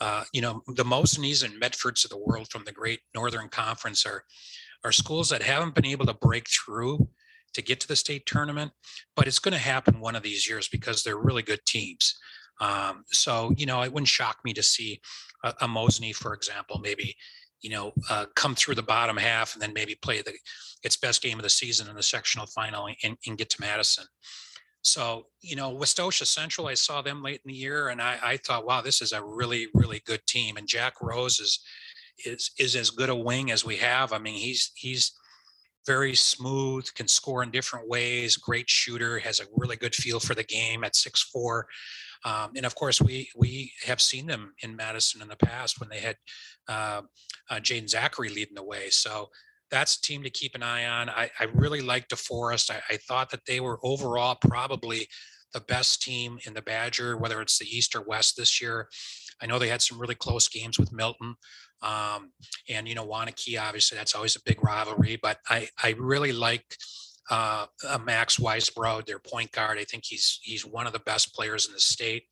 uh, 0.00 0.24
you 0.32 0.40
know, 0.40 0.62
the 0.68 0.84
Mosinee 0.84 1.44
and 1.44 1.60
Medfords 1.60 2.04
of 2.04 2.10
the 2.10 2.18
world 2.18 2.48
from 2.50 2.64
the 2.64 2.72
great 2.72 3.00
Northern 3.14 3.48
Conference 3.48 4.06
are, 4.06 4.24
are 4.84 4.92
schools 4.92 5.28
that 5.28 5.42
haven't 5.42 5.74
been 5.74 5.86
able 5.86 6.06
to 6.06 6.14
break 6.14 6.46
through 6.48 7.08
to 7.54 7.62
get 7.62 7.80
to 7.80 7.88
the 7.88 7.96
state 7.96 8.24
tournament, 8.24 8.72
but 9.14 9.26
it's 9.26 9.38
going 9.38 9.52
to 9.52 9.58
happen 9.58 10.00
one 10.00 10.16
of 10.16 10.22
these 10.22 10.48
years 10.48 10.68
because 10.68 11.02
they're 11.02 11.18
really 11.18 11.42
good 11.42 11.64
teams. 11.66 12.18
Um, 12.60 13.04
so, 13.10 13.52
you 13.56 13.66
know, 13.66 13.82
it 13.82 13.92
wouldn't 13.92 14.08
shock 14.08 14.38
me 14.44 14.52
to 14.54 14.62
see 14.62 15.00
a, 15.42 15.54
a 15.62 15.66
Mosinee, 15.66 16.14
for 16.14 16.34
example, 16.34 16.78
maybe 16.78 17.16
you 17.62 17.70
know, 17.70 17.92
uh, 18.10 18.26
come 18.34 18.54
through 18.54 18.74
the 18.74 18.82
bottom 18.82 19.16
half 19.16 19.54
and 19.54 19.62
then 19.62 19.72
maybe 19.72 19.94
play 19.94 20.20
the 20.20 20.34
its 20.82 20.96
best 20.96 21.22
game 21.22 21.38
of 21.38 21.44
the 21.44 21.50
season 21.50 21.88
in 21.88 21.94
the 21.94 22.02
sectional 22.02 22.46
final 22.46 22.88
and, 23.04 23.16
and 23.26 23.38
get 23.38 23.48
to 23.50 23.60
Madison. 23.60 24.04
So, 24.82 25.26
you 25.40 25.54
know, 25.54 25.72
Westosha 25.72 26.26
Central, 26.26 26.66
I 26.66 26.74
saw 26.74 27.02
them 27.02 27.22
late 27.22 27.40
in 27.44 27.52
the 27.52 27.56
year 27.56 27.88
and 27.88 28.02
I, 28.02 28.18
I 28.20 28.36
thought, 28.36 28.66
wow, 28.66 28.80
this 28.80 29.00
is 29.00 29.12
a 29.12 29.22
really, 29.22 29.68
really 29.74 30.02
good 30.04 30.26
team. 30.26 30.56
And 30.56 30.66
Jack 30.66 30.94
Rose 31.00 31.38
is 31.38 31.60
is 32.26 32.50
is 32.58 32.76
as 32.76 32.90
good 32.90 33.08
a 33.08 33.14
wing 33.14 33.52
as 33.52 33.64
we 33.64 33.76
have. 33.76 34.12
I 34.12 34.18
mean, 34.18 34.34
he's 34.34 34.72
he's 34.74 35.12
very 35.86 36.14
smooth, 36.14 36.86
can 36.94 37.08
score 37.08 37.42
in 37.42 37.50
different 37.50 37.88
ways, 37.88 38.36
great 38.36 38.70
shooter, 38.70 39.18
has 39.18 39.40
a 39.40 39.44
really 39.56 39.76
good 39.76 39.94
feel 39.94 40.20
for 40.20 40.34
the 40.34 40.44
game 40.44 40.84
at 40.84 40.96
six 40.96 41.22
four. 41.22 41.66
Um, 42.24 42.52
and 42.56 42.64
of 42.64 42.74
course, 42.74 43.00
we 43.00 43.30
we 43.36 43.72
have 43.84 44.00
seen 44.00 44.26
them 44.26 44.54
in 44.62 44.76
Madison 44.76 45.22
in 45.22 45.28
the 45.28 45.36
past 45.36 45.80
when 45.80 45.88
they 45.88 46.00
had 46.00 46.16
uh, 46.68 47.02
uh, 47.50 47.56
Jaden 47.56 47.88
Zachary 47.88 48.28
leading 48.28 48.54
the 48.54 48.62
way. 48.62 48.90
So 48.90 49.28
that's 49.70 49.96
a 49.96 50.02
team 50.02 50.22
to 50.22 50.30
keep 50.30 50.54
an 50.54 50.62
eye 50.62 50.86
on. 50.86 51.08
I, 51.08 51.30
I 51.40 51.44
really 51.54 51.80
liked 51.80 52.10
DeForest. 52.10 52.70
I, 52.70 52.80
I 52.90 52.98
thought 52.98 53.30
that 53.30 53.46
they 53.46 53.58
were 53.58 53.80
overall 53.82 54.36
probably 54.36 55.08
the 55.54 55.60
best 55.60 56.02
team 56.02 56.38
in 56.46 56.54
the 56.54 56.62
Badger, 56.62 57.16
whether 57.16 57.40
it's 57.40 57.58
the 57.58 57.66
East 57.66 57.96
or 57.96 58.02
West 58.02 58.36
this 58.36 58.60
year. 58.60 58.88
I 59.42 59.46
know 59.46 59.58
they 59.58 59.68
had 59.68 59.82
some 59.82 59.98
really 59.98 60.14
close 60.14 60.46
games 60.48 60.78
with 60.78 60.92
Milton. 60.92 61.34
Um, 61.82 62.32
and 62.68 62.86
you 62.86 62.94
know 62.94 63.06
Waunakee, 63.06 63.60
obviously 63.60 63.98
that's 63.98 64.14
always 64.14 64.36
a 64.36 64.42
big 64.44 64.62
rivalry. 64.62 65.18
But 65.20 65.38
I 65.48 65.68
I 65.82 65.94
really 65.98 66.32
like 66.32 66.64
uh, 67.30 67.66
Max 68.04 68.38
Weisbrod, 68.38 69.06
their 69.06 69.18
point 69.18 69.52
guard. 69.52 69.78
I 69.78 69.84
think 69.84 70.04
he's 70.06 70.38
he's 70.42 70.66
one 70.66 70.86
of 70.86 70.92
the 70.92 71.00
best 71.00 71.34
players 71.34 71.66
in 71.66 71.72
the 71.72 71.80
state. 71.80 72.24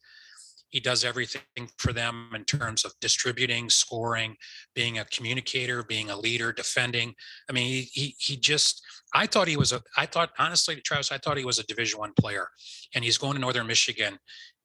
He 0.69 0.79
does 0.79 1.05
everything 1.05 1.43
for 1.79 1.93
them 1.93 2.31
in 2.33 2.45
terms 2.45 2.85
of 2.85 2.93
distributing, 3.01 3.69
scoring, 3.71 4.37
being 4.75 4.99
a 4.99 5.05
communicator, 5.07 5.83
being 5.83 6.11
a 6.11 6.17
leader, 6.17 6.53
defending. 6.53 7.15
I 7.49 7.53
mean, 7.53 7.67
he 7.67 7.83
he, 7.93 8.15
he 8.19 8.37
just. 8.37 8.83
I 9.13 9.27
thought 9.27 9.49
he 9.49 9.57
was 9.57 9.73
a. 9.73 9.83
I 9.97 10.07
thought 10.07 10.31
honestly, 10.39 10.77
Travis, 10.77 11.11
I 11.11 11.19
thought 11.19 11.39
he 11.39 11.45
was 11.45 11.59
a 11.59 11.67
Division 11.67 11.99
One 11.99 12.13
player, 12.19 12.49
and 12.95 13.03
he's 13.05 13.19
going 13.19 13.35
to 13.35 13.41
Northern 13.41 13.67
Michigan, 13.67 14.19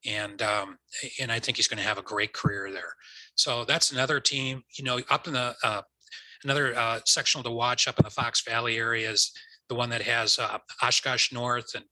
and 0.05 0.41
um, 0.41 0.77
and 1.19 1.31
I 1.31 1.39
think 1.39 1.57
he's 1.57 1.67
going 1.67 1.81
to 1.81 1.87
have 1.87 1.97
a 1.97 2.03
great 2.03 2.33
career 2.33 2.71
there. 2.71 2.93
So 3.35 3.65
that's 3.65 3.91
another 3.91 4.19
team. 4.19 4.63
You 4.77 4.85
know, 4.85 4.99
up 5.09 5.27
in 5.27 5.33
the 5.33 5.55
uh, 5.63 5.81
another 6.43 6.77
uh, 6.77 6.99
sectional 7.05 7.43
to 7.43 7.51
watch 7.51 7.87
up 7.87 7.99
in 7.99 8.03
the 8.03 8.09
Fox 8.09 8.43
Valley 8.43 8.77
area 8.77 9.09
is 9.09 9.31
the 9.69 9.75
one 9.75 9.89
that 9.89 10.01
has 10.01 10.39
uh, 10.39 10.57
Oshkosh 10.81 11.31
North 11.31 11.75
and 11.75 11.85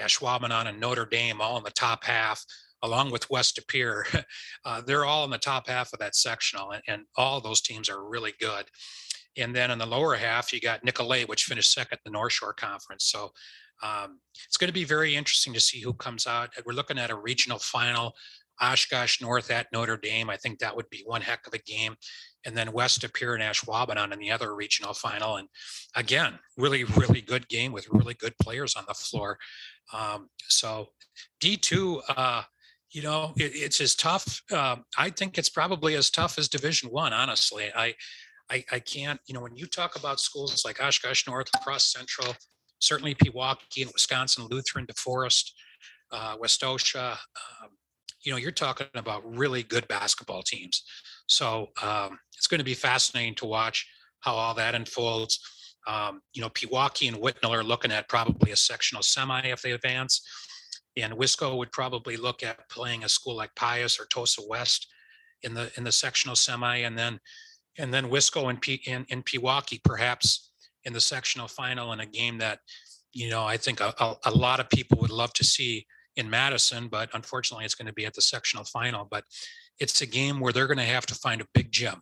Ashwaubenon 0.00 0.66
and 0.66 0.80
Notre 0.80 1.06
Dame 1.06 1.40
all 1.40 1.56
in 1.56 1.64
the 1.64 1.70
top 1.70 2.04
half, 2.04 2.44
along 2.82 3.10
with 3.10 3.30
West 3.30 3.60
Pere. 3.68 4.06
Uh, 4.66 4.80
they're 4.80 5.04
all 5.04 5.24
in 5.24 5.30
the 5.30 5.36
top 5.36 5.68
half 5.68 5.92
of 5.92 5.98
that 5.98 6.16
sectional, 6.16 6.70
and, 6.70 6.82
and 6.88 7.02
all 7.18 7.38
those 7.38 7.60
teams 7.60 7.90
are 7.90 8.08
really 8.08 8.32
good. 8.40 8.64
And 9.36 9.54
then 9.54 9.70
in 9.70 9.76
the 9.76 9.84
lower 9.84 10.14
half, 10.14 10.54
you 10.54 10.60
got 10.60 10.82
Nicolet, 10.82 11.28
which 11.28 11.44
finished 11.44 11.70
second 11.70 11.98
the 12.02 12.10
North 12.10 12.32
Shore 12.32 12.54
Conference. 12.54 13.04
So 13.04 13.32
um, 13.82 14.20
it's 14.46 14.56
going 14.56 14.68
to 14.68 14.72
be 14.72 14.84
very 14.84 15.16
interesting 15.16 15.52
to 15.52 15.60
see 15.60 15.80
who 15.80 15.92
comes 15.92 16.26
out. 16.26 16.50
We're 16.64 16.72
looking 16.72 16.98
at 16.98 17.10
a 17.10 17.14
regional 17.14 17.58
final, 17.58 18.14
Oshkosh 18.60 19.20
North 19.20 19.50
at 19.50 19.66
Notre 19.72 19.96
Dame. 19.96 20.30
I 20.30 20.36
think 20.36 20.58
that 20.58 20.76
would 20.76 20.88
be 20.90 21.02
one 21.04 21.20
heck 21.20 21.46
of 21.46 21.54
a 21.54 21.58
game 21.58 21.96
and 22.44 22.56
then 22.56 22.72
West 22.72 23.00
De 23.00 23.08
Pere 23.08 23.34
and 23.34 23.42
Ashwaubenon 23.42 24.12
in 24.12 24.18
the 24.18 24.30
other 24.30 24.54
regional 24.54 24.94
final. 24.94 25.36
And 25.36 25.48
again, 25.94 26.38
really, 26.56 26.84
really 26.84 27.20
good 27.20 27.48
game 27.48 27.72
with 27.72 27.88
really 27.90 28.14
good 28.14 28.34
players 28.40 28.76
on 28.76 28.84
the 28.86 28.94
floor. 28.94 29.38
Um, 29.92 30.28
so 30.48 30.88
D2, 31.42 32.02
uh, 32.16 32.42
you 32.90 33.02
know, 33.02 33.32
it, 33.36 33.52
it's 33.54 33.80
as 33.80 33.94
tough. 33.94 34.42
Uh, 34.52 34.76
I 34.98 35.10
think 35.10 35.38
it's 35.38 35.48
probably 35.48 35.94
as 35.94 36.10
tough 36.10 36.38
as 36.38 36.48
Division 36.48 36.90
One. 36.90 37.12
Honestly, 37.12 37.70
I, 37.74 37.94
I, 38.50 38.64
I 38.70 38.78
can't. 38.78 39.20
You 39.26 39.34
know, 39.34 39.40
when 39.40 39.56
you 39.56 39.66
talk 39.66 39.96
about 39.96 40.20
schools 40.20 40.64
like 40.64 40.82
Oshkosh 40.82 41.26
North, 41.26 41.48
La 41.54 41.60
Crosse 41.60 41.92
Central, 41.92 42.34
certainly 42.78 43.14
Pewaukee 43.14 43.82
and 43.82 43.90
Wisconsin 43.92 44.46
Lutheran, 44.50 44.86
DeForest, 44.86 45.50
uh, 46.12 46.36
Westosha. 46.36 47.12
Um, 47.12 47.63
you 48.24 48.32
know, 48.32 48.38
you're 48.38 48.50
talking 48.50 48.86
about 48.94 49.22
really 49.24 49.62
good 49.62 49.86
basketball 49.88 50.42
teams. 50.42 50.82
So 51.26 51.68
um, 51.82 52.18
it's 52.36 52.46
going 52.46 52.58
to 52.58 52.64
be 52.64 52.74
fascinating 52.74 53.34
to 53.36 53.46
watch 53.46 53.86
how 54.20 54.34
all 54.34 54.54
that 54.54 54.74
unfolds. 54.74 55.38
Um, 55.86 56.22
you 56.32 56.40
know, 56.40 56.48
Pewaukee 56.48 57.08
and 57.08 57.18
Whitnall 57.18 57.54
are 57.54 57.62
looking 57.62 57.92
at 57.92 58.08
probably 58.08 58.52
a 58.52 58.56
sectional 58.56 59.02
semi 59.02 59.42
if 59.42 59.62
they 59.62 59.72
advance. 59.72 60.22
and 60.96 61.12
Wisco 61.12 61.58
would 61.58 61.72
probably 61.72 62.16
look 62.16 62.42
at 62.42 62.68
playing 62.70 63.04
a 63.04 63.08
school 63.08 63.36
like 63.36 63.54
Pius 63.54 64.00
or 64.00 64.06
Tosa 64.06 64.42
West 64.48 64.86
in 65.42 65.52
the 65.52 65.70
in 65.76 65.84
the 65.84 65.92
sectional 65.92 66.36
semi, 66.36 66.78
and 66.78 66.96
then 66.96 67.20
and 67.78 67.92
then 67.92 68.06
Wisco 68.08 68.48
and 68.48 68.60
P 68.60 68.80
in, 68.86 69.04
in 69.08 69.22
Pewaukee 69.22 69.82
perhaps 69.84 70.50
in 70.84 70.92
the 70.92 71.00
sectional 71.00 71.48
final 71.48 71.92
in 71.92 72.00
a 72.00 72.06
game 72.06 72.38
that 72.38 72.60
you 73.12 73.28
know 73.28 73.44
I 73.44 73.58
think 73.58 73.80
a, 73.80 73.92
a, 73.98 74.16
a 74.26 74.30
lot 74.30 74.60
of 74.60 74.70
people 74.70 74.98
would 75.00 75.10
love 75.10 75.34
to 75.34 75.44
see 75.44 75.86
in 76.16 76.30
Madison, 76.30 76.88
but 76.88 77.10
unfortunately 77.14 77.64
it's 77.64 77.74
going 77.74 77.86
to 77.86 77.92
be 77.92 78.06
at 78.06 78.14
the 78.14 78.22
sectional 78.22 78.64
final. 78.64 79.06
But 79.10 79.24
it's 79.78 80.00
a 80.00 80.06
game 80.06 80.40
where 80.40 80.52
they're 80.52 80.66
going 80.66 80.78
to 80.78 80.84
have 80.84 81.06
to 81.06 81.14
find 81.14 81.40
a 81.40 81.46
big 81.54 81.72
gym 81.72 82.00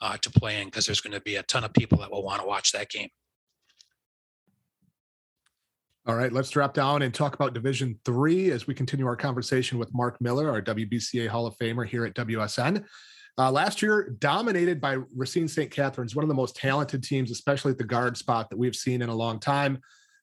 uh, 0.00 0.16
to 0.18 0.30
play 0.30 0.60
in 0.60 0.66
because 0.66 0.86
there's 0.86 1.00
going 1.00 1.14
to 1.14 1.20
be 1.20 1.36
a 1.36 1.42
ton 1.44 1.64
of 1.64 1.72
people 1.72 1.98
that 1.98 2.10
will 2.10 2.24
want 2.24 2.40
to 2.40 2.46
watch 2.46 2.72
that 2.72 2.90
game. 2.90 3.08
All 6.04 6.16
right, 6.16 6.32
let's 6.32 6.50
drop 6.50 6.74
down 6.74 7.02
and 7.02 7.14
talk 7.14 7.34
about 7.36 7.54
Division 7.54 7.96
Three 8.04 8.50
as 8.50 8.66
we 8.66 8.74
continue 8.74 9.06
our 9.06 9.14
conversation 9.14 9.78
with 9.78 9.94
Mark 9.94 10.20
Miller, 10.20 10.50
our 10.50 10.60
WBCA 10.60 11.28
Hall 11.28 11.46
of 11.46 11.56
Famer 11.58 11.86
here 11.86 12.04
at 12.04 12.14
WSN. 12.14 12.84
Uh, 13.38 13.52
last 13.52 13.80
year, 13.80 14.14
dominated 14.18 14.80
by 14.80 14.98
Racine 15.16 15.46
St. 15.46 15.70
Catherine's, 15.70 16.16
one 16.16 16.24
of 16.24 16.28
the 16.28 16.34
most 16.34 16.56
talented 16.56 17.04
teams, 17.04 17.30
especially 17.30 17.70
at 17.70 17.78
the 17.78 17.84
guard 17.84 18.16
spot 18.16 18.50
that 18.50 18.58
we've 18.58 18.74
seen 18.74 19.00
in 19.00 19.08
a 19.08 19.14
long 19.14 19.38
time. 19.38 19.78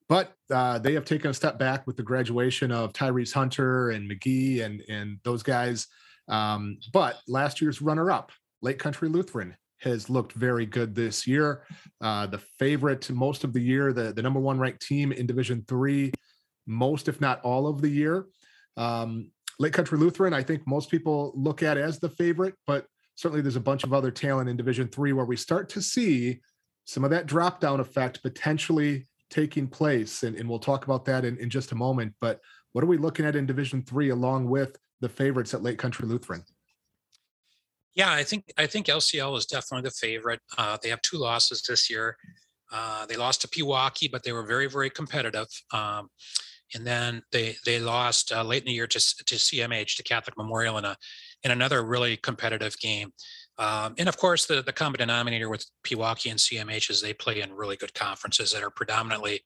But 0.10 0.34
uh, 0.52 0.80
they 0.80 0.94
have 0.96 1.06
taken 1.06 1.30
a 1.30 1.34
step 1.36 1.60
back 1.60 1.86
with 1.86 1.96
the 1.96 2.04
graduation 2.04 2.72
of 2.72 2.94
Tyrese 2.94 3.34
Hunter 3.34 3.92
and 3.92 4.10
McGee 4.10 4.64
and 4.66 4.82
and 4.90 5.20
those 5.24 5.44
guys. 5.44 5.88
Um, 6.28 6.78
but 6.92 7.18
last 7.28 7.62
year's 7.62 7.82
runner-up, 7.82 8.32
Lake 8.62 8.80
Country 8.80 9.08
Lutheran, 9.08 9.56
has 9.82 10.10
looked 10.10 10.34
very 10.34 10.66
good 10.66 10.94
this 10.94 11.26
year. 11.26 11.64
Uh, 12.02 12.28
the 12.28 12.38
favorite 12.38 13.10
most 13.10 13.44
of 13.44 13.54
the 13.54 13.62
year, 13.62 13.94
the, 13.94 14.12
the 14.12 14.22
number 14.22 14.40
one 14.40 14.60
ranked 14.60 14.82
team 14.82 15.12
in 15.12 15.26
Division 15.26 15.64
Three, 15.68 16.12
most 16.68 17.08
if 17.08 17.22
not 17.22 17.40
all 17.42 17.68
of 17.68 17.82
the 17.82 17.90
year. 17.90 18.26
Um, 18.78 19.32
Lake 19.60 19.74
Country 19.74 19.98
Lutheran, 19.98 20.34
I 20.34 20.44
think 20.44 20.66
most 20.66 20.90
people 20.90 21.34
look 21.36 21.64
at 21.64 21.78
as 21.78 22.00
the 22.00 22.10
favorite, 22.10 22.56
but 22.66 22.86
certainly 23.16 23.42
there's 23.42 23.58
a 23.58 23.62
bunch 23.62 23.84
of 23.84 23.94
other 23.94 24.12
talent 24.12 24.50
in 24.50 24.58
Division 24.58 24.88
Three 24.88 25.14
where 25.14 25.26
we 25.26 25.36
start 25.36 25.70
to 25.70 25.82
see 25.82 26.40
some 26.86 27.04
of 27.04 27.12
that 27.12 27.28
drop 27.28 27.60
down 27.60 27.80
effect 27.80 28.24
potentially 28.24 29.06
taking 29.30 29.68
place, 29.68 30.24
and, 30.24 30.36
and 30.36 30.50
we'll 30.50 30.60
talk 30.60 30.86
about 30.86 31.06
that 31.06 31.26
in, 31.26 31.38
in 31.38 31.50
just 31.50 31.72
a 31.72 31.76
moment. 31.76 32.14
But 32.20 32.40
what 32.74 32.84
are 32.84 32.88
we 32.88 32.98
looking 32.98 33.26
at 33.26 33.36
in 33.36 33.46
Division 33.46 33.82
Three 33.84 34.10
along 34.10 34.50
with 34.50 34.78
the 35.02 35.10
favorites 35.10 35.54
at 35.54 35.64
Lake 35.64 35.78
Country 35.78 36.08
Lutheran? 36.08 36.44
Yeah, 37.96 38.12
I 38.12 38.24
think 38.24 38.52
I 38.58 38.68
think 38.68 38.88
LCL 38.88 39.38
is 39.38 39.46
definitely 39.46 39.90
the 39.90 39.96
favorite. 39.96 40.42
Uh, 40.58 40.78
they 40.82 40.90
have 40.90 41.02
two 41.02 41.18
losses 41.18 41.62
this 41.62 41.90
year. 41.90 42.18
Uh, 42.72 43.06
they 43.08 43.18
lost 43.18 43.42
to 43.42 43.48
Pewaukee, 43.48 44.12
but 44.12 44.24
they 44.24 44.32
were 44.32 44.46
very 44.46 44.68
very 44.68 44.90
competitive. 44.90 45.48
Um, 45.74 46.10
and 46.76 46.86
then 46.86 47.22
they 47.32 47.56
they 47.66 47.80
lost 47.80 48.32
uh, 48.32 48.44
late 48.44 48.64
in 48.64 48.68
the 48.68 48.74
year 48.74 48.88
to 48.88 49.00
to 49.00 49.36
CMH 49.36 49.96
to 49.98 50.04
Catholic 50.04 50.38
Memorial 50.38 50.78
in 50.78 50.86
a 50.86 50.96
in 51.44 51.52
another 51.52 51.84
really 51.84 52.18
competitive 52.18 52.78
game. 52.80 53.12
Um, 53.60 53.94
and 53.98 54.10
of 54.10 54.18
course, 54.18 54.46
the 54.46 54.62
the 54.62 54.74
common 54.74 54.98
denominator 54.98 55.50
with 55.50 55.66
Pewaukee 55.86 56.32
and 56.32 56.40
CMH 56.40 56.90
is 56.90 57.02
they 57.02 57.14
play 57.14 57.42
in 57.42 57.54
really 57.54 57.76
good 57.76 57.94
conferences 57.94 58.52
that 58.52 58.64
are 58.64 58.72
predominantly 58.72 59.42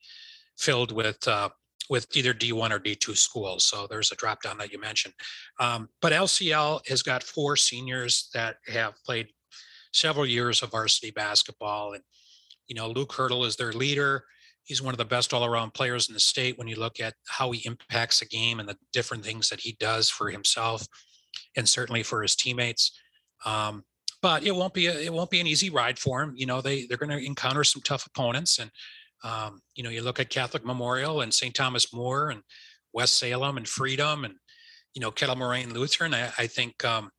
filled 0.56 0.91
with 0.91 1.28
uh, 1.28 1.49
with 1.89 2.08
either 2.15 2.34
D1 2.34 2.71
or 2.71 2.80
D2 2.80 3.17
schools. 3.17 3.65
So 3.65 3.88
there's 3.88 4.12
a 4.12 4.15
drop 4.15 4.41
down 4.41 4.58
that 4.60 4.71
you 4.71 4.80
mentioned. 4.80 5.13
Um, 5.60 5.89
but 6.02 6.13
LCL 6.13 6.88
has 6.88 7.02
got 7.04 7.23
four 7.23 7.56
seniors 7.56 8.30
that 8.34 8.58
have 8.67 8.93
played 9.06 9.28
several 9.91 10.26
years 10.26 10.63
of 10.63 10.71
varsity 10.71 11.12
basketball. 11.12 11.93
And, 11.93 12.04
you 12.67 12.76
know, 12.76 12.88
Luke 12.89 13.13
Hurdle 13.13 13.45
is 13.45 13.56
their 13.56 13.73
leader. 13.73 14.23
He's 14.63 14.82
one 14.82 14.93
of 14.93 14.97
the 14.97 15.06
best 15.06 15.34
all 15.34 15.43
around 15.43 15.73
players 15.73 16.08
in 16.08 16.13
the 16.13 16.21
state 16.21 16.58
when 16.58 16.69
you 16.69 16.78
look 16.78 17.02
at 17.02 17.15
how 17.28 17.52
he 17.52 17.67
impacts 17.67 18.21
a 18.21 18.26
game 18.26 18.60
and 18.60 18.69
the 18.69 18.78
different 18.93 19.26
things 19.26 19.49
that 19.49 19.60
he 19.60 19.76
does 19.80 20.10
for 20.10 20.30
himself 20.30 20.88
and 21.58 21.67
certainly 21.67 22.02
for 22.02 22.21
his 22.21 22.36
teammates. 22.36 22.97
Um, 23.45 23.84
but 24.23 24.43
it 24.43 24.55
won't 24.55 24.73
be 24.73 24.88
a, 24.88 24.99
it 24.99 25.13
won't 25.13 25.29
be 25.29 25.39
an 25.39 25.45
easy 25.45 25.69
ride 25.69 25.99
for 25.99 26.21
them. 26.21 26.33
You 26.36 26.47
know, 26.47 26.62
they 26.62 26.86
they're 26.86 26.97
going 26.97 27.12
to 27.12 27.23
encounter 27.23 27.63
some 27.63 27.83
tough 27.83 28.07
opponents, 28.07 28.57
and 28.57 28.71
um, 29.23 29.62
you 29.75 29.83
know, 29.83 29.89
you 29.89 30.01
look 30.01 30.19
at 30.19 30.29
Catholic 30.29 30.65
Memorial 30.65 31.21
and 31.21 31.33
St. 31.33 31.55
Thomas 31.55 31.93
More 31.93 32.29
and 32.29 32.41
West 32.93 33.17
Salem 33.17 33.57
and 33.57 33.67
Freedom 33.67 34.25
and, 34.25 34.36
you 34.93 35.01
know, 35.01 35.12
Kettle 35.12 35.36
Moraine 35.36 35.73
Lutheran. 35.73 36.13
I, 36.13 36.31
I 36.38 36.47
think, 36.47 36.83
um, 36.83 37.09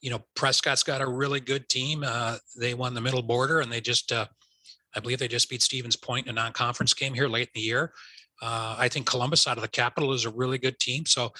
you 0.00 0.10
know, 0.10 0.24
Prescott's 0.34 0.82
got 0.82 1.02
a 1.02 1.06
really 1.06 1.40
good 1.40 1.68
team. 1.68 2.04
Uh, 2.06 2.36
they 2.58 2.74
won 2.74 2.94
the 2.94 3.00
middle 3.00 3.22
border 3.22 3.60
and 3.60 3.70
they 3.70 3.80
just, 3.80 4.12
uh, 4.12 4.26
I 4.94 5.00
believe 5.00 5.18
they 5.18 5.28
just 5.28 5.50
beat 5.50 5.62
Stevens 5.62 5.96
Point 5.96 6.26
in 6.26 6.30
a 6.30 6.40
non-conference 6.40 6.94
game 6.94 7.14
here 7.14 7.28
late 7.28 7.48
in 7.48 7.60
the 7.60 7.60
year. 7.60 7.92
Uh, 8.40 8.76
I 8.78 8.88
think 8.88 9.06
Columbus 9.06 9.46
out 9.46 9.58
of 9.58 9.62
the 9.62 9.68
capital 9.68 10.12
is 10.12 10.24
a 10.24 10.30
really 10.30 10.56
good 10.56 10.78
team. 10.78 11.04
So, 11.04 11.32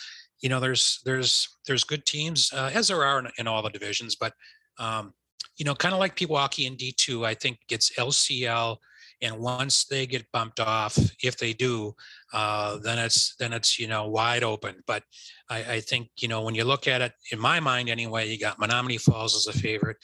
you 0.43 0.49
know, 0.49 0.61
there's 0.61 1.01
there's 1.05 1.57
there's 1.67 1.85
good 1.85 2.05
teams 2.05 2.53
uh, 2.53 2.71
as 2.73 2.89
there 2.89 3.05
are 3.05 3.19
in, 3.19 3.29
in 3.39 3.47
all 3.47 3.63
the 3.63 3.71
divisions, 3.71 4.17
but 4.17 4.35
um, 4.81 5.15
you 5.57 5.65
know, 5.65 5.75
kind 5.75 5.95
of 5.95 6.01
like 6.01 6.17
Pewaukee 6.17 6.67
and 6.67 6.77
D2, 6.77 7.25
I 7.25 7.35
think 7.35 7.59
it's 7.71 7.93
LCL 7.97 8.79
and 9.23 9.39
once 9.39 9.85
they 9.85 10.07
get 10.07 10.31
bumped 10.33 10.61
off 10.61 10.99
if 11.23 11.37
they 11.37 11.53
do 11.53 11.95
uh, 12.33 12.79
then 12.79 12.99
it's 12.99 13.35
then 13.37 13.53
it's 13.53 13.79
you 13.79 13.87
know 13.87 14.09
wide 14.09 14.43
open. 14.43 14.77
But 14.87 15.03
I, 15.49 15.75
I, 15.75 15.81
think 15.81 16.09
you 16.19 16.29
know 16.29 16.43
when 16.43 16.55
you 16.55 16.65
look 16.65 16.89
at 16.89 17.03
it 17.03 17.13
in 17.33 17.39
my 17.39 17.61
mind 17.61 17.89
anyway 17.89 18.29
you 18.29 18.39
got 18.39 18.59
Menomonee 18.59 19.01
Falls 19.01 19.37
as 19.37 19.55
a 19.55 19.59
favorite 19.59 19.97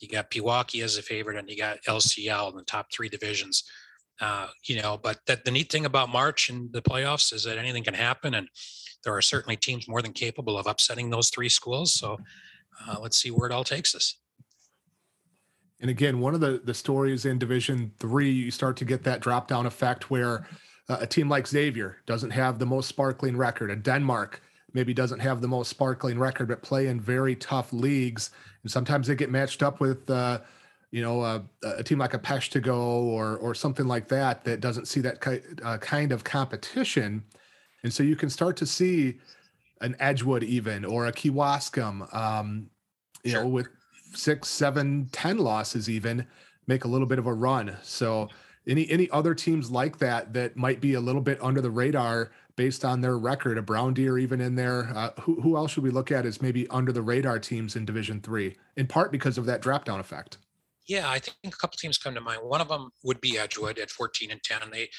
you 0.00 0.08
got 0.08 0.30
pewaukee 0.30 0.82
as 0.82 0.96
a 0.96 1.02
favorite 1.02 1.38
and 1.38 1.48
you 1.48 1.56
got 1.56 1.78
lcl 1.86 2.50
in 2.50 2.56
the 2.56 2.64
top 2.64 2.86
three 2.92 3.08
divisions. 3.08 3.64
Uh, 4.20 4.46
you 4.66 4.80
know 4.80 4.98
but 5.02 5.18
that 5.26 5.44
the 5.44 5.50
neat 5.50 5.70
thing 5.70 5.84
about 5.84 6.08
march 6.08 6.48
and 6.48 6.72
the 6.72 6.82
playoffs 6.82 7.32
is 7.32 7.44
that 7.44 7.58
anything 7.58 7.82
can 7.82 7.94
happen 7.94 8.34
and 8.34 8.48
there 9.04 9.14
are 9.16 9.22
certainly 9.22 9.56
teams 9.56 9.88
more 9.88 10.00
than 10.00 10.12
capable 10.12 10.56
of 10.56 10.66
upsetting 10.68 11.10
those 11.10 11.28
three 11.28 11.48
schools. 11.48 11.92
So 11.92 12.18
uh, 12.86 12.96
let's 13.00 13.20
see 13.20 13.30
where 13.30 13.48
it 13.48 13.52
all 13.52 13.64
takes 13.64 13.94
us 13.96 14.21
and 15.82 15.90
again, 15.90 16.20
one 16.20 16.32
of 16.32 16.40
the 16.40 16.62
the 16.64 16.72
stories 16.72 17.26
in 17.26 17.38
Division 17.38 17.92
Three, 17.98 18.30
you 18.30 18.50
start 18.50 18.76
to 18.78 18.84
get 18.84 19.02
that 19.02 19.20
drop 19.20 19.48
down 19.48 19.66
effect 19.66 20.10
where 20.10 20.46
uh, 20.88 20.98
a 21.00 21.06
team 21.06 21.28
like 21.28 21.46
Xavier 21.46 21.98
doesn't 22.06 22.30
have 22.30 22.58
the 22.58 22.66
most 22.66 22.88
sparkling 22.88 23.36
record, 23.36 23.70
a 23.70 23.76
Denmark 23.76 24.40
maybe 24.74 24.94
doesn't 24.94 25.18
have 25.18 25.42
the 25.42 25.48
most 25.48 25.68
sparkling 25.68 26.18
record, 26.18 26.48
but 26.48 26.62
play 26.62 26.86
in 26.86 26.98
very 26.98 27.36
tough 27.36 27.74
leagues, 27.74 28.30
and 28.62 28.72
sometimes 28.72 29.06
they 29.06 29.14
get 29.14 29.30
matched 29.30 29.62
up 29.62 29.80
with. 29.80 30.08
Uh, 30.08 30.40
you 30.92 31.00
know, 31.00 31.22
uh, 31.22 31.40
a 31.62 31.82
team 31.82 31.98
like 31.98 32.12
a 32.12 32.18
Peshtigo 32.18 32.76
or 32.76 33.38
or 33.38 33.54
something 33.54 33.86
like 33.86 34.08
that 34.08 34.44
that 34.44 34.60
doesn't 34.60 34.86
see 34.86 35.00
that 35.00 35.22
ki- 35.22 35.40
uh, 35.64 35.78
kind 35.78 36.12
of 36.12 36.22
competition, 36.22 37.24
and 37.82 37.90
so 37.90 38.02
you 38.02 38.14
can 38.14 38.28
start 38.28 38.58
to 38.58 38.66
see 38.66 39.18
an 39.80 39.96
Edgewood 39.98 40.44
even 40.44 40.84
or 40.84 41.06
a 41.06 41.12
Kewaskum, 41.12 42.14
um, 42.14 42.68
you 43.24 43.30
sure. 43.30 43.42
know, 43.42 43.48
with 43.48 43.68
six, 44.14 44.48
seven, 44.48 45.08
ten 45.12 45.38
losses 45.38 45.88
even 45.88 46.26
make 46.66 46.84
a 46.84 46.88
little 46.88 47.06
bit 47.06 47.18
of 47.18 47.26
a 47.26 47.32
run. 47.32 47.76
So 47.82 48.28
any 48.66 48.88
any 48.90 49.10
other 49.10 49.34
teams 49.34 49.70
like 49.70 49.98
that 49.98 50.32
that 50.34 50.56
might 50.56 50.80
be 50.80 50.94
a 50.94 51.00
little 51.00 51.20
bit 51.20 51.38
under 51.42 51.60
the 51.60 51.70
radar 51.70 52.30
based 52.56 52.84
on 52.84 53.00
their 53.00 53.18
record, 53.18 53.58
a 53.58 53.62
Brown 53.62 53.94
Deer 53.94 54.18
even 54.18 54.40
in 54.40 54.54
there. 54.54 54.90
Uh, 54.94 55.10
who 55.20 55.40
who 55.40 55.56
else 55.56 55.72
should 55.72 55.82
we 55.82 55.90
look 55.90 56.12
at 56.12 56.26
as 56.26 56.40
maybe 56.42 56.68
under 56.68 56.92
the 56.92 57.02
radar 57.02 57.38
teams 57.38 57.76
in 57.76 57.84
Division 57.84 58.20
Three, 58.20 58.56
in 58.76 58.86
part 58.86 59.10
because 59.10 59.38
of 59.38 59.46
that 59.46 59.62
drop 59.62 59.84
down 59.84 60.00
effect? 60.00 60.38
Yeah, 60.86 61.08
I 61.08 61.18
think 61.18 61.36
a 61.44 61.56
couple 61.56 61.76
teams 61.76 61.98
come 61.98 62.14
to 62.14 62.20
mind. 62.20 62.40
One 62.42 62.60
of 62.60 62.68
them 62.68 62.90
would 63.04 63.20
be 63.20 63.38
Edgewood 63.38 63.78
at 63.78 63.90
14 63.90 64.32
and 64.32 64.42
10, 64.42 64.62
and 64.62 64.72
they 64.72 64.90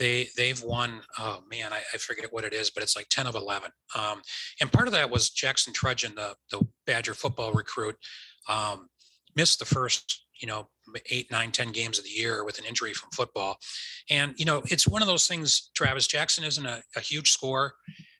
they 0.00 0.28
they've 0.36 0.60
won. 0.60 1.02
Oh 1.18 1.44
man, 1.48 1.72
I, 1.72 1.82
I 1.94 1.98
forget 1.98 2.32
what 2.32 2.44
it 2.44 2.52
is, 2.52 2.70
but 2.70 2.82
it's 2.82 2.96
like 2.96 3.06
10 3.10 3.28
of 3.28 3.36
11. 3.36 3.70
Um, 3.94 4.22
and 4.60 4.72
part 4.72 4.88
of 4.88 4.94
that 4.94 5.10
was 5.10 5.30
Jackson 5.30 5.72
Trudgeon, 5.72 6.16
the 6.16 6.34
the 6.50 6.66
Badger 6.86 7.14
football 7.14 7.52
recruit 7.52 7.96
um, 8.48 8.88
missed 9.36 9.58
the 9.58 9.64
first, 9.64 10.24
you 10.40 10.48
know, 10.48 10.68
eight, 11.10 11.30
nine, 11.30 11.52
ten 11.52 11.70
games 11.70 11.98
of 11.98 12.04
the 12.04 12.10
year 12.10 12.44
with 12.44 12.58
an 12.58 12.64
injury 12.64 12.92
from 12.92 13.10
football. 13.10 13.58
And, 14.08 14.34
you 14.36 14.44
know, 14.44 14.62
it's 14.66 14.88
one 14.88 15.02
of 15.02 15.08
those 15.08 15.26
things, 15.26 15.70
Travis 15.74 16.06
Jackson 16.06 16.44
isn't 16.44 16.66
a, 16.66 16.82
a 16.96 17.00
huge 17.00 17.30
scorer, 17.30 17.74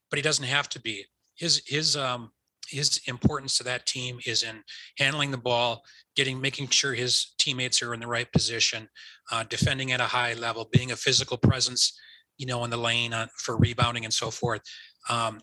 but 0.09 0.19
he 0.19 0.23
doesn't 0.23 0.45
have 0.45 0.69
to 0.71 0.81
be. 0.81 1.05
His, 1.35 1.63
his, 1.67 1.97
um, 1.97 2.31
his 2.71 3.01
importance 3.07 3.59
to 3.59 3.65
that 3.65 3.87
team 3.87 4.19
is 4.27 4.43
in 4.43 4.63
handling 4.99 5.31
the 5.31 5.39
ball, 5.39 5.83
getting, 6.17 6.41
making 6.41 6.69
sure 6.69 6.95
his 6.95 7.35
teammates 7.39 7.83
are 7.83 7.93
in 7.95 8.01
the 8.01 8.07
right 8.07 8.31
position, 8.33 8.89
uh, 9.31 9.45
defending 9.45 9.93
at 9.93 10.01
a 10.01 10.05
high 10.05 10.35
level, 10.35 10.69
being 10.73 10.93
a 10.93 10.97
physical 10.97 11.37
presence, 11.37 11.99
you 12.39 12.47
know, 12.47 12.65
in 12.65 12.71
the 12.71 12.77
lane 12.77 13.13
uh, 13.13 13.27
for 13.37 13.57
rebounding 13.57 14.05
and 14.05 14.15
so 14.15 14.31
forth. 14.31 14.63
Um, 15.09 15.41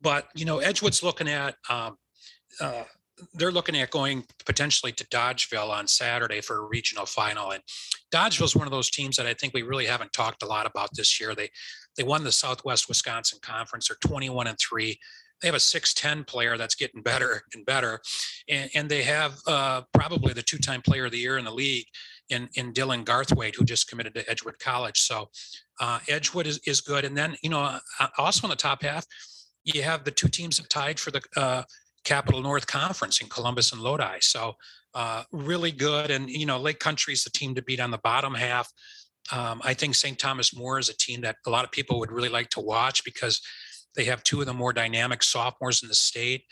but 0.00 0.28
you 0.34 0.44
know, 0.44 0.58
Edgewood's 0.58 1.02
looking 1.02 1.28
at 1.28 1.56
um, 1.70 1.96
uh, 2.60 2.84
they're 3.34 3.52
looking 3.52 3.76
at 3.76 3.90
going 3.90 4.24
potentially 4.44 4.92
to 4.92 5.06
Dodgeville 5.06 5.70
on 5.70 5.88
Saturday 5.88 6.40
for 6.40 6.58
a 6.58 6.66
regional 6.66 7.06
final. 7.06 7.52
And 7.52 7.62
Dodgeville 8.12 8.44
is 8.44 8.56
one 8.56 8.66
of 8.66 8.72
those 8.72 8.90
teams 8.90 9.16
that 9.16 9.26
I 9.26 9.34
think 9.34 9.54
we 9.54 9.62
really 9.62 9.86
haven't 9.86 10.12
talked 10.12 10.42
a 10.42 10.46
lot 10.46 10.66
about 10.66 10.90
this 10.94 11.20
year. 11.20 11.34
They 11.34 11.50
they 11.96 12.02
won 12.02 12.24
the 12.24 12.32
Southwest 12.32 12.88
Wisconsin 12.88 13.38
Conference. 13.40 13.88
They're 13.88 13.96
21 14.06 14.46
and 14.46 14.58
three. 14.58 14.98
They 15.40 15.48
have 15.48 15.54
a 15.54 15.58
6'10 15.58 16.26
player 16.26 16.56
that's 16.56 16.74
getting 16.74 17.02
better 17.02 17.42
and 17.54 17.64
better. 17.66 18.00
And, 18.48 18.70
and 18.74 18.88
they 18.88 19.02
have 19.02 19.38
uh, 19.46 19.82
probably 19.92 20.32
the 20.32 20.42
two 20.42 20.58
time 20.58 20.82
player 20.82 21.06
of 21.06 21.12
the 21.12 21.18
year 21.18 21.38
in 21.38 21.44
the 21.44 21.50
league 21.50 21.86
in, 22.30 22.48
in 22.54 22.72
Dylan 22.72 23.04
Garthwaite, 23.04 23.54
who 23.56 23.64
just 23.64 23.88
committed 23.88 24.14
to 24.14 24.28
Edgewood 24.30 24.58
College. 24.58 24.98
So 25.00 25.28
uh, 25.80 26.00
Edgewood 26.08 26.46
is, 26.46 26.58
is 26.66 26.80
good. 26.80 27.04
And 27.04 27.16
then, 27.16 27.36
you 27.42 27.50
know, 27.50 27.78
uh, 28.00 28.06
also 28.18 28.46
in 28.46 28.50
the 28.50 28.56
top 28.56 28.82
half, 28.82 29.06
you 29.64 29.82
have 29.82 30.04
the 30.04 30.10
two 30.10 30.28
teams 30.28 30.56
that 30.56 30.70
tied 30.70 30.98
for 30.98 31.10
the 31.10 31.22
uh, 31.36 31.62
Capital 32.04 32.40
North 32.40 32.66
Conference 32.66 33.20
in 33.20 33.28
Columbus 33.28 33.72
and 33.72 33.82
Lodi. 33.82 34.18
So 34.20 34.54
uh, 34.94 35.24
really 35.32 35.72
good. 35.72 36.10
And, 36.10 36.30
you 36.30 36.46
know, 36.46 36.58
Lake 36.58 36.78
Country 36.78 37.12
is 37.12 37.24
the 37.24 37.30
team 37.30 37.54
to 37.56 37.62
beat 37.62 37.80
on 37.80 37.90
the 37.90 37.98
bottom 37.98 38.34
half. 38.34 38.72
Um, 39.32 39.60
I 39.64 39.74
think 39.74 39.94
St. 39.94 40.18
Thomas 40.18 40.56
More 40.56 40.78
is 40.78 40.88
a 40.88 40.96
team 40.96 41.20
that 41.22 41.36
a 41.46 41.50
lot 41.50 41.64
of 41.64 41.72
people 41.72 41.98
would 41.98 42.12
really 42.12 42.28
like 42.28 42.48
to 42.50 42.60
watch 42.60 43.04
because 43.04 43.40
they 43.96 44.04
have 44.04 44.22
two 44.22 44.40
of 44.40 44.46
the 44.46 44.54
more 44.54 44.72
dynamic 44.72 45.22
sophomores 45.22 45.82
in 45.82 45.88
the 45.88 45.94
state 45.94 46.44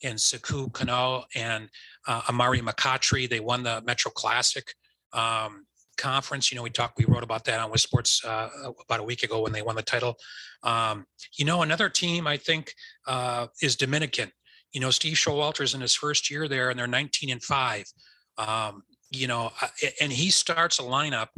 in 0.00 0.18
Saku 0.18 0.68
Kano 0.70 1.24
and 1.34 1.68
uh, 2.06 2.22
Amari 2.28 2.60
McCautry. 2.60 3.28
They 3.28 3.40
won 3.40 3.62
the 3.62 3.82
Metro 3.82 4.10
Classic 4.10 4.74
um, 5.12 5.66
conference. 5.96 6.50
You 6.50 6.56
know, 6.56 6.62
we 6.62 6.70
talked, 6.70 6.98
we 6.98 7.04
wrote 7.04 7.22
about 7.22 7.44
that 7.44 7.60
on 7.60 7.70
WisSports 7.70 8.24
uh, 8.24 8.72
about 8.84 9.00
a 9.00 9.04
week 9.04 9.22
ago 9.22 9.42
when 9.42 9.52
they 9.52 9.62
won 9.62 9.76
the 9.76 9.82
title. 9.82 10.16
Um, 10.62 11.06
you 11.36 11.44
know, 11.44 11.62
another 11.62 11.88
team 11.88 12.26
I 12.26 12.36
think 12.36 12.74
uh, 13.06 13.46
is 13.60 13.76
Dominican. 13.76 14.30
You 14.72 14.80
know, 14.80 14.90
Steve 14.90 15.16
Showalter's 15.16 15.74
in 15.74 15.80
his 15.80 15.94
first 15.94 16.30
year 16.30 16.48
there, 16.48 16.70
and 16.70 16.78
they're 16.78 16.86
19 16.86 17.30
and 17.30 17.42
five. 17.42 17.84
Um, 18.38 18.82
you 19.10 19.26
know, 19.26 19.50
uh, 19.60 19.68
and 20.00 20.10
he 20.10 20.30
starts 20.30 20.78
a 20.78 20.82
lineup 20.82 21.28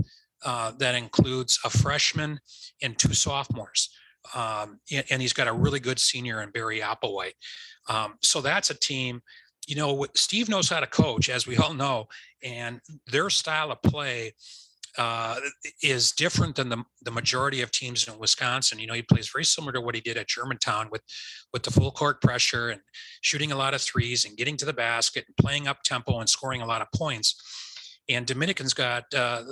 uh, 0.44 0.72
that 0.78 0.94
includes 0.94 1.58
a 1.64 1.70
freshman 1.70 2.38
and 2.82 2.96
two 2.98 3.14
sophomores. 3.14 3.90
Um, 4.34 4.80
and 5.10 5.20
he's 5.20 5.32
got 5.32 5.48
a 5.48 5.52
really 5.52 5.80
good 5.80 5.98
senior 5.98 6.42
in 6.42 6.50
Barry 6.50 6.80
Applewhite. 6.80 7.34
Um, 7.88 8.14
so 8.22 8.40
that's 8.40 8.70
a 8.70 8.74
team, 8.74 9.20
you 9.66 9.76
know, 9.76 10.06
Steve 10.14 10.48
knows 10.48 10.68
how 10.68 10.80
to 10.80 10.86
coach, 10.86 11.28
as 11.28 11.46
we 11.46 11.56
all 11.56 11.74
know, 11.74 12.06
and 12.42 12.80
their 13.06 13.30
style 13.30 13.70
of 13.72 13.82
play 13.82 14.32
uh, 14.96 15.40
is 15.82 16.12
different 16.12 16.54
than 16.54 16.68
the, 16.68 16.82
the 17.02 17.10
majority 17.10 17.62
of 17.62 17.70
teams 17.70 18.06
in 18.06 18.18
Wisconsin. 18.18 18.78
You 18.78 18.86
know, 18.86 18.94
he 18.94 19.02
plays 19.02 19.28
very 19.28 19.44
similar 19.44 19.72
to 19.72 19.80
what 19.80 19.94
he 19.94 20.00
did 20.00 20.16
at 20.16 20.28
Germantown 20.28 20.88
with 20.90 21.02
with 21.52 21.64
the 21.64 21.70
full 21.70 21.90
court 21.90 22.20
pressure 22.20 22.70
and 22.70 22.80
shooting 23.20 23.52
a 23.52 23.56
lot 23.56 23.74
of 23.74 23.80
threes 23.80 24.24
and 24.24 24.36
getting 24.36 24.56
to 24.58 24.64
the 24.64 24.72
basket 24.72 25.24
and 25.26 25.36
playing 25.36 25.66
up 25.66 25.82
tempo 25.82 26.20
and 26.20 26.28
scoring 26.28 26.62
a 26.62 26.66
lot 26.66 26.82
of 26.82 26.88
points. 26.94 27.34
And 28.08 28.26
Dominican's 28.26 28.74
got 28.74 29.04
uh, 29.14 29.42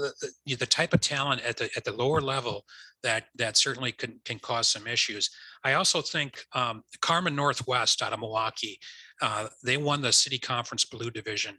the, 0.46 0.56
the 0.56 0.66
type 0.66 0.92
of 0.92 1.00
talent 1.00 1.42
at 1.42 1.56
the 1.56 1.70
at 1.76 1.84
the 1.84 1.92
lower 1.92 2.20
level 2.20 2.64
that 3.02 3.24
that 3.36 3.56
certainly 3.56 3.92
can 3.92 4.20
can 4.24 4.38
cause 4.38 4.68
some 4.68 4.86
issues. 4.86 5.30
I 5.64 5.74
also 5.74 6.02
think 6.02 6.44
um, 6.54 6.84
Carmen 7.00 7.34
Northwest 7.34 8.02
out 8.02 8.12
of 8.12 8.20
Milwaukee, 8.20 8.78
uh, 9.20 9.48
they 9.64 9.76
won 9.76 10.02
the 10.02 10.12
City 10.12 10.38
Conference 10.38 10.84
Blue 10.84 11.10
Division, 11.10 11.56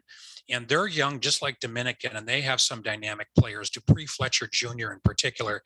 and 0.49 0.67
they're 0.67 0.87
young, 0.87 1.19
just 1.19 1.41
like 1.41 1.59
Dominican, 1.59 2.15
and 2.15 2.27
they 2.27 2.41
have 2.41 2.61
some 2.61 2.81
dynamic 2.81 3.27
players. 3.37 3.69
Dupree 3.69 4.05
Fletcher 4.05 4.47
Jr. 4.51 4.91
in 4.91 4.99
particular 5.03 5.63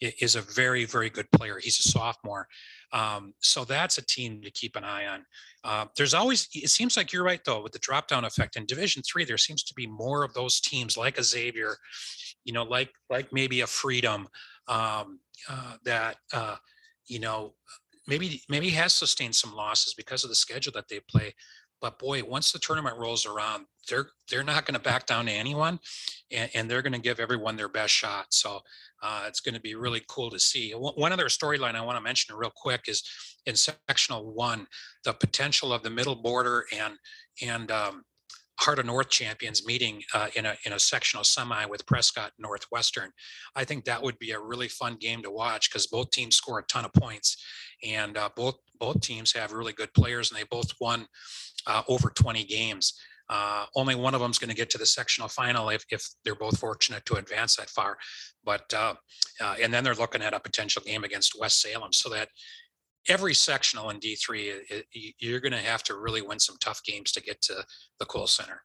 is 0.00 0.36
a 0.36 0.42
very 0.42 0.84
very 0.84 1.10
good 1.10 1.30
player. 1.32 1.58
He's 1.60 1.78
a 1.80 1.88
sophomore, 1.88 2.46
um, 2.92 3.34
so 3.40 3.64
that's 3.64 3.98
a 3.98 4.06
team 4.06 4.40
to 4.42 4.50
keep 4.50 4.76
an 4.76 4.84
eye 4.84 5.06
on. 5.06 5.26
Uh, 5.64 5.86
there's 5.96 6.14
always 6.14 6.48
it 6.54 6.70
seems 6.70 6.96
like 6.96 7.12
you're 7.12 7.24
right 7.24 7.44
though 7.44 7.62
with 7.62 7.72
the 7.72 7.78
drop 7.80 8.08
down 8.08 8.24
effect 8.24 8.56
in 8.56 8.66
Division 8.66 9.02
three. 9.02 9.24
There 9.24 9.38
seems 9.38 9.62
to 9.64 9.74
be 9.74 9.86
more 9.86 10.24
of 10.24 10.34
those 10.34 10.60
teams 10.60 10.96
like 10.96 11.18
a 11.18 11.22
Xavier, 11.22 11.76
you 12.44 12.52
know, 12.52 12.64
like 12.64 12.90
like 13.10 13.32
maybe 13.32 13.60
a 13.60 13.66
Freedom 13.66 14.28
um, 14.68 15.20
uh, 15.48 15.74
that 15.84 16.16
uh, 16.32 16.56
you 17.06 17.18
know 17.18 17.54
maybe 18.06 18.42
maybe 18.48 18.70
has 18.70 18.94
sustained 18.94 19.34
some 19.34 19.54
losses 19.54 19.94
because 19.94 20.24
of 20.24 20.30
the 20.30 20.36
schedule 20.36 20.72
that 20.74 20.88
they 20.88 21.00
play. 21.10 21.34
But 21.80 21.98
boy, 21.98 22.24
once 22.24 22.50
the 22.50 22.58
tournament 22.58 22.98
rolls 22.98 23.24
around, 23.24 23.66
they're 23.88 24.08
they're 24.30 24.42
not 24.42 24.64
going 24.64 24.74
to 24.74 24.80
back 24.80 25.06
down 25.06 25.26
to 25.26 25.32
anyone, 25.32 25.78
and, 26.32 26.50
and 26.54 26.70
they're 26.70 26.82
going 26.82 26.92
to 26.92 26.98
give 26.98 27.20
everyone 27.20 27.56
their 27.56 27.68
best 27.68 27.94
shot. 27.94 28.26
So 28.30 28.60
uh, 29.02 29.24
it's 29.26 29.40
going 29.40 29.54
to 29.54 29.60
be 29.60 29.74
really 29.74 30.02
cool 30.08 30.30
to 30.30 30.38
see. 30.38 30.72
One 30.72 31.12
other 31.12 31.26
storyline 31.26 31.74
I 31.74 31.80
want 31.80 31.96
to 31.96 32.02
mention 32.02 32.34
real 32.34 32.52
quick 32.54 32.82
is 32.88 33.02
in 33.46 33.54
sectional 33.54 34.32
one, 34.32 34.66
the 35.04 35.12
potential 35.12 35.72
of 35.72 35.82
the 35.82 35.90
middle 35.90 36.16
border 36.16 36.64
and 36.76 36.94
and 37.42 37.70
um, 37.70 38.02
Heart 38.60 38.80
of 38.80 38.86
North 38.86 39.08
champions 39.08 39.64
meeting 39.64 40.02
uh, 40.14 40.28
in 40.34 40.44
a 40.44 40.56
in 40.66 40.72
a 40.72 40.78
sectional 40.80 41.22
semi 41.24 41.64
with 41.66 41.86
Prescott 41.86 42.32
Northwestern. 42.38 43.10
I 43.54 43.64
think 43.64 43.84
that 43.84 44.02
would 44.02 44.18
be 44.18 44.32
a 44.32 44.40
really 44.40 44.68
fun 44.68 44.96
game 45.00 45.22
to 45.22 45.30
watch 45.30 45.70
because 45.70 45.86
both 45.86 46.10
teams 46.10 46.36
score 46.36 46.58
a 46.58 46.64
ton 46.64 46.84
of 46.84 46.92
points, 46.92 47.36
and 47.84 48.16
uh, 48.16 48.30
both 48.34 48.56
both 48.78 49.00
teams 49.00 49.32
have 49.32 49.52
really 49.52 49.72
good 49.72 49.94
players, 49.94 50.30
and 50.30 50.40
they 50.40 50.46
both 50.50 50.72
won 50.80 51.06
uh, 51.66 51.82
over 51.88 52.10
20 52.10 52.44
games. 52.44 52.94
Uh, 53.30 53.66
only 53.76 53.94
one 53.94 54.14
of 54.14 54.20
them 54.20 54.30
is 54.30 54.38
going 54.38 54.48
to 54.48 54.56
get 54.56 54.70
to 54.70 54.78
the 54.78 54.86
sectional 54.86 55.28
final 55.28 55.68
if, 55.68 55.84
if 55.90 56.08
they're 56.24 56.34
both 56.34 56.58
fortunate 56.58 57.04
to 57.06 57.14
advance 57.14 57.56
that 57.56 57.68
far. 57.68 57.98
But 58.44 58.72
uh, 58.72 58.94
uh, 59.40 59.56
and 59.60 59.72
then 59.72 59.84
they're 59.84 59.94
looking 59.94 60.22
at 60.22 60.34
a 60.34 60.40
potential 60.40 60.82
game 60.84 61.04
against 61.04 61.38
West 61.38 61.60
Salem, 61.60 61.92
so 61.92 62.08
that 62.10 62.28
every 63.08 63.34
sectional 63.34 63.90
in 63.90 63.98
D3, 64.00 64.62
it, 64.70 64.86
it, 64.92 65.14
you're 65.18 65.40
going 65.40 65.52
to 65.52 65.58
have 65.58 65.82
to 65.84 65.96
really 65.96 66.22
win 66.22 66.38
some 66.38 66.56
tough 66.60 66.82
games 66.84 67.12
to 67.12 67.22
get 67.22 67.40
to 67.42 67.64
the 67.98 68.06
Kohl 68.06 68.26
Center. 68.26 68.62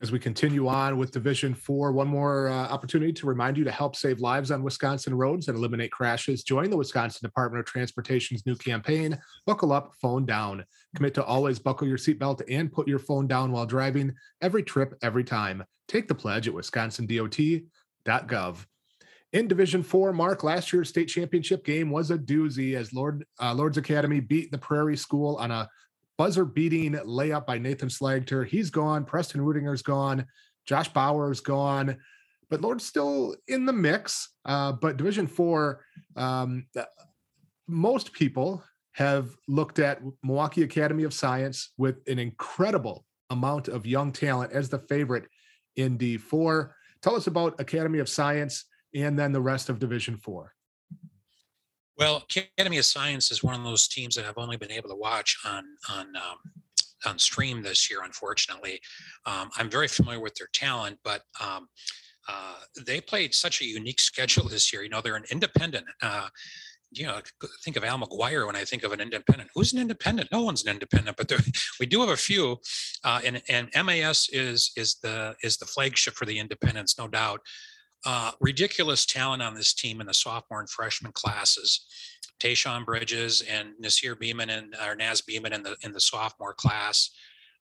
As 0.00 0.12
we 0.12 0.20
continue 0.20 0.68
on 0.68 0.96
with 0.96 1.10
Division 1.10 1.54
Four, 1.54 1.90
one 1.90 2.06
more 2.06 2.46
uh, 2.46 2.68
opportunity 2.68 3.12
to 3.14 3.26
remind 3.26 3.58
you 3.58 3.64
to 3.64 3.72
help 3.72 3.96
save 3.96 4.20
lives 4.20 4.52
on 4.52 4.62
Wisconsin 4.62 5.12
roads 5.12 5.48
and 5.48 5.58
eliminate 5.58 5.90
crashes. 5.90 6.44
Join 6.44 6.70
the 6.70 6.76
Wisconsin 6.76 7.26
Department 7.26 7.58
of 7.58 7.66
Transportation's 7.66 8.46
new 8.46 8.54
campaign, 8.54 9.18
Buckle 9.44 9.72
Up, 9.72 9.94
Phone 10.00 10.24
Down. 10.24 10.64
Commit 10.94 11.14
to 11.14 11.24
always 11.24 11.58
buckle 11.58 11.88
your 11.88 11.98
seatbelt 11.98 12.42
and 12.48 12.72
put 12.72 12.86
your 12.86 13.00
phone 13.00 13.26
down 13.26 13.50
while 13.50 13.66
driving 13.66 14.14
every 14.40 14.62
trip, 14.62 14.94
every 15.02 15.24
time. 15.24 15.64
Take 15.88 16.06
the 16.06 16.14
pledge 16.14 16.46
at 16.46 16.54
wisconsindot.gov. 16.54 18.66
In 19.32 19.48
Division 19.48 19.82
Four, 19.82 20.12
Mark, 20.12 20.44
last 20.44 20.72
year's 20.72 20.90
state 20.90 21.06
championship 21.06 21.64
game 21.64 21.90
was 21.90 22.12
a 22.12 22.18
doozy 22.18 22.76
as 22.76 22.92
Lourdes 22.92 23.24
uh, 23.42 23.52
Lourdes 23.52 23.78
Academy 23.78 24.20
beat 24.20 24.52
the 24.52 24.58
Prairie 24.58 24.96
School 24.96 25.34
on 25.36 25.50
a 25.50 25.68
buzzer-beating 26.18 26.92
layup 26.92 27.46
by 27.46 27.56
Nathan 27.58 27.88
Slagter. 27.88 28.46
He's 28.46 28.70
gone. 28.70 29.04
Preston 29.04 29.40
Rudinger's 29.40 29.82
gone. 29.82 30.26
Josh 30.66 30.92
Bauer's 30.92 31.40
gone. 31.40 31.96
But 32.50 32.60
Lourdes 32.60 32.84
still 32.84 33.36
in 33.46 33.64
the 33.64 33.72
mix. 33.72 34.34
Uh, 34.44 34.72
but 34.72 34.96
Division 34.96 35.26
Four, 35.26 35.84
um, 36.16 36.66
most 37.66 38.12
people 38.12 38.62
have 38.92 39.30
looked 39.46 39.78
at 39.78 40.02
Milwaukee 40.22 40.64
Academy 40.64 41.04
of 41.04 41.14
Science 41.14 41.72
with 41.78 41.96
an 42.08 42.18
incredible 42.18 43.04
amount 43.30 43.68
of 43.68 43.86
young 43.86 44.10
talent 44.10 44.52
as 44.52 44.68
the 44.68 44.78
favorite 44.78 45.28
in 45.76 45.96
D4. 45.96 46.70
Tell 47.02 47.14
us 47.14 47.28
about 47.28 47.60
Academy 47.60 48.00
of 48.00 48.08
Science 48.08 48.64
and 48.94 49.18
then 49.18 49.32
the 49.32 49.40
rest 49.40 49.68
of 49.68 49.78
Division 49.78 50.16
Four? 50.16 50.54
Well, 51.98 52.22
Academy 52.36 52.78
of 52.78 52.84
Science 52.84 53.32
is 53.32 53.42
one 53.42 53.54
of 53.54 53.64
those 53.64 53.88
teams 53.88 54.14
that 54.14 54.24
I've 54.24 54.38
only 54.38 54.56
been 54.56 54.70
able 54.70 54.88
to 54.88 54.94
watch 54.94 55.36
on 55.44 55.64
on 55.90 56.06
um, 56.16 56.38
on 57.04 57.18
stream 57.18 57.60
this 57.62 57.90
year. 57.90 58.00
Unfortunately, 58.04 58.80
um, 59.26 59.50
I'm 59.56 59.68
very 59.68 59.88
familiar 59.88 60.20
with 60.20 60.36
their 60.36 60.48
talent, 60.52 60.98
but 61.02 61.22
um, 61.40 61.68
uh, 62.28 62.54
they 62.86 63.00
played 63.00 63.34
such 63.34 63.60
a 63.60 63.64
unique 63.64 63.98
schedule 63.98 64.48
this 64.48 64.72
year. 64.72 64.84
You 64.84 64.90
know, 64.90 65.00
they're 65.00 65.16
an 65.16 65.24
independent. 65.32 65.86
Uh, 66.00 66.28
you 66.92 67.04
know, 67.04 67.20
think 67.64 67.76
of 67.76 67.84
Al 67.84 67.98
McGuire 67.98 68.46
when 68.46 68.56
I 68.56 68.64
think 68.64 68.82
of 68.82 68.92
an 68.92 69.00
independent. 69.00 69.50
Who's 69.54 69.74
an 69.74 69.80
independent? 69.80 70.30
No 70.32 70.42
one's 70.42 70.64
an 70.64 70.70
independent, 70.70 71.16
but 71.16 71.28
there, 71.28 71.38
we 71.80 71.86
do 71.86 72.00
have 72.00 72.10
a 72.10 72.16
few. 72.16 72.58
Uh, 73.02 73.20
and 73.24 73.42
and 73.48 73.70
MAS 73.84 74.28
is 74.30 74.70
is 74.76 74.98
the 75.02 75.34
is 75.42 75.56
the 75.56 75.66
flagship 75.66 76.14
for 76.14 76.26
the 76.26 76.38
independents, 76.38 76.96
no 76.96 77.08
doubt 77.08 77.40
uh, 78.04 78.32
ridiculous 78.40 79.04
talent 79.06 79.42
on 79.42 79.54
this 79.54 79.72
team 79.74 80.00
in 80.00 80.06
the 80.06 80.14
sophomore 80.14 80.60
and 80.60 80.70
freshman 80.70 81.12
classes. 81.12 81.86
Tayshawn 82.40 82.84
Bridges 82.84 83.42
and 83.50 83.70
Nasir 83.80 84.14
Beeman 84.14 84.50
and 84.50 84.74
or 84.86 84.94
Naz 84.94 85.20
Beeman 85.20 85.52
in 85.52 85.62
the 85.62 85.76
in 85.82 85.92
the 85.92 86.00
sophomore 86.00 86.54
class. 86.54 87.10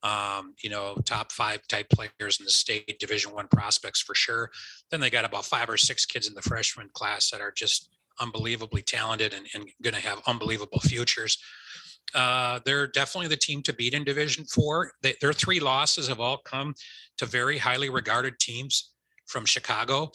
Um, 0.04 0.54
you 0.64 0.70
know, 0.70 0.96
top 1.06 1.32
five 1.32 1.68
type 1.68 1.88
players 1.90 2.40
in 2.40 2.46
the 2.46 2.52
state 2.52 3.00
division 3.00 3.34
one 3.34 3.48
prospects 3.48 4.00
for 4.00 4.14
sure. 4.14 4.52
Then 4.92 5.00
they 5.00 5.10
got 5.10 5.26
about 5.26 5.46
five 5.46 5.70
or 5.70 5.78
six 5.78 6.06
kids 6.06 6.28
in 6.28 6.36
the 6.36 6.42
freshman 6.44 6.90
class 6.94 7.32
that 7.32 7.42
are 7.42 7.52
just 7.52 7.90
unbelievably 8.20 8.84
talented 8.84 9.34
and, 9.34 9.48
and 9.56 9.68
going 9.82 9.96
to 9.96 10.08
have 10.08 10.22
unbelievable 10.28 10.80
futures. 10.80 11.40
Uh, 12.14 12.60
they're 12.64 12.88
definitely 12.88 13.28
the 13.28 13.36
team 13.36 13.64
to 13.64 13.74
beat 13.74 13.96
in 13.96 14.04
Division 14.04 14.46
Four. 14.46 14.92
They, 15.02 15.16
their 15.20 15.34
three 15.34 15.60
losses 15.60 16.08
have 16.08 16.20
all 16.20 16.38
come 16.38 16.76
to 17.18 17.26
very 17.26 17.58
highly 17.58 17.90
regarded 17.90 18.40
teams 18.40 18.92
from 19.28 19.46
Chicago, 19.46 20.12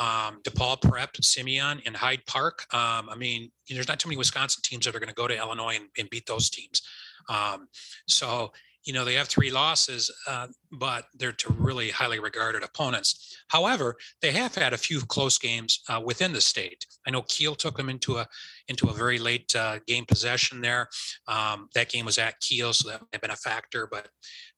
um, 0.00 0.40
DePaul 0.42 0.80
Prep, 0.80 1.16
Simeon, 1.22 1.80
and 1.86 1.96
Hyde 1.96 2.26
Park. 2.26 2.66
Um, 2.74 3.08
I 3.08 3.14
mean, 3.16 3.50
there's 3.68 3.88
not 3.88 4.00
too 4.00 4.08
many 4.08 4.16
Wisconsin 4.16 4.62
teams 4.64 4.84
that 4.84 4.94
are 4.94 5.00
going 5.00 5.08
to 5.08 5.14
go 5.14 5.28
to 5.28 5.36
Illinois 5.36 5.76
and, 5.76 5.88
and 5.98 6.10
beat 6.10 6.26
those 6.26 6.50
teams. 6.50 6.82
Um, 7.28 7.68
so 8.08 8.52
you 8.84 8.92
know, 8.92 9.04
they 9.04 9.14
have 9.14 9.28
three 9.28 9.50
losses, 9.50 10.10
uh, 10.28 10.46
but 10.72 11.06
they're 11.14 11.32
to 11.32 11.52
really 11.52 11.90
highly 11.90 12.18
regarded 12.18 12.62
opponents. 12.62 13.38
However, 13.48 13.96
they 14.20 14.32
have 14.32 14.54
had 14.54 14.72
a 14.72 14.78
few 14.78 15.00
close 15.00 15.38
games 15.38 15.80
uh, 15.88 16.00
within 16.04 16.32
the 16.32 16.40
state. 16.40 16.86
I 17.06 17.10
know 17.10 17.22
Kiel 17.22 17.54
took 17.54 17.76
them 17.76 17.88
into 17.88 18.18
a 18.18 18.28
into 18.68 18.88
a 18.88 18.94
very 18.94 19.18
late 19.18 19.54
uh, 19.54 19.78
game 19.86 20.06
possession 20.06 20.60
there. 20.60 20.88
Um, 21.28 21.68
that 21.74 21.90
game 21.90 22.06
was 22.06 22.18
at 22.18 22.40
Kiel 22.40 22.72
so 22.72 22.90
that 22.90 23.00
may 23.00 23.08
have 23.12 23.20
been 23.20 23.30
a 23.30 23.36
factor. 23.36 23.86
But 23.90 24.08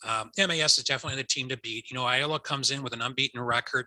um, 0.06 0.30
MAS 0.38 0.78
is 0.78 0.84
definitely 0.84 1.20
the 1.20 1.28
team 1.28 1.48
to 1.48 1.56
beat. 1.56 1.90
You 1.90 1.96
know, 1.96 2.04
Iola 2.04 2.40
comes 2.40 2.70
in 2.70 2.82
with 2.82 2.92
an 2.92 3.02
unbeaten 3.02 3.40
record, 3.40 3.86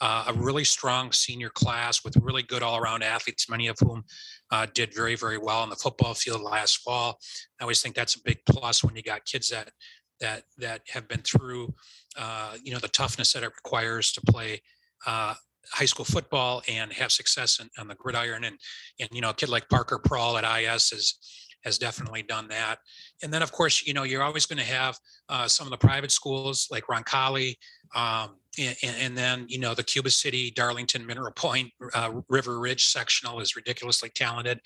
uh, 0.00 0.24
a 0.28 0.32
really 0.32 0.64
strong 0.64 1.12
senior 1.12 1.50
class 1.50 2.04
with 2.04 2.16
really 2.16 2.42
good 2.42 2.62
all-around 2.62 3.02
athletes, 3.02 3.48
many 3.48 3.66
of 3.66 3.76
whom 3.80 4.04
uh, 4.50 4.66
did 4.74 4.94
very, 4.94 5.16
very 5.16 5.38
well 5.38 5.60
on 5.60 5.70
the 5.70 5.76
football 5.76 6.14
field 6.14 6.40
last 6.40 6.78
fall. 6.78 7.18
I 7.60 7.64
always 7.64 7.82
think 7.82 7.94
that's 7.94 8.14
a 8.14 8.22
big 8.22 8.38
plus 8.48 8.84
when 8.84 8.96
you 8.96 9.02
got 9.02 9.24
kids 9.24 9.48
that 9.48 9.70
that 10.20 10.42
that 10.58 10.82
have 10.88 11.06
been 11.06 11.22
through, 11.22 11.72
uh, 12.16 12.56
you 12.62 12.72
know, 12.72 12.78
the 12.78 12.88
toughness 12.88 13.32
that 13.32 13.42
it 13.42 13.52
requires 13.64 14.12
to 14.12 14.20
play 14.22 14.60
uh, 15.06 15.34
high 15.70 15.84
school 15.84 16.04
football 16.04 16.62
and 16.68 16.92
have 16.92 17.12
success 17.12 17.60
in, 17.60 17.68
on 17.78 17.88
the 17.88 17.94
gridiron. 17.94 18.44
And 18.44 18.58
and 19.00 19.08
you 19.12 19.20
know, 19.20 19.30
a 19.30 19.34
kid 19.34 19.48
like 19.48 19.68
Parker 19.68 19.98
Prawl 19.98 20.36
at 20.38 20.62
IS 20.62 20.92
is 20.92 21.18
has 21.68 21.78
definitely 21.78 22.22
done 22.22 22.48
that. 22.48 22.78
And 23.22 23.32
then, 23.32 23.42
of 23.42 23.52
course, 23.52 23.86
you 23.86 23.94
know, 23.94 24.04
you're 24.04 24.22
always 24.22 24.46
going 24.46 24.58
to 24.58 24.64
have 24.64 24.98
uh, 25.28 25.46
some 25.46 25.66
of 25.66 25.70
the 25.70 25.86
private 25.86 26.10
schools 26.10 26.66
like 26.70 26.86
Roncalli, 26.86 27.56
um, 27.94 28.36
and, 28.58 28.76
and, 28.82 29.16
then, 29.16 29.46
you 29.48 29.60
know, 29.60 29.72
the 29.74 29.84
Cuba 29.84 30.10
City, 30.10 30.50
Darlington, 30.50 31.06
Mineral 31.06 31.32
Point, 31.32 31.70
uh, 31.94 32.10
River 32.28 32.58
Ridge 32.58 32.86
sectional 32.86 33.38
is 33.40 33.54
ridiculously 33.54 34.10
talented. 34.14 34.58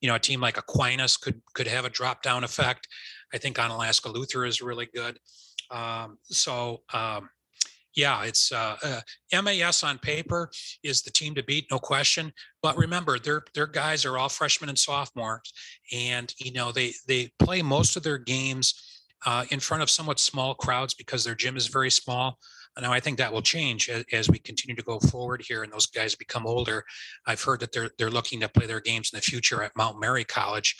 You 0.00 0.08
know, 0.08 0.14
a 0.14 0.20
team 0.20 0.40
like 0.40 0.58
Aquinas 0.58 1.16
could 1.16 1.40
could 1.54 1.66
have 1.66 1.84
a 1.84 1.90
drop 1.90 2.22
down 2.22 2.44
effect. 2.44 2.86
I 3.34 3.38
think 3.38 3.56
Onalaska 3.56 4.12
Luther 4.12 4.44
is 4.44 4.62
really 4.62 4.88
good. 4.94 5.18
Um, 5.70 6.18
so, 6.24 6.82
um, 6.92 7.30
yeah, 7.94 8.24
it's 8.24 8.52
uh, 8.52 8.76
uh, 8.82 9.42
MAS 9.42 9.82
on 9.82 9.98
paper 9.98 10.50
is 10.82 11.02
the 11.02 11.10
team 11.10 11.34
to 11.34 11.42
beat, 11.42 11.66
no 11.70 11.78
question. 11.78 12.32
But 12.62 12.76
remember, 12.76 13.18
their 13.18 13.44
their 13.54 13.66
guys 13.66 14.04
are 14.04 14.18
all 14.18 14.28
freshmen 14.28 14.68
and 14.68 14.78
sophomores, 14.78 15.52
and 15.92 16.32
you 16.38 16.52
know 16.52 16.72
they 16.72 16.94
they 17.06 17.30
play 17.38 17.62
most 17.62 17.96
of 17.96 18.02
their 18.02 18.18
games 18.18 18.74
uh, 19.26 19.44
in 19.50 19.60
front 19.60 19.82
of 19.82 19.90
somewhat 19.90 20.20
small 20.20 20.54
crowds 20.54 20.94
because 20.94 21.24
their 21.24 21.34
gym 21.34 21.56
is 21.56 21.66
very 21.66 21.90
small. 21.90 22.38
Now 22.80 22.92
I 22.92 23.00
think 23.00 23.18
that 23.18 23.32
will 23.32 23.42
change 23.42 23.90
as, 23.90 24.04
as, 24.12 24.30
we 24.30 24.38
continue 24.38 24.74
to 24.74 24.82
go 24.82 24.98
forward 24.98 25.42
here, 25.46 25.62
and 25.62 25.70
those 25.70 25.86
guys 25.86 26.14
become 26.14 26.46
older. 26.46 26.84
I've 27.26 27.42
heard 27.42 27.60
that 27.60 27.72
they're 27.72 27.90
they're 27.98 28.10
looking 28.10 28.40
to 28.40 28.48
play 28.48 28.66
their 28.66 28.80
games 28.80 29.10
in 29.12 29.18
the 29.18 29.22
future 29.22 29.62
at 29.62 29.76
Mount 29.76 30.00
Mary 30.00 30.24
College, 30.24 30.76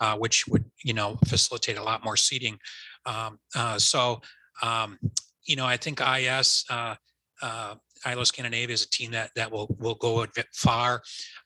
uh, 0.00 0.16
which 0.16 0.48
would 0.48 0.64
you 0.82 0.94
know 0.94 1.18
facilitate 1.28 1.78
a 1.78 1.82
lot 1.82 2.04
more 2.04 2.16
seating. 2.16 2.58
Um, 3.04 3.38
uh, 3.54 3.78
so 3.78 4.22
um, 4.62 4.98
you 5.46 5.56
know, 5.56 5.66
I 5.66 5.76
think 5.76 6.00
IS, 6.00 6.64
uh, 6.70 6.96
uh, 7.42 7.74
Iola 8.06 8.26
Scandinavia 8.26 8.74
is 8.74 8.84
a 8.84 8.90
team 8.90 9.10
that 9.12 9.30
that 9.36 9.50
will 9.50 9.74
will 9.78 9.94
go 9.94 10.22
a 10.22 10.28
bit 10.34 10.46
far. 10.52 11.02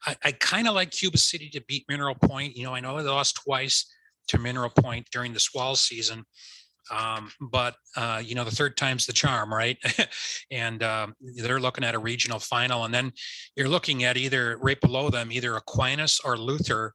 I, 0.06 0.16
I 0.24 0.32
kind 0.32 0.66
of 0.66 0.74
like 0.74 0.90
Cuba 0.90 1.18
City 1.18 1.48
to 1.50 1.62
beat 1.62 1.84
Mineral 1.88 2.14
Point. 2.14 2.56
You 2.56 2.64
know, 2.64 2.74
I 2.74 2.80
know 2.80 3.00
they 3.02 3.08
lost 3.08 3.40
twice 3.44 3.86
to 4.28 4.38
Mineral 4.38 4.70
Point 4.70 5.08
during 5.12 5.32
the 5.32 5.40
SWAL 5.40 5.76
season, 5.76 6.24
um, 6.90 7.30
but 7.40 7.76
uh, 7.96 8.22
you 8.24 8.34
know 8.34 8.44
the 8.44 8.50
third 8.50 8.76
time's 8.76 9.06
the 9.06 9.12
charm, 9.12 9.52
right? 9.52 9.78
and 10.50 10.82
um, 10.82 11.14
they're 11.20 11.60
looking 11.60 11.84
at 11.84 11.94
a 11.94 11.98
regional 11.98 12.38
final, 12.38 12.84
and 12.84 12.92
then 12.92 13.12
you're 13.56 13.68
looking 13.68 14.04
at 14.04 14.16
either 14.16 14.58
right 14.60 14.80
below 14.80 15.10
them, 15.10 15.30
either 15.32 15.56
Aquinas 15.56 16.20
or 16.24 16.36
Luther 16.36 16.94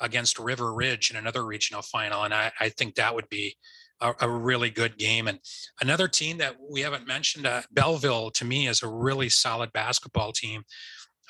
against 0.00 0.38
River 0.38 0.74
Ridge 0.74 1.10
in 1.10 1.16
another 1.16 1.44
regional 1.44 1.82
final, 1.82 2.22
and 2.24 2.34
I, 2.34 2.52
I 2.60 2.68
think 2.68 2.94
that 2.94 3.14
would 3.14 3.28
be 3.28 3.56
a, 4.02 4.14
a, 4.20 4.28
really 4.28 4.70
good 4.70 4.98
game. 4.98 5.28
And 5.28 5.38
another 5.80 6.08
team 6.08 6.38
that 6.38 6.56
we 6.70 6.80
haven't 6.80 7.06
mentioned, 7.06 7.46
uh, 7.46 7.62
Belleville, 7.70 8.30
to 8.32 8.44
me, 8.44 8.68
is 8.68 8.82
a 8.82 8.88
really 8.88 9.28
solid 9.28 9.72
basketball 9.72 10.32
team. 10.32 10.64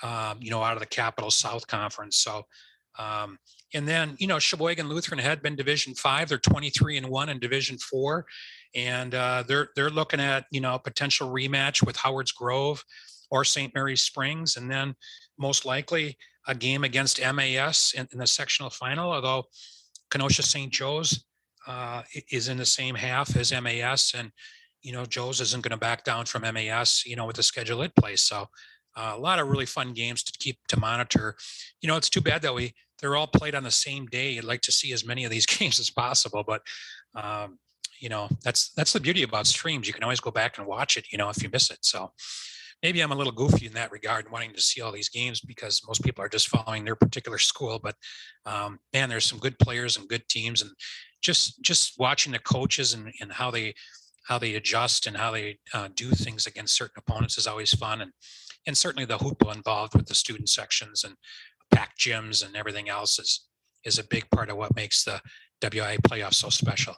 Um, 0.02 0.38
you 0.40 0.50
know, 0.50 0.62
out 0.64 0.74
of 0.74 0.80
the 0.80 0.86
Capital 0.86 1.30
South 1.30 1.68
Conference. 1.68 2.16
So, 2.16 2.42
um, 2.98 3.38
and 3.72 3.86
then 3.86 4.16
you 4.18 4.26
know, 4.26 4.40
Sheboygan 4.40 4.88
Lutheran 4.88 5.20
had 5.20 5.42
been 5.42 5.54
Division 5.54 5.94
Five. 5.94 6.28
They're 6.28 6.38
23 6.38 6.96
and 6.96 7.08
one 7.08 7.28
in 7.28 7.38
Division 7.38 7.78
Four, 7.78 8.26
and 8.74 9.14
uh, 9.14 9.44
they're 9.46 9.68
they're 9.76 9.90
looking 9.90 10.18
at 10.18 10.46
you 10.50 10.60
know 10.60 10.74
a 10.74 10.78
potential 10.78 11.30
rematch 11.30 11.86
with 11.86 11.96
Howards 11.96 12.32
Grove 12.32 12.84
or 13.30 13.44
St. 13.44 13.72
Mary's 13.74 14.02
Springs, 14.02 14.56
and 14.56 14.68
then 14.68 14.94
most 15.38 15.64
likely 15.64 16.18
a 16.48 16.54
game 16.54 16.82
against 16.82 17.20
MAS 17.20 17.94
in, 17.96 18.08
in 18.12 18.18
the 18.18 18.26
sectional 18.26 18.70
final. 18.70 19.12
Although 19.12 19.44
Kenosha 20.10 20.42
St. 20.42 20.72
Joe's 20.72 21.24
uh, 21.66 22.02
is 22.30 22.48
in 22.48 22.56
the 22.56 22.66
same 22.66 22.94
half 22.94 23.36
as 23.36 23.52
MAS, 23.52 24.12
and 24.16 24.30
you 24.82 24.92
know 24.92 25.04
Joe's 25.04 25.40
isn't 25.40 25.62
going 25.62 25.70
to 25.70 25.76
back 25.76 26.04
down 26.04 26.26
from 26.26 26.42
MAS. 26.42 27.04
You 27.06 27.16
know 27.16 27.26
with 27.26 27.36
the 27.36 27.42
schedule 27.42 27.82
it 27.82 27.94
plays, 27.96 28.22
so 28.22 28.48
uh, 28.96 29.12
a 29.14 29.18
lot 29.18 29.38
of 29.38 29.48
really 29.48 29.66
fun 29.66 29.92
games 29.92 30.22
to 30.24 30.32
keep 30.38 30.58
to 30.68 30.78
monitor. 30.78 31.36
You 31.80 31.88
know 31.88 31.96
it's 31.96 32.10
too 32.10 32.20
bad 32.20 32.42
that 32.42 32.54
we 32.54 32.74
they're 33.00 33.16
all 33.16 33.26
played 33.26 33.54
on 33.54 33.64
the 33.64 33.70
same 33.70 34.06
day. 34.06 34.38
I'd 34.38 34.44
like 34.44 34.60
to 34.62 34.72
see 34.72 34.92
as 34.92 35.04
many 35.04 35.24
of 35.24 35.30
these 35.30 35.46
games 35.58 35.80
as 35.80 35.90
possible, 35.90 36.44
but 36.46 36.62
um, 37.14 37.58
you 38.00 38.08
know 38.08 38.28
that's 38.42 38.70
that's 38.70 38.92
the 38.92 39.00
beauty 39.00 39.22
about 39.22 39.46
streams. 39.46 39.86
You 39.86 39.94
can 39.94 40.02
always 40.02 40.20
go 40.20 40.30
back 40.30 40.58
and 40.58 40.66
watch 40.66 40.96
it. 40.96 41.06
You 41.12 41.18
know 41.18 41.28
if 41.28 41.42
you 41.42 41.48
miss 41.52 41.70
it, 41.70 41.78
so 41.82 42.12
maybe 42.82 43.00
I'm 43.00 43.12
a 43.12 43.16
little 43.16 43.32
goofy 43.32 43.66
in 43.66 43.74
that 43.74 43.92
regard, 43.92 44.30
wanting 44.30 44.52
to 44.54 44.60
see 44.60 44.80
all 44.80 44.92
these 44.92 45.08
games 45.08 45.40
because 45.40 45.82
most 45.86 46.02
people 46.02 46.24
are 46.24 46.28
just 46.28 46.48
following 46.48 46.84
their 46.84 46.96
particular 46.96 47.38
school. 47.38 47.78
But 47.82 47.94
um, 48.44 48.80
man, 48.92 49.08
there's 49.08 49.26
some 49.26 49.38
good 49.38 49.58
players 49.58 49.96
and 49.96 50.08
good 50.08 50.28
teams, 50.28 50.62
and 50.62 50.70
just 51.22 51.62
just 51.62 51.98
watching 51.98 52.32
the 52.32 52.38
coaches 52.38 52.94
and, 52.94 53.12
and 53.20 53.32
how 53.32 53.50
they 53.50 53.74
how 54.26 54.38
they 54.38 54.54
adjust 54.54 55.06
and 55.06 55.16
how 55.16 55.30
they 55.30 55.58
uh, 55.74 55.88
do 55.94 56.10
things 56.10 56.46
against 56.46 56.76
certain 56.76 56.98
opponents 56.98 57.38
is 57.38 57.46
always 57.46 57.72
fun 57.74 58.00
and 58.00 58.12
and 58.66 58.76
certainly 58.76 59.04
the 59.04 59.18
hoopla 59.18 59.54
involved 59.54 59.94
with 59.94 60.06
the 60.06 60.14
student 60.14 60.48
sections 60.48 61.02
and 61.04 61.14
packed 61.72 61.98
gyms 61.98 62.44
and 62.44 62.56
everything 62.56 62.88
else 62.88 63.18
is 63.18 63.46
is 63.84 63.98
a 63.98 64.04
big 64.04 64.28
part 64.30 64.48
of 64.48 64.56
what 64.56 64.76
makes 64.76 65.04
the 65.04 65.20
WIA 65.60 65.98
playoff 65.98 66.34
so 66.34 66.48
special. 66.48 66.94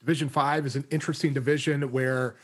Division 0.00 0.28
five 0.28 0.66
is 0.66 0.76
an 0.76 0.84
interesting 0.90 1.32
division 1.32 1.90
where 1.92 2.36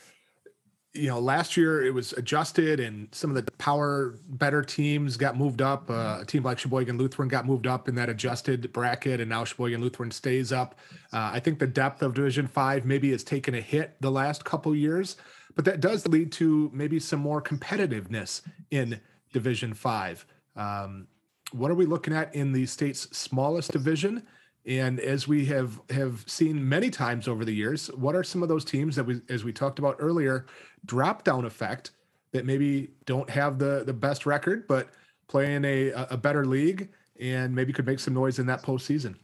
you 0.94 1.08
know, 1.08 1.18
last 1.18 1.56
year 1.56 1.84
it 1.84 1.92
was 1.92 2.12
adjusted 2.14 2.80
and 2.80 3.08
some 3.12 3.30
of 3.30 3.36
the 3.36 3.50
power 3.52 4.18
better 4.30 4.62
teams 4.62 5.16
got 5.16 5.36
moved 5.36 5.60
up. 5.60 5.90
Uh, 5.90 6.18
a 6.20 6.24
team 6.26 6.42
like 6.42 6.58
Sheboygan 6.58 6.96
Lutheran 6.96 7.28
got 7.28 7.46
moved 7.46 7.66
up 7.66 7.88
in 7.88 7.94
that 7.96 8.08
adjusted 8.08 8.72
bracket, 8.72 9.20
and 9.20 9.28
now 9.28 9.44
Sheboygan 9.44 9.80
Lutheran 9.80 10.10
stays 10.10 10.50
up. 10.50 10.78
Uh, 11.12 11.30
I 11.32 11.40
think 11.40 11.58
the 11.58 11.66
depth 11.66 12.02
of 12.02 12.14
Division 12.14 12.46
Five 12.46 12.84
maybe 12.84 13.10
has 13.12 13.22
taken 13.22 13.54
a 13.54 13.60
hit 13.60 13.96
the 14.00 14.10
last 14.10 14.44
couple 14.44 14.74
years, 14.74 15.16
but 15.54 15.64
that 15.66 15.80
does 15.80 16.06
lead 16.08 16.32
to 16.32 16.70
maybe 16.72 16.98
some 16.98 17.20
more 17.20 17.42
competitiveness 17.42 18.42
in 18.70 18.98
Division 19.32 19.74
Five. 19.74 20.24
Um, 20.56 21.06
what 21.52 21.70
are 21.70 21.74
we 21.74 21.86
looking 21.86 22.14
at 22.14 22.34
in 22.34 22.52
the 22.52 22.66
state's 22.66 23.14
smallest 23.16 23.72
division? 23.72 24.26
And 24.66 25.00
as 25.00 25.26
we 25.26 25.46
have 25.46 25.80
have 25.88 26.24
seen 26.26 26.68
many 26.68 26.90
times 26.90 27.26
over 27.26 27.44
the 27.44 27.54
years, 27.54 27.86
what 27.88 28.14
are 28.14 28.22
some 28.22 28.42
of 28.42 28.50
those 28.50 28.66
teams 28.66 28.96
that 28.96 29.04
we, 29.04 29.20
as 29.30 29.42
we 29.42 29.50
talked 29.50 29.78
about 29.78 29.96
earlier, 29.98 30.44
drop 30.84 31.24
down 31.24 31.44
effect 31.44 31.92
that 32.32 32.44
maybe 32.44 32.90
don't 33.06 33.28
have 33.30 33.58
the 33.58 33.84
the 33.84 33.92
best 33.92 34.26
record, 34.26 34.66
but 34.68 34.88
play 35.28 35.54
in 35.54 35.64
a 35.64 35.90
a 35.90 36.16
better 36.16 36.44
league 36.44 36.88
and 37.20 37.54
maybe 37.54 37.72
could 37.72 37.86
make 37.86 37.98
some 38.00 38.14
noise 38.14 38.38
in 38.38 38.46
that 38.46 38.62
postseason? 38.62 39.16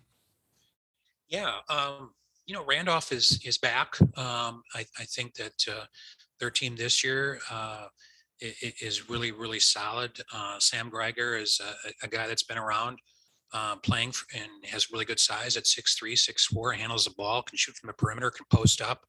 Yeah, 1.29 1.53
um, 1.69 2.11
you 2.47 2.55
know, 2.55 2.65
Randolph 2.65 3.13
is 3.13 3.41
is 3.45 3.59
back. 3.59 4.01
Um, 4.01 4.63
I, 4.75 4.85
I 4.99 5.05
think 5.05 5.35
that 5.35 5.65
uh, 5.69 5.85
their 6.39 6.51
team 6.51 6.77
this 6.77 7.03
year 7.03 7.41
uh, 7.51 7.87
is 8.41 9.09
really 9.09 9.33
really 9.33 9.61
solid. 9.61 10.21
Uh, 10.33 10.59
Sam 10.59 10.91
Greiger 10.91 11.41
is 11.41 11.61
a, 11.61 12.07
a, 12.07 12.09
guy 12.09 12.27
that's 12.27 12.43
been 12.43 12.59
around 12.59 12.99
uh, 13.53 13.77
playing 13.77 14.13
and 14.35 14.49
has 14.65 14.91
really 14.91 15.05
good 15.05 15.21
size 15.21 15.57
at 15.57 15.65
6'3", 15.65 16.13
6'4", 16.13 16.77
handles 16.77 17.05
the 17.05 17.13
ball, 17.17 17.43
can 17.43 17.57
shoot 17.57 17.77
from 17.77 17.87
the 17.87 17.93
perimeter, 17.95 18.31
can 18.31 18.47
post 18.51 18.83
up. 18.83 19.07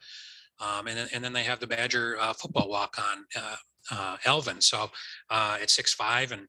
Um, 0.59 0.87
and, 0.87 0.97
then, 0.97 1.07
and 1.13 1.23
then 1.23 1.33
they 1.33 1.43
have 1.43 1.59
the 1.59 1.67
Badger 1.67 2.17
uh, 2.19 2.33
football 2.33 2.69
walk 2.69 2.95
on 2.97 3.25
uh, 3.35 3.55
uh, 3.91 4.17
Elvin. 4.25 4.61
So 4.61 4.89
uh, 5.29 5.57
at 5.61 5.69
six 5.69 5.93
five 5.93 6.31
and 6.31 6.47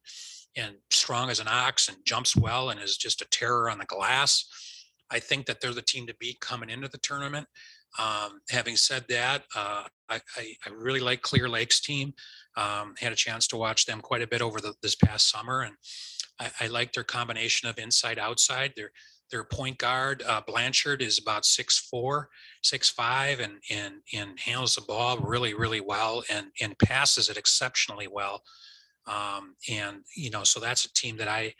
and 0.57 0.76
strong 0.90 1.28
as 1.28 1.38
an 1.38 1.48
ox 1.48 1.88
and 1.88 1.98
jumps 2.04 2.34
well 2.34 2.70
and 2.70 2.80
is 2.80 2.96
just 2.96 3.20
a 3.20 3.26
terror 3.30 3.68
on 3.70 3.78
the 3.78 3.84
glass. 3.84 4.46
I 5.11 5.18
think 5.18 5.46
that 5.46 5.61
they're 5.61 5.74
the 5.74 5.82
team 5.82 6.07
to 6.07 6.14
beat 6.18 6.40
coming 6.40 6.70
into 6.70 6.88
the 6.88 6.98
tournament. 6.98 7.46
Um, 7.98 8.40
having 8.50 8.76
said 8.76 9.04
that, 9.09 9.44
uh, 9.54 9.84
I, 10.09 10.20
I, 10.36 10.54
I, 10.66 10.70
really 10.70 11.00
like 11.00 11.22
Clear 11.22 11.48
Lake's 11.48 11.80
team. 11.80 12.12
Um, 12.57 12.94
had 12.98 13.12
a 13.12 13.16
chance 13.16 13.46
to 13.48 13.57
watch 13.57 13.86
them 13.86 14.00
quite 14.00 14.22
a 14.22 14.26
bit 14.26 14.42
over 14.42 14.61
the, 14.61 14.74
this 14.82 14.94
past 14.94 15.30
summer, 15.30 15.62
and 15.62 15.74
I, 16.38 16.50
I 16.61 16.66
like 16.66 16.92
their 16.92 17.04
combination 17.04 17.68
of 17.68 17.78
inside 17.78 18.18
outside. 18.18 18.72
Their 18.76 18.90
their 19.31 19.45
point 19.45 19.79
guard 19.79 20.22
uh, 20.27 20.41
Blanchard 20.47 21.03
is 21.03 21.18
about 21.18 21.45
six 21.45 21.79
four, 21.79 22.29
six 22.62 22.89
five, 22.89 23.41
and 23.41 23.55
and 23.70 23.95
and 24.14 24.39
handles 24.39 24.74
the 24.74 24.83
ball 24.83 25.18
really 25.18 25.55
really 25.55 25.81
well 25.81 26.22
and 26.31 26.49
and 26.61 26.79
passes 26.79 27.29
it 27.29 27.37
exceptionally 27.37 28.09
well. 28.09 28.43
Um, 29.07 29.57
and 29.70 29.99
you 30.16 30.31
know, 30.31 30.45
so 30.45 30.61
that's 30.61 30.85
a 30.85 30.93
team 30.93 31.16
that 31.18 31.29
I 31.29 31.55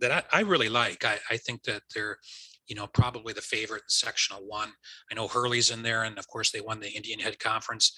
that 0.00 0.10
I, 0.32 0.38
I 0.38 0.40
really 0.40 0.68
like. 0.68 1.04
I, 1.04 1.18
I 1.30 1.36
think 1.36 1.62
that 1.64 1.82
they're 1.94 2.18
you 2.66 2.74
know, 2.74 2.86
probably 2.86 3.32
the 3.32 3.42
favorite 3.42 3.82
in 3.82 3.88
sectional 3.88 4.42
one. 4.46 4.70
I 5.10 5.14
know 5.14 5.28
Hurley's 5.28 5.70
in 5.70 5.82
there, 5.82 6.04
and 6.04 6.18
of 6.18 6.26
course 6.28 6.50
they 6.50 6.60
won 6.60 6.80
the 6.80 6.90
Indian 6.90 7.20
Head 7.20 7.38
Conference, 7.38 7.94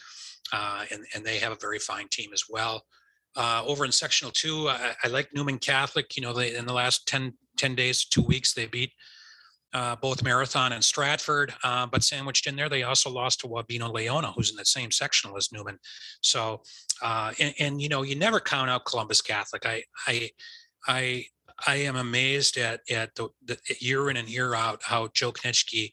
uh, 0.53 0.85
and 0.91 1.05
and 1.14 1.25
they 1.25 1.39
have 1.39 1.53
a 1.53 1.57
very 1.61 1.79
fine 1.79 2.09
team 2.09 2.31
as 2.33 2.45
well. 2.49 2.85
Uh, 3.37 3.62
over 3.67 3.85
in 3.85 3.93
sectional 3.93 4.33
two, 4.33 4.69
I, 4.69 4.95
I, 5.05 5.09
like 5.09 5.29
Newman 5.35 5.59
Catholic. 5.59 6.17
You 6.17 6.23
know, 6.23 6.33
they 6.33 6.57
in 6.57 6.67
the 6.67 6.73
last 6.73 7.07
10, 7.07 7.35
10 7.57 7.74
days, 7.74 8.04
two 8.04 8.22
weeks, 8.22 8.54
they 8.54 8.66
beat 8.66 8.92
uh, 9.74 9.96
both 9.96 10.22
Marathon 10.22 10.72
and 10.72 10.82
Stratford, 10.82 11.52
uh, 11.62 11.86
but 11.86 12.02
sandwiched 12.02 12.46
in 12.46 12.57
there, 12.57 12.68
they 12.68 12.82
also 12.84 13.11
lost 13.11 13.40
to 13.40 13.46
Wabeno 13.46 13.92
Laona, 13.92 14.32
who's 14.34 14.50
in 14.50 14.57
the 14.57 14.64
same 14.64 14.90
sectional 14.90 15.36
as 15.36 15.52
Newman. 15.52 15.78
So, 16.22 16.62
uh, 17.02 17.32
and, 17.38 17.54
and, 17.59 17.82
you 17.82 17.88
know, 17.88 18.02
you 18.02 18.14
never 18.16 18.40
count 18.40 18.70
out 18.70 18.86
Columbus 18.86 19.20
Catholic. 19.20 19.66
I, 19.66 19.82
I, 20.07 20.30
I, 20.86 21.26
I 21.66 21.76
am 21.76 21.96
amazed 21.96 22.59
at 22.59 22.80
at 22.90 23.14
the, 23.14 23.28
the 23.44 23.59
year 23.80 24.11
in 24.11 24.16
and 24.16 24.28
year 24.28 24.54
out 24.54 24.80
how 24.82 25.09
Joe 25.14 25.32
Knitschke 25.32 25.90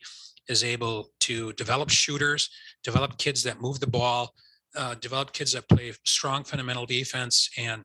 is 0.49 0.63
able 0.63 1.11
to 1.21 1.53
develop 1.53 1.89
shooters, 1.89 2.49
develop 2.83 3.17
kids 3.17 3.43
that 3.43 3.61
move 3.61 3.79
the 3.79 3.87
ball, 3.87 4.33
uh, 4.75 4.95
develop 4.95 5.31
kids 5.31 5.53
that 5.53 5.69
play 5.69 5.93
strong 6.05 6.43
fundamental 6.43 6.85
defense, 6.85 7.49
and 7.57 7.83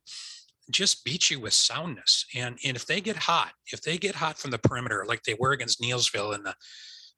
just 0.70 1.04
beat 1.04 1.30
you 1.30 1.40
with 1.40 1.52
soundness. 1.52 2.26
And 2.34 2.58
and 2.64 2.76
if 2.76 2.86
they 2.86 3.00
get 3.00 3.16
hot, 3.16 3.52
if 3.72 3.82
they 3.82 3.98
get 3.98 4.14
hot 4.14 4.38
from 4.38 4.50
the 4.50 4.58
perimeter, 4.58 5.04
like 5.06 5.22
they 5.22 5.36
were 5.38 5.52
against 5.52 5.80
Neillsville 5.80 6.34
in 6.34 6.42
the 6.42 6.54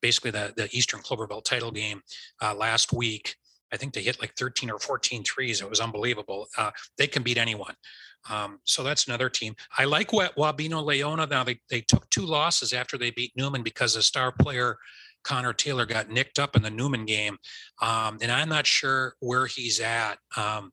basically 0.02 0.30
the, 0.30 0.52
the 0.56 0.68
Eastern 0.72 1.00
Clover 1.00 1.26
Belt 1.26 1.44
title 1.44 1.70
game 1.70 2.00
uh, 2.40 2.54
last 2.54 2.92
week, 2.92 3.36
I 3.72 3.76
think 3.76 3.92
they 3.92 4.02
hit 4.02 4.20
like 4.20 4.34
13 4.36 4.70
or 4.70 4.78
14 4.78 5.22
trees. 5.22 5.60
It 5.60 5.68
was 5.68 5.80
unbelievable. 5.80 6.46
Uh, 6.56 6.70
they 6.96 7.06
can 7.06 7.22
beat 7.22 7.38
anyone. 7.38 7.74
Um, 8.28 8.60
so 8.64 8.82
that's 8.82 9.06
another 9.06 9.30
team. 9.30 9.54
I 9.78 9.84
like 9.84 10.12
what 10.12 10.36
Wabeno 10.36 10.84
Laona. 10.84 11.28
Now 11.28 11.44
they, 11.44 11.60
they 11.70 11.80
took 11.80 12.08
two 12.10 12.24
losses 12.24 12.72
after 12.72 12.98
they 12.98 13.10
beat 13.10 13.32
Newman 13.36 13.62
because 13.62 13.96
a 13.96 14.02
star 14.02 14.32
player 14.32 14.76
Connor 15.22 15.52
Taylor 15.52 15.86
got 15.86 16.10
nicked 16.10 16.38
up 16.38 16.56
in 16.56 16.62
the 16.62 16.70
Newman 16.70 17.04
game, 17.04 17.38
um, 17.82 18.18
and 18.22 18.32
I'm 18.32 18.48
not 18.48 18.66
sure 18.66 19.14
where 19.20 19.46
he's 19.46 19.80
at. 19.80 20.16
Um, 20.36 20.72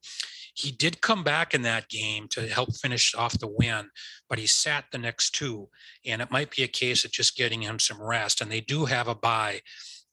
he 0.57 0.71
did 0.71 1.01
come 1.01 1.23
back 1.23 1.53
in 1.53 1.61
that 1.61 1.87
game 1.87 2.27
to 2.29 2.47
help 2.47 2.75
finish 2.75 3.13
off 3.13 3.37
the 3.37 3.47
win, 3.47 3.91
but 4.27 4.39
he 4.39 4.47
sat 4.47 4.85
the 4.91 4.97
next 4.97 5.35
two. 5.35 5.69
And 6.03 6.19
it 6.19 6.31
might 6.31 6.49
be 6.49 6.63
a 6.63 6.67
case 6.67 7.05
of 7.05 7.11
just 7.11 7.37
getting 7.37 7.61
him 7.61 7.77
some 7.77 8.01
rest. 8.01 8.41
And 8.41 8.51
they 8.51 8.61
do 8.61 8.85
have 8.85 9.07
a 9.07 9.13
bye 9.13 9.61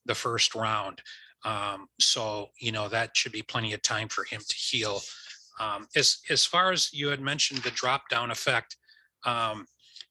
the 0.05 0.13
first 0.13 0.53
round. 0.53 1.01
Um, 1.43 1.87
so, 1.99 2.49
you 2.59 2.71
know, 2.71 2.87
that 2.89 3.17
should 3.17 3.31
be 3.31 3.41
plenty 3.41 3.73
of 3.73 3.81
time 3.81 4.07
for 4.07 4.23
him 4.23 4.39
to 4.47 4.55
heal. 4.55 5.01
Um, 5.59 5.87
as, 5.95 6.19
as 6.29 6.45
far 6.45 6.71
as 6.71 6.93
you 6.93 7.07
had 7.07 7.21
mentioned 7.21 7.63
the 7.63 7.71
drop 7.71 8.07
down 8.09 8.29
effect, 8.29 8.77
um, 9.25 9.65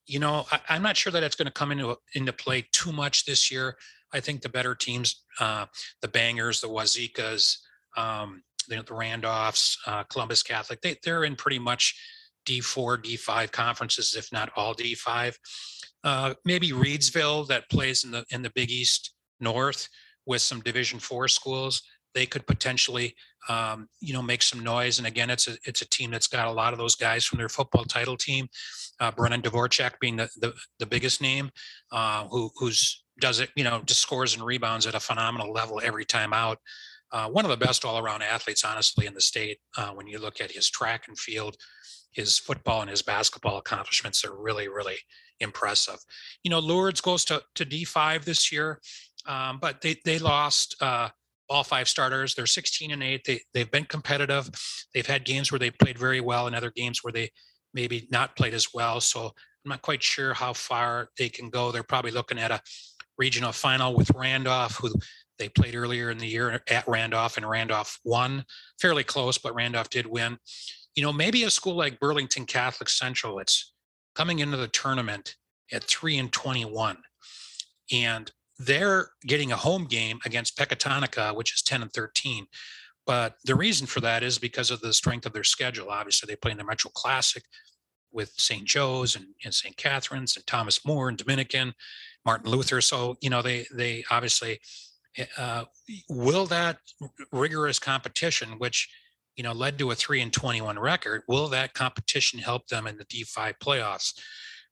you 0.05 0.19
know, 0.19 0.45
I, 0.51 0.75
am 0.75 0.83
not 0.83 0.97
sure 0.97 1.13
that 1.13 1.23
it's 1.23 1.35
going 1.37 1.45
to 1.45 1.51
come 1.51 1.71
into 1.71 1.97
into 2.13 2.33
play 2.33 2.67
too 2.73 2.91
much 2.91 3.23
this 3.23 3.49
year. 3.49 3.77
I 4.13 4.19
think 4.19 4.41
the 4.41 4.49
better 4.49 4.75
teams, 4.75 5.23
uh, 5.39 5.67
the 6.01 6.09
Bangors, 6.09 6.59
the 6.59 6.67
Wauzekas, 6.67 7.57
um, 7.95 8.43
the, 8.67 8.77
the 8.77 8.93
Randolphs, 8.93 9.77
uh, 9.87 10.03
Columbus 10.03 10.43
Catholic, 10.43 10.81
they, 10.81 10.97
they're 11.03 11.23
in 11.23 11.35
pretty 11.35 11.59
much 11.59 11.95
D4, 12.45 13.03
D5 13.03 13.51
conferences, 13.51 14.15
if 14.15 14.31
not 14.31 14.51
all 14.55 14.73
D5. 14.73 15.35
Uh, 16.03 16.33
maybe 16.45 16.69
Reedsville 16.69 17.47
that 17.47 17.69
plays 17.69 18.03
in 18.03 18.11
the 18.11 18.23
in 18.29 18.43
the 18.43 18.51
Big 18.51 18.69
East 18.69 19.13
North 19.39 19.89
with 20.25 20.41
some 20.41 20.61
Division 20.61 20.99
Four 20.99 21.27
schools. 21.27 21.81
They 22.13 22.27
could 22.27 22.45
potentially, 22.45 23.15
um, 23.49 23.89
you 23.99 24.13
know, 24.13 24.21
make 24.21 24.43
some 24.43 24.63
noise. 24.63 24.99
And 24.99 25.07
again, 25.07 25.31
it's 25.31 25.47
a 25.47 25.57
it's 25.65 25.81
a 25.81 25.89
team 25.89 26.11
that's 26.11 26.27
got 26.27 26.47
a 26.47 26.51
lot 26.51 26.73
of 26.73 26.79
those 26.79 26.95
guys 26.95 27.25
from 27.25 27.39
their 27.39 27.49
football 27.49 27.85
title 27.85 28.17
team. 28.17 28.47
Uh, 28.99 29.11
Brennan 29.11 29.41
Dvorak 29.41 29.99
being 29.99 30.15
the, 30.15 30.29
the, 30.37 30.53
the 30.79 30.85
biggest 30.85 31.21
name, 31.21 31.49
uh, 31.91 32.27
who 32.27 32.51
who's 32.55 33.03
does 33.19 33.39
it, 33.39 33.49
you 33.55 33.63
know, 33.63 33.81
just 33.85 34.01
scores 34.01 34.35
and 34.35 34.45
rebounds 34.45 34.85
at 34.85 34.93
a 34.93 34.99
phenomenal 34.99 35.51
level 35.51 35.81
every 35.83 36.05
time 36.05 36.33
out 36.33 36.59
uh, 37.15 37.29
one 37.29 37.45
of 37.45 37.49
the 37.49 37.65
best 37.65 37.85
all-around 37.85 38.21
athletes, 38.21 38.65
honestly, 38.65 39.05
in 39.05 39.13
the 39.13 39.21
state. 39.21 39.59
Uh, 39.77 39.91
when 39.91 40.05
you 40.05 40.19
look 40.19 40.41
at 40.41 40.51
his 40.51 40.69
track 40.69 41.05
and 41.07 41.17
field, 41.17 41.55
his 42.11 42.37
football 42.37 42.81
and 42.81 42.89
his 42.89 43.01
basketball 43.01 43.57
accomplishments 43.57 44.25
are 44.25 44.35
really, 44.35 44.67
really 44.67 44.97
impressive. 45.39 45.95
You 46.43 46.51
know, 46.51 46.59
Lourdes 46.59 46.99
goes 46.99 47.23
to, 47.25 47.41
to 47.55 47.65
D5 47.65 48.25
this 48.25 48.51
year, 48.51 48.81
um, 49.25 49.59
but 49.61 49.79
they 49.79 49.95
they 50.03 50.19
lost 50.19 50.75
uh, 50.81 51.07
all 51.49 51.63
five 51.63 51.87
starters. 51.87 52.35
They're 52.35 52.45
16 52.45 52.91
and 52.91 53.01
eight. 53.01 53.23
They 53.25 53.39
they've 53.53 53.71
been 53.71 53.85
competitive. 53.85 54.49
They've 54.93 55.07
had 55.07 55.23
games 55.23 55.53
where 55.53 55.59
they 55.59 55.71
played 55.71 55.97
very 55.97 56.19
well, 56.19 56.47
and 56.47 56.55
other 56.55 56.73
games 56.75 56.99
where 57.01 57.13
they 57.13 57.29
maybe 57.73 58.09
not 58.11 58.35
played 58.35 58.53
as 58.53 58.73
well. 58.73 58.99
So 58.99 59.27
I'm 59.27 59.69
not 59.69 59.81
quite 59.81 60.03
sure 60.03 60.33
how 60.33 60.51
far 60.51 61.09
they 61.17 61.29
can 61.29 61.49
go. 61.49 61.71
They're 61.71 61.83
probably 61.83 62.11
looking 62.11 62.39
at 62.39 62.51
a 62.51 62.59
regional 63.17 63.53
final 63.53 63.95
with 63.95 64.11
Randolph, 64.11 64.77
who 64.77 64.91
they 65.37 65.49
played 65.49 65.75
earlier 65.75 66.09
in 66.09 66.17
the 66.17 66.27
year 66.27 66.61
at 66.69 66.87
Randolph, 66.87 67.37
and 67.37 67.49
Randolph 67.49 67.99
won 68.03 68.45
fairly 68.79 69.03
close, 69.03 69.37
but 69.37 69.55
Randolph 69.55 69.89
did 69.89 70.07
win. 70.07 70.37
You 70.95 71.03
know, 71.03 71.13
maybe 71.13 71.43
a 71.43 71.49
school 71.49 71.75
like 71.75 71.99
Burlington 71.99 72.45
Catholic 72.45 72.89
Central, 72.89 73.39
it's 73.39 73.73
coming 74.15 74.39
into 74.39 74.57
the 74.57 74.67
tournament 74.67 75.35
at 75.71 75.83
three 75.83 76.17
and 76.17 76.31
21, 76.31 76.97
and 77.91 78.31
they're 78.57 79.09
getting 79.25 79.51
a 79.51 79.57
home 79.57 79.85
game 79.85 80.19
against 80.25 80.57
Pecatonica, 80.57 81.35
which 81.35 81.53
is 81.53 81.61
10 81.61 81.81
and 81.81 81.91
13. 81.91 82.47
But 83.05 83.35
the 83.43 83.55
reason 83.55 83.85
for 83.85 83.99
that 84.01 84.23
is 84.23 84.39
because 84.39 84.71
of 84.71 84.81
the 84.81 84.93
strength 84.93 85.25
of 85.25 85.33
their 85.33 85.43
schedule. 85.43 85.89
Obviously, 85.89 86.27
they 86.27 86.37
play 86.37 86.51
in 86.51 86.57
the 86.57 86.63
Metro 86.63 86.89
Classic 86.93 87.43
with 88.11 88.31
St. 88.37 88.65
Joe's 88.65 89.15
and, 89.15 89.27
and 89.43 89.53
St. 89.53 89.75
Catherine's 89.77 90.35
and 90.35 90.47
Thomas 90.47 90.85
More 90.85 91.09
and 91.09 91.17
Dominican, 91.17 91.73
Martin 92.25 92.49
Luther. 92.49 92.81
So, 92.81 93.17
you 93.21 93.29
know, 93.29 93.41
they 93.41 93.67
they 93.71 94.03
obviously 94.09 94.59
uh, 95.37 95.65
will 96.09 96.45
that 96.47 96.77
rigorous 97.31 97.79
competition, 97.79 98.57
which 98.57 98.89
you 99.35 99.43
know 99.43 99.51
led 99.51 99.77
to 99.79 99.91
a 99.91 99.95
three 99.95 100.21
and 100.21 100.33
21 100.33 100.79
record, 100.79 101.23
will 101.27 101.47
that 101.49 101.73
competition 101.73 102.39
help 102.39 102.67
them 102.67 102.87
in 102.87 102.97
the 102.97 103.05
D5 103.05 103.55
playoffs? 103.59 104.13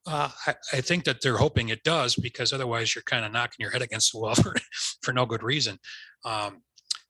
Uh, 0.06 0.28
I, 0.46 0.54
I, 0.74 0.80
think 0.82 1.04
that 1.04 1.22
they're 1.22 1.38
hoping 1.38 1.70
it 1.70 1.82
does 1.82 2.14
because 2.14 2.52
otherwise 2.52 2.94
you're 2.94 3.02
kind 3.02 3.24
of 3.24 3.32
knocking 3.32 3.56
your 3.58 3.70
head 3.70 3.80
against 3.80 4.12
the 4.12 4.18
wall 4.18 4.34
for, 4.42 4.54
for 5.00 5.14
no 5.14 5.24
good 5.24 5.42
reason. 5.42 5.78
Um, 6.26 6.60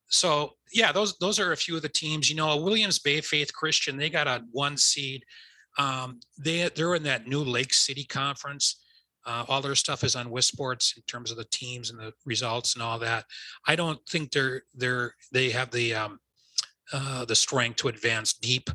so 0.08 0.52
yeah, 0.72 0.92
those 0.92 1.18
those 1.18 1.40
are 1.40 1.52
a 1.52 1.56
few 1.56 1.74
of 1.74 1.82
the 1.82 1.88
teams. 1.88 2.30
You 2.30 2.36
know, 2.36 2.56
Williams 2.56 3.00
Bay 3.00 3.20
Faith 3.20 3.52
Christian, 3.52 3.96
they 3.96 4.10
got 4.10 4.28
a 4.28 4.44
one 4.52 4.76
seed. 4.76 5.24
Um, 5.76 6.20
they 6.38 6.68
they're 6.74 6.94
in 6.94 7.02
that 7.04 7.26
new 7.26 7.42
Lake 7.42 7.74
City 7.74 8.04
conference. 8.04 8.83
Uh, 9.26 9.44
all 9.48 9.62
their 9.62 9.74
stuff 9.74 10.04
is 10.04 10.16
on 10.16 10.30
WisSports 10.30 10.96
in 10.96 11.02
terms 11.04 11.30
of 11.30 11.36
the 11.36 11.46
teams 11.50 11.90
and 11.90 11.98
the 11.98 12.12
results 12.26 12.74
and 12.74 12.82
all 12.82 12.98
that. 12.98 13.24
I 13.66 13.76
don't 13.76 13.98
think 14.08 14.32
they're 14.32 14.62
they're 14.74 15.14
they 15.32 15.50
have 15.50 15.70
the 15.70 15.94
um, 15.94 16.20
uh, 16.92 17.24
the 17.24 17.34
strength 17.34 17.76
to 17.76 17.88
advance 17.88 18.34
deep. 18.34 18.68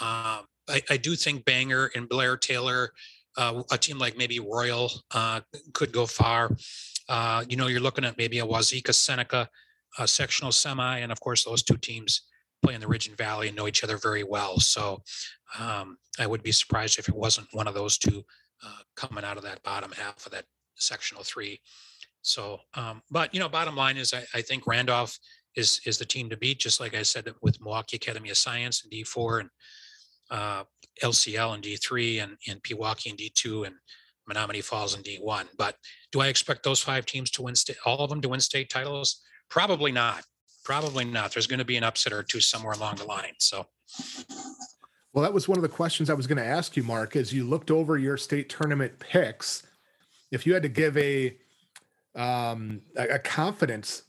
Uh, 0.00 0.42
I, 0.68 0.82
I, 0.90 0.96
do 0.96 1.16
think 1.16 1.44
Bangor 1.44 1.90
and 1.94 2.08
Blair 2.08 2.36
Taylor, 2.36 2.92
uh, 3.36 3.62
a 3.70 3.78
team 3.78 3.98
like 3.98 4.16
maybe 4.16 4.38
Royal, 4.40 4.90
uh, 5.12 5.40
could 5.72 5.90
go 5.90 6.06
far. 6.06 6.54
Uh, 7.08 7.44
you 7.48 7.56
know, 7.56 7.66
you're 7.66 7.80
looking 7.80 8.04
at 8.04 8.18
maybe 8.18 8.38
a 8.38 8.46
Wauzeka 8.46 8.94
Seneca 8.94 9.48
sectional 10.04 10.52
semi, 10.52 10.98
and 10.98 11.10
of 11.10 11.20
course 11.20 11.44
those 11.44 11.62
two 11.62 11.76
teams 11.78 12.22
play 12.62 12.74
in 12.74 12.80
the 12.80 12.88
Ridge 12.88 13.08
and 13.08 13.16
Valley 13.16 13.48
and 13.48 13.56
know 13.56 13.66
each 13.66 13.82
other 13.82 13.96
very 13.96 14.24
well. 14.24 14.58
So 14.60 15.02
um, 15.58 15.98
I 16.18 16.26
would 16.26 16.42
be 16.42 16.52
surprised 16.52 16.98
if 16.98 17.08
it 17.08 17.14
wasn't 17.14 17.48
one 17.52 17.66
of 17.66 17.74
those 17.74 17.98
two 17.98 18.24
uh, 18.64 18.82
coming 18.96 19.24
out 19.24 19.36
of 19.36 19.42
that 19.42 19.62
bottom 19.62 19.92
half 19.92 20.24
of 20.26 20.32
that 20.32 20.44
sectional 20.76 21.22
three. 21.22 21.60
So, 22.22 22.58
um, 22.74 23.02
but 23.10 23.32
you 23.32 23.40
know, 23.40 23.48
bottom 23.48 23.76
line 23.76 23.96
is 23.96 24.12
I, 24.12 24.24
I, 24.34 24.42
think 24.42 24.66
Randolph 24.66 25.18
is 25.54 25.80
is 25.86 25.98
the 25.98 26.04
team 26.04 26.28
to 26.30 26.36
beat. 26.36 26.58
Just 26.58 26.80
like 26.80 26.94
I 26.94 27.02
said 27.02 27.32
with 27.40 27.60
Milwaukee 27.60 27.96
Academy 27.96 28.30
of 28.30 28.36
Science 28.36 28.82
and 28.82 28.90
D 28.90 29.04
four 29.04 29.40
and 29.40 29.50
uh, 30.30 30.64
LCL 31.02 31.54
and 31.54 31.62
D 31.62 31.76
three 31.76 32.18
and 32.18 32.36
and 32.48 32.62
Pewaukee 32.62 33.10
and 33.10 33.18
D 33.18 33.30
two 33.34 33.64
and 33.64 33.76
Menomonee 34.28 34.64
Falls 34.64 34.96
in 34.96 35.02
D 35.02 35.18
one. 35.20 35.46
But 35.56 35.76
do 36.10 36.20
I 36.20 36.26
expect 36.28 36.64
those 36.64 36.80
five 36.80 37.06
teams 37.06 37.30
to 37.32 37.42
win 37.42 37.54
state, 37.54 37.76
all 37.84 38.00
of 38.00 38.10
them 38.10 38.20
to 38.22 38.28
win 38.28 38.40
state 38.40 38.70
titles? 38.70 39.22
Probably 39.48 39.92
not. 39.92 40.24
Probably 40.64 41.04
not. 41.04 41.32
There's 41.32 41.46
going 41.46 41.60
to 41.60 41.64
be 41.64 41.76
an 41.76 41.84
upset 41.84 42.12
or 42.12 42.24
two 42.24 42.40
somewhere 42.40 42.74
along 42.74 42.96
the 42.96 43.04
line. 43.04 43.34
So 43.38 43.66
well, 45.16 45.22
that 45.22 45.32
was 45.32 45.48
one 45.48 45.56
of 45.56 45.62
the 45.62 45.68
questions 45.70 46.10
I 46.10 46.14
was 46.14 46.26
going 46.26 46.36
to 46.36 46.44
ask 46.44 46.76
you, 46.76 46.82
Mark. 46.82 47.16
As 47.16 47.32
you 47.32 47.44
looked 47.44 47.70
over 47.70 47.96
your 47.96 48.18
state 48.18 48.50
tournament 48.50 48.98
picks, 48.98 49.66
if 50.30 50.46
you 50.46 50.52
had 50.52 50.62
to 50.62 50.68
give 50.68 50.94
a 50.98 51.34
um, 52.14 52.82
a, 52.96 53.18
confidence 53.18 54.02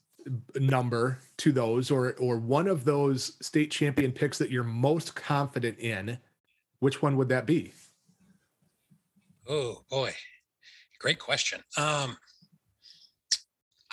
number 0.56 1.20
to 1.38 1.54
those, 1.54 1.92
or 1.92 2.14
or 2.16 2.40
one 2.40 2.68
of 2.68 2.84
those 2.84 3.38
state 3.42 3.72
champion 3.72 4.12
picks 4.12 4.38
that 4.38 4.52
you're 4.52 4.66
most 4.66 5.16
confident 5.16 5.80
in, 5.80 6.18
which 6.80 7.02
one 7.02 7.16
would 7.16 7.30
that 7.30 7.46
be? 7.46 7.72
Oh 9.48 9.84
boy, 9.90 10.14
great 11.00 11.20
question. 11.20 11.62
Um, 11.78 12.18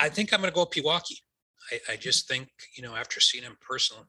I 0.01 0.09
think 0.09 0.33
I'm 0.33 0.41
going 0.41 0.51
to 0.51 0.55
go 0.55 0.67
Pewaukee. 0.67 1.21
I, 1.71 1.93
I 1.93 1.97
just 1.97 2.27
think 2.27 2.49
you 2.77 2.83
know 2.83 2.97
after 2.97 3.21
seeing 3.21 3.45
him 3.45 3.57
personally 3.61 4.03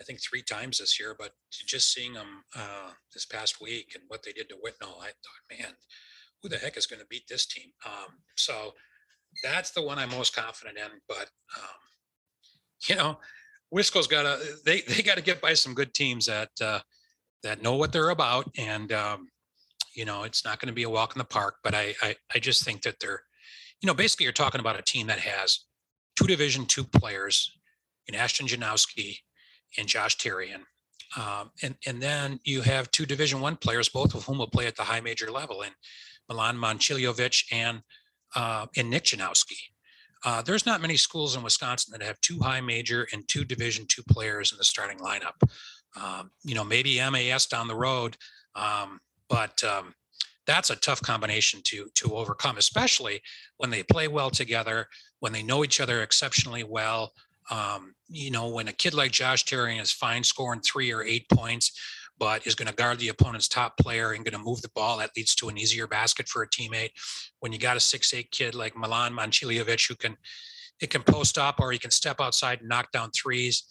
I 0.00 0.04
think 0.04 0.20
three 0.20 0.42
times 0.42 0.78
this 0.78 0.98
year, 0.98 1.14
but 1.18 1.32
just 1.50 1.92
seeing 1.92 2.12
them 2.12 2.44
uh, 2.56 2.90
this 3.12 3.26
past 3.26 3.60
week 3.60 3.92
and 3.94 4.04
what 4.08 4.22
they 4.22 4.32
did 4.32 4.48
to 4.50 4.56
Whitnall, 4.56 5.00
I 5.00 5.06
thought, 5.06 5.58
man, 5.58 5.72
who 6.42 6.48
the 6.48 6.58
heck 6.58 6.76
is 6.76 6.86
going 6.86 7.00
to 7.00 7.06
beat 7.06 7.26
this 7.28 7.46
team? 7.46 7.70
Um, 7.84 8.18
so 8.36 8.74
that's 9.42 9.70
the 9.72 9.82
one 9.82 9.98
I'm 9.98 10.10
most 10.10 10.34
confident 10.34 10.78
in. 10.78 11.00
But 11.08 11.28
um, 11.56 11.78
you 12.88 12.96
know, 12.96 13.18
Wisco's 13.70 14.06
got 14.06 14.22
to 14.22 14.38
they 14.64 14.80
they 14.88 15.02
got 15.02 15.16
to 15.16 15.22
get 15.22 15.40
by 15.40 15.54
some 15.54 15.74
good 15.74 15.94
teams 15.94 16.26
that 16.26 16.50
uh, 16.60 16.80
that 17.42 17.62
know 17.62 17.76
what 17.76 17.92
they're 17.92 18.10
about, 18.10 18.48
and 18.56 18.92
um, 18.92 19.28
you 19.94 20.04
know, 20.04 20.22
it's 20.22 20.44
not 20.44 20.60
going 20.60 20.68
to 20.68 20.74
be 20.74 20.84
a 20.84 20.90
walk 20.90 21.14
in 21.14 21.18
the 21.18 21.24
park. 21.24 21.56
But 21.62 21.74
I, 21.74 21.94
I 22.02 22.16
I 22.34 22.38
just 22.38 22.64
think 22.64 22.82
that 22.82 23.00
they're, 23.00 23.22
you 23.80 23.86
know, 23.86 23.94
basically 23.94 24.24
you're 24.24 24.32
talking 24.32 24.60
about 24.60 24.78
a 24.78 24.82
team 24.82 25.06
that 25.08 25.20
has 25.20 25.64
two 26.16 26.26
Division 26.26 26.66
two 26.66 26.84
players 26.84 27.52
in 28.06 28.14
Ashton 28.14 28.46
Janowski 28.46 29.18
and 29.76 29.86
Josh 29.86 30.16
Terrian. 30.16 30.62
Um, 31.16 31.50
and 31.62 31.74
and 31.86 32.02
then 32.02 32.38
you 32.44 32.62
have 32.62 32.90
two 32.90 33.06
Division 33.06 33.40
One 33.40 33.56
players, 33.56 33.88
both 33.88 34.14
of 34.14 34.24
whom 34.24 34.38
will 34.38 34.50
play 34.50 34.66
at 34.66 34.76
the 34.76 34.82
high 34.82 35.00
major 35.00 35.30
level, 35.30 35.62
and 35.62 35.74
Milan 36.28 36.56
Momcilovic 36.56 37.44
and 37.50 37.82
uh, 38.34 38.66
and 38.76 38.90
Nick 38.90 39.04
Janowski. 39.04 39.58
Uh, 40.24 40.42
there's 40.42 40.66
not 40.66 40.80
many 40.80 40.96
schools 40.96 41.36
in 41.36 41.42
Wisconsin 41.42 41.92
that 41.92 42.04
have 42.04 42.20
two 42.20 42.40
high 42.40 42.60
major 42.60 43.06
and 43.12 43.26
two 43.28 43.44
Division 43.44 43.86
two 43.88 44.02
players 44.02 44.52
in 44.52 44.58
the 44.58 44.64
starting 44.64 44.98
lineup. 44.98 45.40
Um, 46.00 46.30
you 46.44 46.54
know, 46.54 46.64
maybe 46.64 46.98
MAS 46.98 47.46
down 47.46 47.68
the 47.68 47.74
road, 47.74 48.16
um, 48.54 49.00
but 49.28 49.62
um, 49.64 49.94
that's 50.46 50.70
a 50.70 50.76
tough 50.76 51.00
combination 51.00 51.60
to 51.64 51.88
to 51.94 52.16
overcome, 52.16 52.58
especially 52.58 53.22
when 53.56 53.70
they 53.70 53.82
play 53.82 54.08
well 54.08 54.30
together, 54.30 54.88
when 55.20 55.32
they 55.32 55.42
know 55.42 55.64
each 55.64 55.80
other 55.80 56.02
exceptionally 56.02 56.64
well. 56.64 57.12
Um, 57.50 57.94
you 58.08 58.30
know, 58.30 58.48
when 58.48 58.68
a 58.68 58.72
kid 58.72 58.94
like 58.94 59.12
Josh 59.12 59.44
Terry 59.44 59.78
is 59.78 59.92
fine 59.92 60.24
scoring 60.24 60.60
three 60.60 60.92
or 60.92 61.02
eight 61.02 61.28
points, 61.28 61.72
but 62.18 62.46
is 62.46 62.54
going 62.54 62.68
to 62.68 62.74
guard 62.74 62.98
the 62.98 63.08
opponent's 63.08 63.48
top 63.48 63.76
player 63.78 64.12
and 64.12 64.24
going 64.24 64.32
to 64.32 64.44
move 64.44 64.60
the 64.62 64.70
ball. 64.74 64.98
That 64.98 65.10
leads 65.16 65.34
to 65.36 65.48
an 65.48 65.58
easier 65.58 65.86
basket 65.86 66.28
for 66.28 66.42
a 66.42 66.48
teammate. 66.48 66.90
When 67.40 67.52
you 67.52 67.58
got 67.58 67.76
a 67.76 67.80
six 67.80 68.12
eight 68.12 68.30
kid 68.30 68.54
like 68.54 68.76
Milan 68.76 69.14
Momcilovic 69.14 69.88
who 69.88 69.94
can 69.94 70.16
it 70.80 70.90
can 70.90 71.02
post 71.02 71.38
up 71.38 71.56
or 71.58 71.72
he 71.72 71.78
can 71.78 71.90
step 71.90 72.20
outside 72.20 72.60
and 72.60 72.68
knock 72.68 72.92
down 72.92 73.10
threes. 73.10 73.64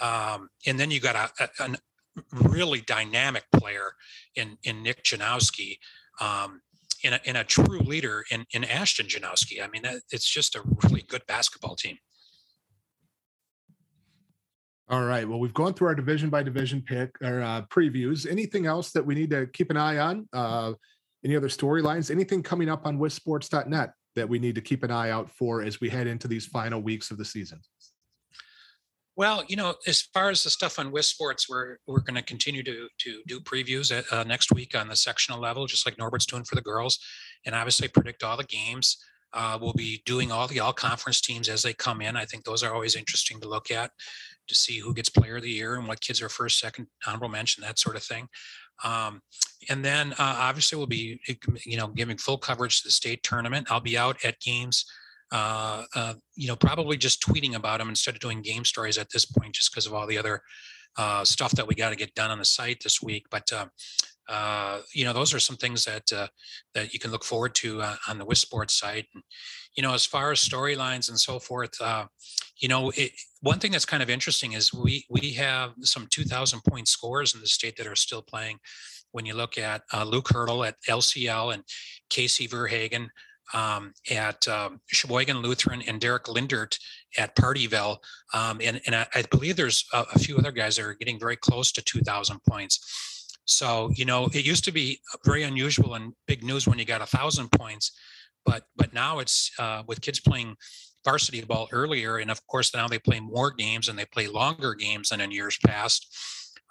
Um, 0.00 0.48
and 0.66 0.78
then 0.78 0.90
you 0.90 1.00
got 1.00 1.32
a, 1.38 1.48
a, 1.60 1.76
really 2.32 2.80
dynamic 2.80 3.44
player 3.52 3.92
in 4.36 4.58
in 4.64 4.82
Nick 4.82 5.04
Janowski. 5.04 5.78
Um, 6.20 6.60
in 7.02 7.12
a, 7.12 7.20
in 7.24 7.36
a 7.36 7.44
true 7.44 7.80
leader 7.80 8.24
in, 8.30 8.46
in 8.52 8.64
Ashton 8.64 9.06
Janowski. 9.06 9.62
I 9.62 9.68
mean, 9.68 9.82
it's 10.10 10.26
just 10.26 10.54
a 10.56 10.62
really 10.82 11.02
good 11.02 11.20
basketball 11.26 11.76
team. 11.76 11.98
All 14.88 15.04
right. 15.04 15.26
Well, 15.26 15.38
we've 15.38 15.54
gone 15.54 15.72
through 15.72 15.88
our 15.88 15.94
division 15.94 16.28
by 16.28 16.42
division 16.42 16.82
pick 16.82 17.10
or 17.22 17.40
uh, 17.40 17.62
previews. 17.62 18.30
Anything 18.30 18.66
else 18.66 18.92
that 18.92 19.04
we 19.04 19.14
need 19.14 19.30
to 19.30 19.46
keep 19.46 19.70
an 19.70 19.78
eye 19.78 19.98
on? 19.98 20.28
Uh, 20.32 20.74
any 21.24 21.36
other 21.36 21.48
storylines? 21.48 22.10
Anything 22.10 22.42
coming 22.42 22.68
up 22.68 22.86
on 22.86 22.98
WisSports.net 22.98 23.92
that 24.14 24.28
we 24.28 24.38
need 24.38 24.54
to 24.54 24.60
keep 24.60 24.82
an 24.82 24.90
eye 24.90 25.10
out 25.10 25.30
for 25.30 25.62
as 25.62 25.80
we 25.80 25.88
head 25.88 26.06
into 26.06 26.28
these 26.28 26.46
final 26.46 26.80
weeks 26.80 27.10
of 27.10 27.16
the 27.16 27.24
season? 27.24 27.60
Well, 29.16 29.44
you 29.48 29.56
know, 29.56 29.74
as 29.86 30.02
far 30.02 30.28
as 30.28 30.42
the 30.42 30.50
stuff 30.50 30.78
on 30.78 30.92
WisSports, 30.92 31.48
we're 31.48 31.78
we're 31.86 32.00
going 32.00 32.16
to 32.16 32.22
continue 32.22 32.64
to 32.64 32.88
to 32.98 33.22
do 33.26 33.40
previews 33.40 33.96
at, 33.96 34.12
uh, 34.12 34.24
next 34.24 34.52
week 34.52 34.76
on 34.76 34.88
the 34.88 34.96
sectional 34.96 35.40
level, 35.40 35.66
just 35.66 35.86
like 35.86 35.96
Norbert's 35.98 36.26
doing 36.26 36.44
for 36.44 36.56
the 36.56 36.62
girls, 36.62 36.98
and 37.46 37.54
obviously 37.54 37.88
predict 37.88 38.24
all 38.24 38.36
the 38.36 38.44
games. 38.44 38.98
Uh, 39.32 39.58
we'll 39.60 39.72
be 39.72 40.02
doing 40.04 40.30
all 40.30 40.46
the 40.48 40.60
all 40.60 40.72
conference 40.72 41.20
teams 41.20 41.48
as 41.48 41.62
they 41.62 41.72
come 41.72 42.00
in. 42.00 42.16
I 42.16 42.24
think 42.24 42.44
those 42.44 42.62
are 42.62 42.74
always 42.74 42.96
interesting 42.96 43.40
to 43.40 43.48
look 43.48 43.70
at 43.70 43.92
to 44.48 44.54
see 44.54 44.78
who 44.78 44.94
gets 44.94 45.08
player 45.08 45.36
of 45.36 45.42
the 45.42 45.50
year 45.50 45.74
and 45.76 45.86
what 45.86 46.00
kids 46.00 46.20
are 46.22 46.28
first, 46.28 46.58
second, 46.58 46.86
honorable 47.06 47.28
mention, 47.28 47.62
that 47.62 47.78
sort 47.78 47.96
of 47.96 48.02
thing. 48.02 48.28
Um, 48.82 49.20
and 49.68 49.84
then 49.84 50.12
uh, 50.12 50.36
obviously 50.38 50.76
we'll 50.76 50.86
be, 50.86 51.20
you 51.64 51.76
know, 51.76 51.88
giving 51.88 52.16
full 52.16 52.38
coverage 52.38 52.82
to 52.82 52.88
the 52.88 52.92
state 52.92 53.22
tournament. 53.22 53.68
I'll 53.70 53.80
be 53.80 53.96
out 53.96 54.24
at 54.24 54.40
games, 54.40 54.84
uh, 55.32 55.84
uh, 55.94 56.14
you 56.34 56.48
know, 56.48 56.56
probably 56.56 56.96
just 56.96 57.22
tweeting 57.22 57.54
about 57.54 57.78
them 57.78 57.88
instead 57.88 58.14
of 58.14 58.20
doing 58.20 58.42
game 58.42 58.64
stories 58.64 58.98
at 58.98 59.10
this 59.10 59.24
point, 59.24 59.54
just 59.54 59.72
because 59.72 59.86
of 59.86 59.94
all 59.94 60.06
the 60.06 60.18
other 60.18 60.42
uh, 60.96 61.24
stuff 61.24 61.52
that 61.52 61.66
we 61.66 61.74
got 61.74 61.90
to 61.90 61.96
get 61.96 62.14
done 62.14 62.30
on 62.30 62.38
the 62.38 62.44
site 62.44 62.82
this 62.82 63.00
week. 63.00 63.26
But 63.30 63.52
uh, 63.52 63.66
uh, 64.28 64.80
you 64.94 65.04
know, 65.04 65.12
those 65.12 65.34
are 65.34 65.40
some 65.40 65.56
things 65.56 65.84
that 65.84 66.12
uh, 66.12 66.28
that 66.74 66.92
you 66.92 66.98
can 66.98 67.10
look 67.10 67.24
forward 67.24 67.54
to 67.56 67.82
uh, 67.82 67.96
on 68.08 68.18
the 68.18 68.26
WisSports 68.26 68.72
site. 68.72 69.06
And, 69.14 69.22
you 69.76 69.82
know, 69.82 69.92
as 69.92 70.06
far 70.06 70.32
as 70.32 70.40
storylines 70.40 71.08
and 71.08 71.18
so 71.18 71.38
forth, 71.38 71.74
uh, 71.80 72.06
you 72.58 72.68
know, 72.68 72.90
it, 72.96 73.12
one 73.40 73.58
thing 73.58 73.72
that's 73.72 73.84
kind 73.84 74.02
of 74.02 74.10
interesting 74.10 74.52
is 74.52 74.72
we 74.72 75.04
we 75.10 75.32
have 75.32 75.72
some 75.82 76.06
2,000 76.08 76.60
point 76.64 76.88
scores 76.88 77.34
in 77.34 77.40
the 77.40 77.46
state 77.46 77.76
that 77.76 77.86
are 77.86 77.96
still 77.96 78.22
playing. 78.22 78.58
When 79.12 79.26
you 79.26 79.34
look 79.34 79.58
at 79.58 79.82
uh, 79.92 80.04
Luke 80.04 80.28
Hurdle 80.32 80.64
at 80.64 80.76
LCL 80.88 81.54
and 81.54 81.62
Casey 82.10 82.46
Verhagen 82.46 83.10
um, 83.52 83.92
at 84.10 84.46
um, 84.48 84.80
Sheboygan 84.86 85.38
Lutheran 85.38 85.82
and 85.82 86.00
Derek 86.00 86.24
Lindert 86.24 86.78
at 87.18 87.36
Pardeeville. 87.36 87.98
Um, 88.32 88.60
and 88.62 88.80
and 88.86 88.94
I, 88.94 89.06
I, 89.14 89.22
believe 89.30 89.56
there's 89.56 89.84
a, 89.92 90.04
a, 90.14 90.18
few 90.18 90.36
other 90.38 90.50
guys 90.50 90.76
that 90.76 90.84
are 90.84 90.94
getting 90.94 91.20
very 91.20 91.36
close 91.36 91.70
to 91.72 91.82
2,000 91.82 92.40
points. 92.48 93.38
So, 93.44 93.90
you 93.94 94.06
know, 94.06 94.26
it 94.32 94.46
used 94.46 94.64
to 94.64 94.72
be 94.72 95.00
very 95.24 95.42
unusual 95.42 95.94
and 95.94 96.14
big 96.26 96.42
news 96.42 96.66
when 96.66 96.78
you 96.78 96.84
got 96.84 97.02
a 97.02 97.06
thousand 97.06 97.50
points, 97.52 97.92
but 98.46 98.64
but 98.76 98.94
now 98.94 99.18
it's 99.18 99.50
uh, 99.58 99.82
with 99.86 100.00
kids 100.00 100.20
playing 100.20 100.56
varsity 101.04 101.42
ball 101.42 101.68
earlier, 101.72 102.18
and 102.18 102.30
of 102.30 102.44
course 102.46 102.74
now 102.74 102.88
they 102.88 102.98
play 102.98 103.20
more 103.20 103.50
games 103.50 103.88
and 103.88 103.98
they 103.98 104.04
play 104.06 104.26
longer 104.26 104.74
games 104.74 105.10
than 105.10 105.20
in 105.20 105.30
years 105.30 105.58
past. 105.64 106.16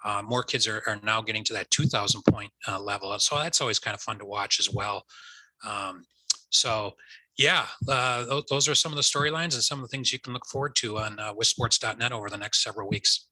Uh, 0.04 0.22
more 0.22 0.42
kids 0.42 0.68
are, 0.68 0.82
are 0.86 1.00
now 1.02 1.22
getting 1.22 1.44
to 1.44 1.54
that 1.54 1.70
2,000 1.70 2.22
point 2.22 2.50
uh, 2.68 2.78
level, 2.78 3.18
so 3.18 3.36
that's 3.38 3.60
always 3.60 3.78
kind 3.78 3.94
of 3.94 4.00
fun 4.00 4.18
to 4.18 4.26
watch 4.26 4.60
as 4.60 4.70
well. 4.70 5.04
Um, 5.66 6.04
so, 6.50 6.94
yeah, 7.38 7.66
uh, 7.88 8.24
th- 8.26 8.44
those 8.50 8.68
are 8.68 8.74
some 8.74 8.92
of 8.92 8.96
the 8.96 9.02
storylines 9.02 9.54
and 9.54 9.62
some 9.62 9.78
of 9.78 9.84
the 9.84 9.88
things 9.88 10.12
you 10.12 10.18
can 10.18 10.32
look 10.34 10.46
forward 10.46 10.76
to 10.76 10.98
on 10.98 11.18
uh, 11.18 11.32
WisSports.net 11.34 12.12
over 12.12 12.28
the 12.28 12.36
next 12.36 12.62
several 12.62 12.88
weeks. 12.88 13.26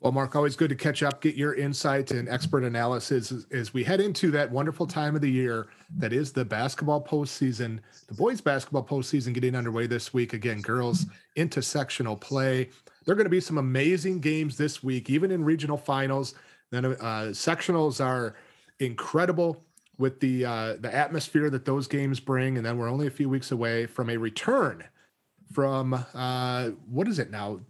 Well, 0.00 0.12
Mark, 0.12 0.36
always 0.36 0.56
good 0.56 0.68
to 0.68 0.76
catch 0.76 1.02
up, 1.02 1.22
get 1.22 1.36
your 1.36 1.54
insight 1.54 2.10
and 2.10 2.28
expert 2.28 2.64
analysis 2.64 3.32
as, 3.32 3.46
as, 3.50 3.72
we 3.72 3.82
head 3.82 3.98
into 4.00 4.30
that 4.32 4.50
wonderful 4.50 4.86
time 4.86 5.14
of 5.14 5.22
the 5.22 5.30
year 5.30 5.68
that 5.96 6.12
is 6.12 6.32
the 6.32 6.44
basketball 6.44 7.02
postseason. 7.02 7.80
The 8.06 8.14
boys' 8.14 8.42
basketball 8.42 8.84
postseason 8.84 9.32
getting 9.32 9.54
underway 9.54 9.86
this 9.86 10.12
week. 10.12 10.34
Again, 10.34 10.60
girls 10.60 11.06
into 11.36 11.62
sectional 11.62 12.14
play. 12.14 12.68
There 13.04 13.12
are 13.14 13.16
going 13.16 13.24
to 13.24 13.30
be 13.30 13.40
some 13.40 13.56
amazing 13.56 14.20
games 14.20 14.58
this 14.58 14.82
week, 14.82 15.08
even 15.08 15.30
in 15.30 15.42
regional 15.42 15.78
finals. 15.78 16.34
Then 16.70 16.84
uh, 16.84 17.30
sectionals 17.32 18.04
are 18.04 18.36
incredible 18.80 19.64
with 19.96 20.20
the 20.20 20.44
uh, 20.44 20.74
the 20.78 20.94
atmosphere 20.94 21.48
that 21.48 21.64
those 21.64 21.86
games 21.86 22.20
bring, 22.20 22.58
and 22.58 22.66
then 22.66 22.76
we're 22.76 22.90
only 22.90 23.06
a 23.06 23.10
few 23.10 23.30
weeks 23.30 23.50
away 23.50 23.86
from 23.86 24.10
a 24.10 24.16
return 24.18 24.84
from 25.54 25.94
uh, 26.14 26.70
what 26.90 27.08
is 27.08 27.18
it 27.18 27.30
now? 27.30 27.60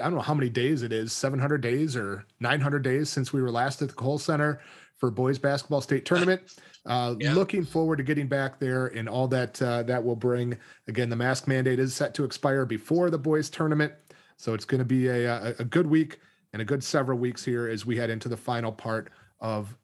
I 0.00 0.04
don't 0.04 0.14
know 0.14 0.20
how 0.20 0.34
many 0.34 0.50
days 0.50 0.82
it 0.82 0.92
is, 0.92 1.12
700 1.12 1.58
days 1.58 1.96
or 1.96 2.26
900 2.40 2.80
days 2.80 3.08
since 3.08 3.32
we 3.32 3.40
were 3.40 3.50
last 3.50 3.82
at 3.82 3.88
the 3.88 3.94
Kohl 3.94 4.18
Center 4.18 4.60
for 4.96 5.10
boys 5.10 5.38
basketball 5.38 5.80
state 5.80 6.04
tournament. 6.06 6.42
Uh, 6.84 7.14
yeah. 7.18 7.34
Looking 7.34 7.64
forward 7.64 7.96
to 7.96 8.02
getting 8.02 8.28
back 8.28 8.58
there 8.58 8.88
and 8.88 9.08
all 9.08 9.28
that 9.28 9.60
uh, 9.60 9.82
that 9.84 10.04
will 10.04 10.16
bring. 10.16 10.56
Again, 10.88 11.08
the 11.08 11.16
mask 11.16 11.48
mandate 11.48 11.78
is 11.78 11.94
set 11.94 12.14
to 12.14 12.24
expire 12.24 12.64
before 12.64 13.10
the 13.10 13.18
boys 13.18 13.50
tournament, 13.50 13.92
so 14.36 14.54
it's 14.54 14.64
going 14.64 14.78
to 14.78 14.84
be 14.84 15.08
a, 15.08 15.26
a, 15.26 15.54
a 15.58 15.64
good 15.64 15.86
week 15.86 16.18
and 16.52 16.62
a 16.62 16.64
good 16.64 16.82
several 16.82 17.18
weeks 17.18 17.44
here 17.44 17.68
as 17.68 17.84
we 17.84 17.96
head 17.96 18.10
into 18.10 18.28
the 18.28 18.36
final 18.36 18.72
part 18.72 19.10
of 19.40 19.74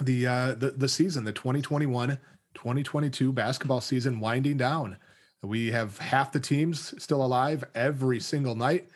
the 0.00 0.26
uh, 0.26 0.54
the, 0.54 0.72
the 0.72 0.88
season, 0.88 1.24
the 1.24 1.32
2021 1.32 2.18
2022 2.54 3.32
basketball 3.32 3.80
season 3.80 4.20
winding 4.20 4.56
down. 4.56 4.96
We 5.42 5.70
have 5.70 5.96
half 5.98 6.32
the 6.32 6.40
teams 6.40 6.94
still 7.02 7.24
alive 7.24 7.64
every 7.74 8.20
single 8.20 8.54
night 8.54 8.88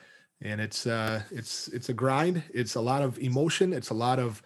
and 0.45 0.61
it's 0.61 0.87
uh, 0.87 1.23
it's 1.31 1.69
it's 1.69 1.89
a 1.89 1.95
grind. 1.95 2.43
It's 2.53 2.77
a 2.77 2.81
lot 2.81 3.03
of 3.03 3.19
emotion. 3.19 3.73
It's 3.73 3.91
a 3.91 3.95
lot 3.95 4.19
of 4.19 4.43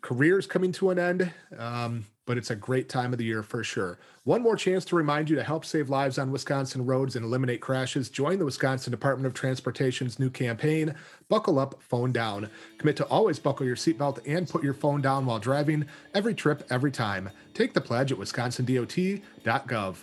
careers 0.00 0.46
coming 0.46 0.72
to 0.72 0.90
an 0.90 0.98
end. 0.98 1.32
Um, 1.56 2.06
but 2.28 2.36
it's 2.36 2.50
a 2.50 2.56
great 2.56 2.90
time 2.90 3.12
of 3.14 3.18
the 3.18 3.24
year 3.24 3.42
for 3.42 3.64
sure. 3.64 3.98
One 4.24 4.42
more 4.42 4.54
chance 4.54 4.84
to 4.86 4.96
remind 4.96 5.30
you 5.30 5.36
to 5.36 5.42
help 5.42 5.64
save 5.64 5.88
lives 5.88 6.18
on 6.18 6.30
Wisconsin 6.30 6.84
roads 6.84 7.16
and 7.16 7.24
eliminate 7.24 7.62
crashes. 7.62 8.10
Join 8.10 8.38
the 8.38 8.44
Wisconsin 8.44 8.90
Department 8.90 9.26
of 9.26 9.32
Transportation's 9.32 10.18
new 10.18 10.28
campaign, 10.28 10.94
Buckle 11.30 11.58
Up, 11.58 11.82
Phone 11.82 12.12
Down. 12.12 12.50
Commit 12.76 12.98
to 12.98 13.06
always 13.06 13.38
buckle 13.38 13.64
your 13.64 13.76
seatbelt 13.76 14.20
and 14.26 14.46
put 14.46 14.62
your 14.62 14.74
phone 14.74 15.00
down 15.00 15.24
while 15.24 15.38
driving, 15.38 15.86
every 16.12 16.34
trip, 16.34 16.66
every 16.68 16.90
time. 16.90 17.30
Take 17.54 17.72
the 17.72 17.80
pledge 17.80 18.12
at 18.12 18.18
wisconsindot.gov. 18.18 19.96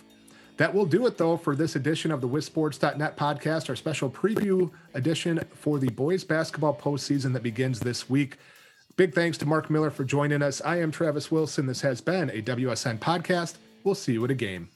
That 0.56 0.72
will 0.74 0.86
do 0.86 1.06
it, 1.06 1.18
though, 1.18 1.36
for 1.36 1.54
this 1.54 1.76
edition 1.76 2.10
of 2.10 2.20
the 2.20 2.28
WisSports.net 2.28 3.16
podcast, 3.16 3.68
our 3.68 3.76
special 3.76 4.08
preview 4.08 4.70
edition 4.94 5.40
for 5.52 5.78
the 5.78 5.90
boys 5.90 6.24
basketball 6.24 6.74
postseason 6.74 7.32
that 7.34 7.42
begins 7.42 7.80
this 7.80 8.08
week. 8.08 8.38
Big 8.96 9.14
thanks 9.14 9.36
to 9.38 9.46
Mark 9.46 9.68
Miller 9.68 9.90
for 9.90 10.04
joining 10.04 10.40
us. 10.42 10.62
I 10.64 10.80
am 10.80 10.90
Travis 10.90 11.30
Wilson. 11.30 11.66
This 11.66 11.82
has 11.82 12.00
been 12.00 12.30
a 12.30 12.40
WSN 12.40 12.98
podcast. 12.98 13.56
We'll 13.84 13.94
see 13.94 14.14
you 14.14 14.24
at 14.24 14.30
a 14.30 14.34
game. 14.34 14.70